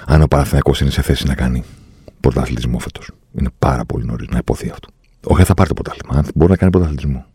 αν 0.07 0.22
ο 0.22 0.27
Παναθηναϊκός 0.27 0.81
είναι 0.81 0.90
σε 0.90 1.03
θέση 1.03 1.27
να 1.27 1.35
κάνει 1.35 1.64
πρωταθλητισμό 2.20 2.79
φέτος. 2.79 3.11
Είναι 3.38 3.48
πάρα 3.59 3.85
πολύ 3.85 4.05
νωρίς 4.05 4.29
να 4.29 4.38
υποθεί 4.38 4.70
αυτό. 4.70 4.88
Όχι, 5.24 5.44
θα 5.44 5.55
πάρει 5.55 5.68
το 5.68 5.74
πρωτάθλημα. 5.74 6.24
μπορεί 6.35 6.51
να 6.51 6.57
κάνει 6.57 6.72
πρωταθλητισμό. 6.72 7.27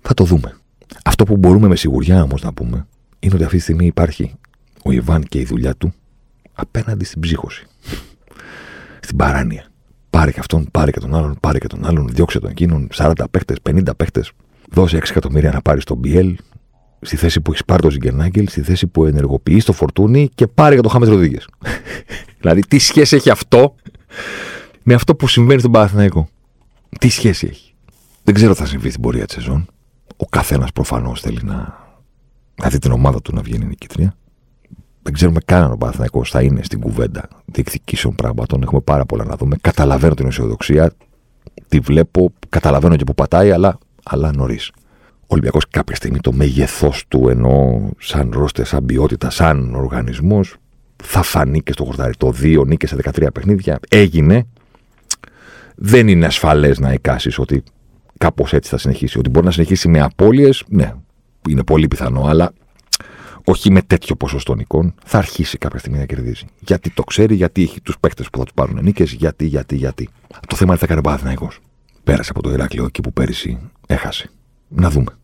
Θα 0.00 0.14
το 0.14 0.24
δούμε. 0.24 0.56
Αυτό 1.04 1.24
που 1.24 1.36
μπορούμε 1.36 1.68
με 1.68 1.76
σιγουριά 1.76 2.22
όμως 2.22 2.42
να 2.42 2.52
πούμε 2.52 2.86
είναι 3.18 3.34
ότι 3.34 3.44
αυτή 3.44 3.56
τη 3.56 3.62
στιγμή 3.62 3.86
υπάρχει 3.86 4.34
ο 4.84 4.92
Ιβάν 4.92 5.22
και 5.22 5.38
η 5.38 5.44
δουλειά 5.44 5.74
του 5.76 5.94
απέναντι 6.52 7.04
στην 7.04 7.20
ψύχωση. 7.20 7.66
στην 9.00 9.16
παράνοια. 9.16 9.67
Πάρε 10.18 10.32
και 10.32 10.40
αυτόν, 10.40 10.68
πάρε 10.70 10.90
και 10.90 11.00
τον 11.00 11.14
άλλον, 11.14 11.36
πάρε 11.40 11.58
και 11.58 11.66
τον 11.66 11.86
άλλον, 11.86 12.08
διώξε 12.08 12.38
τον 12.38 12.50
εκείνον, 12.50 12.88
40 12.94 13.12
παίχτες, 13.30 13.56
50 13.70 13.96
παίχτες, 13.96 14.30
δώσε 14.70 14.96
6 14.96 15.10
εκατομμύρια 15.10 15.50
να 15.50 15.62
πάρει 15.62 15.82
τον 15.82 16.00
BL, 16.04 16.34
στη 17.00 17.16
θέση 17.16 17.40
που 17.40 17.50
έχεις 17.50 17.64
πάρει 17.64 17.82
τον 17.82 17.90
Ζιγκερνάγκελ, 17.90 18.48
στη 18.48 18.62
θέση 18.62 18.86
που 18.86 19.04
ενεργοποιείς 19.04 19.64
το 19.64 19.72
φορτούνι 19.72 20.28
και 20.34 20.46
πάρε 20.46 20.74
για 20.74 20.82
το 20.82 20.88
Χάμε 20.88 21.06
Ροδίγε. 21.06 21.38
δηλαδή, 22.40 22.60
τι 22.60 22.78
σχέση 22.78 23.16
έχει 23.16 23.30
αυτό 23.30 23.74
με 24.82 24.94
αυτό 24.94 25.14
που 25.14 25.26
συμβαίνει 25.26 25.60
στον 25.60 25.72
Παναθηναϊκό; 25.72 26.28
Τι 26.98 27.08
σχέση 27.08 27.46
έχει; 27.50 27.74
Δεν 28.22 28.34
ξέρω 28.34 28.52
τι 28.52 28.58
θα 28.58 28.66
συμβεί 28.66 28.90
στην 28.90 29.02
πορεία 29.02 29.26
της 29.26 29.34
σεζόν. 29.34 29.66
Ο 30.16 30.26
καθένας 30.26 30.72
προφανώς 30.72 31.20
θέλει 31.20 31.40
να, 31.42 31.78
να 32.62 32.68
δει 32.68 32.78
την 32.78 32.92
ομάδα 32.92 33.20
του 33.20 33.34
να 33.34 33.42
βγαίνει 33.42 33.64
νικητρία. 33.64 34.16
Δεν 35.08 35.16
ξέρουμε 35.16 35.40
καν 35.44 35.62
αν 35.62 35.72
ο 35.72 35.76
Παναθηναϊκός 35.76 36.30
θα 36.30 36.42
είναι 36.42 36.62
στην 36.62 36.80
κουβέντα 36.80 37.28
διεκδικήσεων 37.44 38.14
πράγματων. 38.14 38.62
Έχουμε 38.62 38.80
πάρα 38.80 39.04
πολλά 39.04 39.24
να 39.24 39.36
δούμε. 39.36 39.56
Καταλαβαίνω 39.60 40.14
την 40.14 40.26
αισιοδοξία. 40.26 40.92
Τη 41.68 41.78
βλέπω, 41.78 42.32
καταλαβαίνω 42.48 42.96
και 42.96 43.04
που 43.04 43.14
πατάει, 43.14 43.50
αλλά, 43.50 43.78
αλλά 44.02 44.32
νωρίς. 44.32 44.70
Ο 45.20 45.26
Ολυμπιακός 45.26 45.68
κάποια 45.70 45.96
στιγμή 45.96 46.18
το 46.18 46.32
μέγεθό 46.32 46.92
του 47.08 47.28
ενώ 47.28 47.88
σαν 47.98 48.30
ρώστε, 48.32 48.64
σαν 48.64 48.86
ποιότητα, 48.86 49.30
σαν 49.30 49.74
οργανισμός 49.74 50.56
θα 51.04 51.22
φανεί 51.22 51.62
και 51.62 51.72
στο 51.72 51.84
χορτάρι. 51.84 52.12
Το 52.16 52.32
2 52.42 52.66
νίκε 52.66 52.86
σε 52.86 52.96
13 52.96 53.28
παιχνίδια 53.32 53.78
έγινε. 53.88 54.46
Δεν 55.74 56.08
είναι 56.08 56.26
ασφαλές 56.26 56.78
να 56.78 56.92
εικάσεις 56.92 57.38
ότι 57.38 57.62
κάπως 58.18 58.52
έτσι 58.52 58.70
θα 58.70 58.78
συνεχίσει. 58.78 59.18
Ότι 59.18 59.30
μπορεί 59.30 59.46
να 59.46 59.52
συνεχίσει 59.52 59.88
με 59.88 60.00
απώλειες, 60.00 60.64
ναι, 60.68 60.92
είναι 61.48 61.64
πολύ 61.64 61.88
πιθανό, 61.88 62.24
αλλά 62.24 62.52
όχι 63.50 63.70
με 63.70 63.82
τέτοιο 63.82 64.16
ποσοστό 64.16 64.54
νικών. 64.54 64.94
Θα 65.04 65.18
αρχίσει 65.18 65.58
κάποια 65.58 65.78
στιγμή 65.78 65.98
να 65.98 66.04
κερδίζει. 66.04 66.44
Γιατί 66.60 66.90
το 66.90 67.02
ξέρει, 67.02 67.34
γιατί 67.34 67.62
έχει 67.62 67.80
τους 67.80 67.98
παίκτες 67.98 68.30
που 68.30 68.38
θα 68.38 68.44
του 68.44 68.54
πάρουν 68.54 68.78
νίκες, 68.82 69.12
γιατί, 69.12 69.46
γιατί, 69.46 69.76
γιατί. 69.76 70.08
Το 70.46 70.56
θέμα 70.56 70.70
είναι 70.70 70.80
θα 70.80 70.86
κάνει 70.86 70.98
ο 70.98 71.02
Παναθηναϊκός. 71.02 71.50
Πέρασε 72.04 72.30
από 72.30 72.42
το 72.42 72.50
Ηράκλειο 72.50 72.84
εκεί 72.84 73.00
που 73.00 73.12
πέρυσι 73.12 73.58
έχασε. 73.86 74.30
Να 74.68 74.90
δούμε 74.90 75.16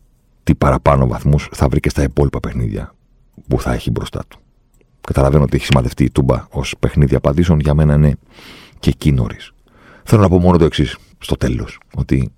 τι 0.43 0.55
παραπάνω 0.55 1.07
βαθμούς 1.07 1.49
θα 1.51 1.67
βρει 1.67 1.79
και 1.79 1.89
στα 1.89 2.03
υπόλοιπα 2.03 2.39
παιχνίδια 2.39 2.95
που 3.47 3.61
θα 3.61 3.73
έχει 3.73 3.91
μπροστά 3.91 4.23
του. 4.27 4.39
Καταλαβαίνω 5.01 5.43
ότι 5.43 5.55
έχει 5.55 5.65
σημαδευτεί 5.65 6.03
η 6.03 6.09
Τούμπα 6.09 6.47
ως 6.49 6.75
παιχνίδι 6.79 7.15
απαντήσεων. 7.15 7.59
Για 7.59 7.73
μένα 7.73 7.93
είναι 7.93 8.17
και 8.79 8.89
εκεί 8.89 9.11
νωρίς. 9.11 9.51
Θέλω 10.03 10.21
να 10.21 10.29
πω 10.29 10.39
μόνο 10.39 10.57
το 10.57 10.65
εξής 10.65 10.97
στο 11.19 11.35
τέλος. 11.35 11.79
Ότι 11.95 12.31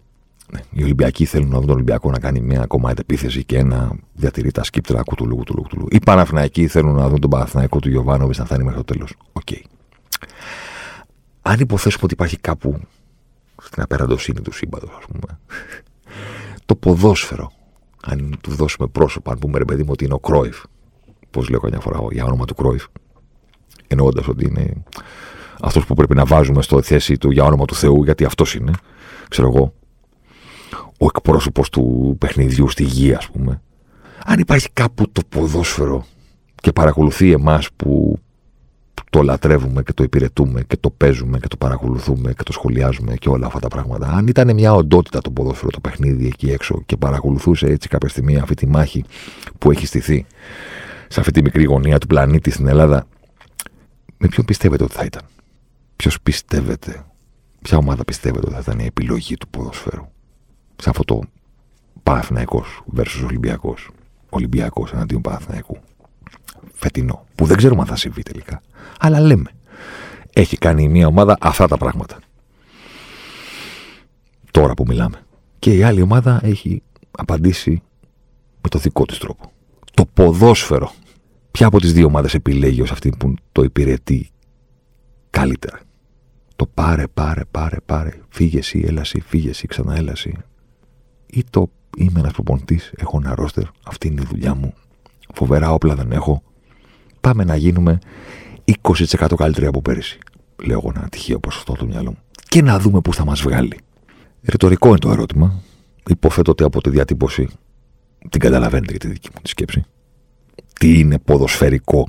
ναι, 0.52 0.60
οι 0.72 0.84
Ολυμπιακοί 0.84 1.26
θέλουν 1.26 1.50
να 1.50 1.58
δουν 1.58 1.66
τον 1.66 1.76
Ολυμπιακό 1.76 2.12
να 2.12 2.20
κάνει 2.20 2.40
μια 2.40 2.62
ακόμα 2.62 2.92
επίθεση 2.98 3.44
και 3.44 3.64
να 3.64 3.92
διατηρεί 4.14 4.52
τα 4.52 4.64
σκήπτρα 4.64 5.04
κουτουλού, 5.04 5.36
κουτουλού, 5.36 5.62
κουτουλού. 5.62 5.88
Οι 5.90 6.00
Παναθηναϊκοί 6.00 6.68
θέλουν 6.68 6.96
να 6.96 7.10
δουν 7.10 7.20
τον 7.20 7.30
Παναθηναϊκό 7.30 7.80
του 7.80 7.90
Γιοβάνοβιτς 7.90 8.34
να 8.38 8.46
φτάνει 8.46 8.64
μέχρι 8.64 8.84
το 8.84 8.94
τέλος. 8.94 9.14
Ok. 9.32 9.42
Okay. 9.52 9.62
Αν 11.42 11.60
υποθέσουμε 11.60 12.04
ότι 12.04 12.14
υπάρχει 12.14 12.38
κάπου 12.38 12.82
στην 13.62 13.84
απεραντοσύνη 13.84 14.42
του 14.42 14.52
σύμπαντος, 14.52 14.90
ας 14.98 15.06
πούμε, 15.06 15.40
το 16.66 16.76
ποδόσφαιρο, 16.76 17.52
αν 18.04 18.38
του 18.42 18.52
δώσουμε 18.52 18.88
πρόσωπο, 18.88 19.32
αν 19.32 19.38
πούμε 19.38 19.58
ρε 19.58 19.66
παιδί 19.66 19.84
μου 19.84 19.90
ότι 19.92 20.06
είναι 20.06 20.14
ο 20.14 20.20
Κρόιφ, 20.20 20.64
πώς 21.32 21.50
λέω 21.50 21.60
καμιά 21.60 21.80
φορά, 21.80 22.00
για 22.12 22.26
όνομα 22.26 22.46
του 22.46 22.56
Κρόιφ. 22.56 22.86
Εννοώντας 23.88 24.28
ότι 24.28 24.46
είναι 24.46 24.84
αυτός 25.62 25.86
που 25.86 25.94
πρέπει 25.94 26.16
να 26.16 26.26
βάζουμε 26.26 26.62
στο 26.62 26.82
θέση 26.82 27.18
του 27.18 27.32
για 27.32 27.44
όνομα 27.44 27.66
του 27.66 27.76
Θεού, 27.76 28.04
γιατί 28.04 28.26
αυτός 28.26 28.56
είναι, 28.56 28.72
ξέρω 29.28 29.48
εγώ, 29.48 29.74
ο 30.98 31.06
εκπρόσωπος 31.06 31.70
του 31.70 32.16
παιχνιδιού 32.20 32.70
στη 32.70 32.84
γη, 32.84 33.14
ας 33.14 33.30
πούμε. 33.30 33.62
Αν 34.26 34.40
υπάρχει 34.40 34.70
κάπου 34.74 35.12
το 35.12 35.22
ποδόσφαιρο 35.30 36.06
και 36.56 36.72
παρακολουθεί 36.72 37.32
εμάς 37.32 37.70
που 37.76 38.20
το 39.10 39.22
λατρεύουμε 39.22 39.84
και 39.84 39.94
το 39.94 40.04
υπηρετούμε 40.04 40.62
και 40.62 40.78
το 40.78 40.90
παίζουμε 40.90 41.40
και 41.40 41.48
το 41.48 41.58
παρακολουθούμε 41.58 42.34
και 42.34 42.44
το 42.44 42.52
σχολιάζουμε 42.52 43.16
και 43.16 43.30
όλα 43.30 43.46
αυτά 43.46 43.60
τα 43.60 43.68
πράγματα. 43.68 44.08
Αν 44.08 44.28
ήταν 44.28 44.54
μια 44.54 44.74
οντότητα 44.74 45.22
το 45.22 45.32
ποδόσφαιρο, 45.32 45.70
το 45.70 45.80
παιχνίδι 45.80 46.28
εκεί 46.28 46.50
έξω 46.52 46.82
και 46.86 46.98
παρακολουθούσε 46.98 47.66
έτσι 47.66 47.88
κάποια 47.88 48.10
στιγμή 48.10 48.38
αυτή 48.38 48.54
τη 48.54 48.68
μάχη 48.68 49.04
που 49.58 49.72
έχει 49.72 49.86
στηθεί 49.86 50.26
σε 51.08 51.20
αυτή 51.20 51.32
τη 51.32 51.42
μικρή 51.42 51.64
γωνία 51.64 51.98
του 51.98 52.08
πλανήτη 52.08 52.52
στην 52.52 52.68
Ελλάδα, 52.68 53.08
με 54.18 54.28
ποιον 54.28 54.46
πιστεύετε 54.46 54.84
ότι 54.84 54.94
θα 54.94 55.04
ήταν; 55.06 55.22
Ποιος 55.96 56.22
πιστεύετε, 56.22 57.06
ποια 57.62 57.78
ομάδα 57.78 58.04
πιστεύετε 58.06 58.46
ότι 58.46 58.56
θα 58.56 58.62
ήταν 58.62 58.80
η 58.80 58.86
επιλογή 58.86 59.38
του 59.38 59.48
ποδοσφαίρου. 59.48 60.08
Σε 60.78 60.90
αυτό 60.90 61.04
το 61.04 61.22
Παναθυναϊκό 62.04 62.64
versus 62.96 63.24
Ολυμπιακός. 63.26 63.90
Ολυμπιακός 64.30 64.92
εναντίον 64.92 65.22
Παναθηναϊκού. 65.22 65.78
Φετινό. 66.74 67.26
Που 67.36 67.46
δεν 67.46 67.58
ξέρουμε 67.58 67.82
αν 67.82 67.88
θα 67.88 67.96
συμβεί 67.96 68.24
τελικά. 68.24 68.62
Αλλά 69.00 69.20
λέμε. 69.20 69.50
Έχει 70.34 70.58
κάνει 70.58 70.88
μια 70.88 71.08
ομάδα 71.08 71.38
αυτά 71.40 71.68
τα 71.68 71.78
πράγματα. 71.78 72.20
Τώρα 74.52 74.74
που 74.74 74.84
μιλάμε. 74.88 75.22
Και 75.60 75.74
η 75.74 75.84
άλλη 75.84 76.02
ομάδα 76.02 76.40
έχει 76.44 76.84
απαντήσει 77.12 77.82
με 78.62 78.70
το 78.70 78.80
δικό 78.80 79.06
της 79.06 79.18
τρόπο. 79.18 79.52
Το 79.94 80.06
ποδόσφαιρο. 80.06 80.92
Ποια 81.52 81.68
από 81.68 81.80
τις 81.80 81.94
δύο 81.94 82.06
ομάδες 82.06 82.34
επιλέγει 82.34 82.82
ως 82.82 82.92
αυτή 82.92 83.14
που 83.20 83.34
το 83.52 83.64
υπηρετεί 83.64 84.30
καλύτερα; 85.30 85.80
Το 86.56 86.66
πάρε, 86.66 87.08
πάρε, 87.08 87.42
πάρε, 87.52 87.78
πάρε. 87.86 88.12
Φύγε 88.30 88.58
εσύ, 88.58 88.84
έλα 88.88 89.02
εσύ, 89.02 89.20
φύγε 89.20 89.50
εσύ, 89.50 89.68
ξανά 89.68 89.96
έλα 89.96 90.12
εσύ. 90.12 90.38
Ή 91.28 91.44
το 91.50 91.70
είμαι 91.98 92.20
ένα 92.20 92.32
προπονητής, 92.32 92.92
έχω 92.98 93.20
ένα 93.24 93.36
ρόστερ, 93.36 93.64
αυτή 93.86 94.08
είναι 94.08 94.22
η 94.22 94.26
δουλειά 94.30 94.56
μου. 94.56 94.74
Φοβερά 95.34 95.74
όπλα 95.74 95.96
δεν 95.96 96.12
έχω. 96.12 96.44
Πάμε 97.22 97.44
να 97.44 97.56
γίνουμε 97.56 98.00
20% 98.82 99.36
καλύτεροι 99.38 99.66
από 99.66 99.82
πέρυσι. 99.82 100.20
Λέω 100.64 100.78
εγώ 100.78 100.92
ένα 100.96 101.08
τυχαίο 101.10 101.40
ποσοστό 101.40 101.74
του 101.74 101.88
μυαλό 101.88 102.10
μου. 102.10 102.18
Και 102.50 102.62
να 102.62 102.80
δούμε 102.80 103.02
πού 103.02 103.14
θα 103.14 103.26
μας 103.26 103.42
βγάλει. 103.42 103.80
Ρητορικό 104.42 104.88
είναι 104.88 104.98
το 104.98 105.12
ερώτημα. 105.12 105.62
Υποθέτω 106.08 106.52
ότι 106.52 106.64
από 106.64 106.82
τη 106.82 106.90
διατύπωση 106.90 107.48
την 108.30 108.40
καταλαβαίνετε 108.40 108.92
για 108.92 109.00
τη 109.00 109.08
δική 109.08 109.30
μου 109.34 109.40
τη 109.42 109.50
σκέψη. 109.50 109.84
Τι 110.80 111.00
είναι 111.00 111.20
ποδοσφαιρικό 111.20 112.08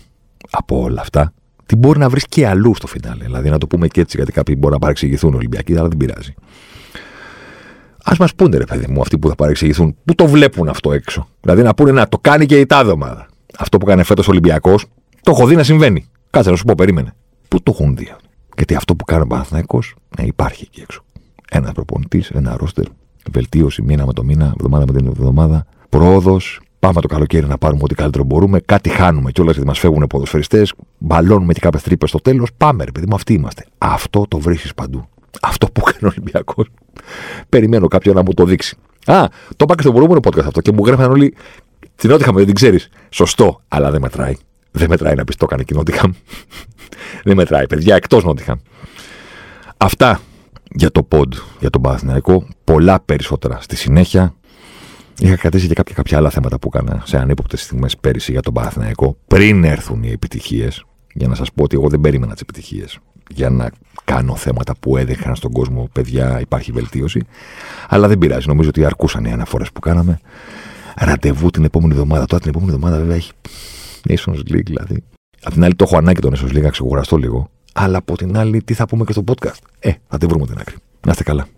από 0.50 0.80
όλα 0.80 1.00
αυτά. 1.00 1.32
Τι 1.66 1.76
μπορεί 1.76 1.98
να 1.98 2.08
βρεις 2.08 2.26
και 2.26 2.46
αλλού 2.46 2.74
στο 2.74 2.86
φινάλε. 2.86 3.24
Δηλαδή 3.24 3.50
να 3.50 3.58
το 3.58 3.66
πούμε 3.66 3.88
και 3.88 4.00
έτσι, 4.00 4.16
γιατί 4.16 4.32
κάποιοι 4.32 4.54
μπορεί 4.58 4.72
να 4.72 4.78
παρεξηγηθούν 4.78 5.34
Ολυμπιακοί, 5.34 5.76
αλλά 5.76 5.88
δεν 5.88 5.96
πειράζει. 5.96 6.34
Α 8.08 8.12
μας 8.18 8.34
πούνε, 8.34 8.56
ρε 8.56 8.64
παιδί 8.64 8.86
μου, 8.92 9.00
αυτοί 9.00 9.18
που 9.18 9.28
θα 9.28 9.34
παρεξηγηθούν, 9.34 9.96
που 10.04 10.14
το 10.14 10.26
βλέπουν 10.26 10.68
αυτό 10.68 10.92
έξω. 10.92 11.28
Δηλαδή 11.40 11.62
να 11.62 11.74
πούνε 11.74 11.92
να 11.92 12.08
το 12.08 12.18
κάνει 12.20 12.46
και 12.46 12.60
η 12.60 12.66
τάδε 12.66 12.90
ομάδα. 12.90 13.26
Αυτό 13.58 13.78
που 13.78 13.86
κάνει 13.86 14.02
φέτος 14.02 14.28
Ολυμπιακός, 14.28 14.84
το 15.22 15.30
έχω 15.30 15.46
δει 15.46 15.56
να 15.56 15.62
συμβαίνει. 15.62 16.06
Κάτσε 16.30 16.50
να 16.50 16.56
σου 16.56 16.64
πω, 16.64 16.74
περίμενε. 16.76 17.14
Πού 17.48 17.62
το 17.62 17.72
έχουν 17.74 17.96
δει 17.96 18.14
Γιατί 18.56 18.74
αυτό 18.74 18.94
που 18.96 19.04
κάνει 19.04 19.22
ο 19.22 19.26
Παναθυναϊκό 19.26 19.82
ναι, 20.18 20.26
υπάρχει 20.26 20.64
εκεί 20.66 20.80
έξω. 20.80 21.02
Ένας 21.50 21.72
προπονητής, 21.72 22.30
ένα 22.30 22.56
ρόστερ, 22.56 22.84
βελτίωση 23.32 23.82
μήνα 23.82 24.06
με 24.06 24.12
το 24.12 24.24
μήνα, 24.24 24.44
εβδομάδα 24.44 24.84
με 24.92 24.98
την 24.98 25.06
εβδομάδα, 25.06 25.66
πρόοδος. 25.88 26.60
Πάμε 26.78 27.00
το 27.00 27.08
καλοκαίρι 27.08 27.46
να 27.46 27.58
πάρουμε 27.58 27.80
ό,τι 27.84 27.94
καλύτερο 27.94 28.24
μπορούμε. 28.24 28.60
Κάτι 28.60 28.88
χάνουμε 28.88 29.30
κιόλας 29.30 29.52
γιατί 29.52 29.68
μας 29.68 29.78
φεύγουν 29.78 30.06
ποδοσφαιριστές. 30.06 30.74
Μπαλώνουμε 30.98 31.52
και 31.52 31.60
κάποιες 31.60 31.82
τρύπες 31.82 32.08
στο 32.08 32.18
τέλος. 32.18 32.48
Πάμε, 32.56 32.84
ρε 32.84 32.90
παιδί 32.90 33.06
μου, 33.08 33.14
αυτοί 33.14 33.32
είμαστε. 33.32 33.64
Αυτό 33.78 34.24
το 34.28 34.38
βρίσκεις 34.38 34.74
παντού. 34.74 35.08
Αυτό 35.42 35.66
που 35.66 35.80
κάνει 35.80 35.98
ο 36.02 36.06
Ολυμπιακός. 36.06 36.68
Περιμένω 37.48 37.88
κάποιον 37.88 38.14
να 38.14 38.22
μου 38.22 38.34
το 38.34 38.44
δείξει. 38.44 38.76
Α, 39.06 39.24
το 39.56 39.64
είπα 39.64 39.74
και 39.74 39.82
στο 39.82 39.92
προηγούμενο 39.92 40.20
podcast 40.24 40.46
αυτό 40.46 40.60
και 40.60 40.72
μου 40.72 40.86
γράφαν 40.86 41.10
όλοι. 41.10 41.34
Την 41.94 42.10
Νότιχαμ 42.10 42.36
δεν 42.36 42.44
την 42.46 42.54
ξέρεις. 42.54 42.88
Σωστό, 43.10 43.60
αλλά 43.68 43.90
δεν 43.90 44.00
μετράει. 44.00 44.34
Δεν 44.70 44.88
μετράει 44.88 45.14
να 45.14 45.24
πεις 45.24 45.36
το 45.36 45.44
έκανε 45.48 45.62
και 45.62 45.74
η 45.74 45.76
Νότιχαμ. 45.76 46.12
δεν 47.24 47.36
μετράει, 47.36 47.66
παιδιά, 47.66 47.94
εκτός 47.96 48.24
Νότιχαμ. 48.24 48.58
Αυτά 49.76 50.20
για 50.70 50.90
το 50.90 51.08
pod, 51.10 51.28
για 51.60 51.70
τον 51.70 51.82
Παναθηναϊκό. 51.82 52.46
Πολλά 52.64 53.00
περισσότερα 53.00 53.58
στη 53.60 53.76
συνέχεια. 53.76 54.34
Είχα 55.18 55.36
κρατήσει 55.36 55.66
και 55.66 55.74
κάποια, 55.74 55.94
κάποια 55.94 56.18
άλλα 56.18 56.30
θέματα 56.30 56.58
που 56.58 56.70
έκανα 56.74 57.02
σε 57.04 57.18
ανύποπτες 57.18 57.62
στιγμές 57.62 57.96
πέρυσι 57.96 58.32
για 58.32 58.42
τον 58.42 58.54
Παναθηναϊκό 58.54 59.16
πριν 59.26 59.64
έρθουν 59.64 60.02
οι 60.02 60.10
επιτυχίες. 60.10 60.84
Για 61.12 61.28
να 61.28 61.34
σας 61.34 61.52
πω 61.52 61.62
ότι 61.62 61.76
εγώ 61.76 61.88
δεν 61.88 62.00
περίμενα 62.00 62.32
τις 62.32 62.40
επιτυχίες 62.40 62.98
για 63.28 63.50
να 63.50 63.70
κάνω 64.04 64.36
θέματα 64.36 64.74
που 64.80 64.96
έδειχναν 64.96 65.36
στον 65.36 65.52
κόσμο, 65.52 65.88
παιδιά, 65.92 66.40
υπάρχει 66.40 66.72
βελτίωση. 66.72 67.20
Αλλά 67.88 68.08
δεν 68.08 68.18
πειράζει. 68.18 68.46
Νομίζω 68.46 68.68
ότι 68.68 68.84
αρκούσαν 68.84 69.24
οι 69.24 69.32
αναφορές 69.32 69.72
που 69.72 69.80
κάναμε. 69.80 70.20
Ραντεβού 70.96 71.50
την 71.50 71.64
επόμενη 71.64 71.92
εβδομάδα. 71.92 72.26
Τώρα 72.26 72.40
την 72.40 72.50
επόμενη 72.50 72.72
εβδομάδα 72.72 72.98
βέβαια 72.98 73.16
έχει 73.16 73.30
Nations 74.08 74.52
League 74.52 74.64
δηλαδή. 74.64 75.04
Απ' 75.42 75.52
την 75.52 75.64
άλλη 75.64 75.74
το 75.74 75.84
έχω 75.88 75.96
ανάγκη 75.96 76.20
τον 76.20 76.34
Nations 76.36 76.56
League 76.56 76.62
να 76.62 76.70
ξεκουραστώ 76.70 77.16
λίγο. 77.16 77.50
Αλλά 77.72 77.98
από 77.98 78.16
την 78.16 78.36
άλλη 78.36 78.62
τι 78.62 78.74
θα 78.74 78.86
πούμε 78.86 79.04
και 79.04 79.12
στο 79.12 79.24
podcast. 79.26 79.58
Ε, 79.78 79.92
θα 80.08 80.18
τη 80.18 80.26
βρούμε 80.26 80.46
την 80.46 80.58
άκρη. 80.58 80.74
Να 81.06 81.10
είστε 81.10 81.22
καλά. 81.22 81.48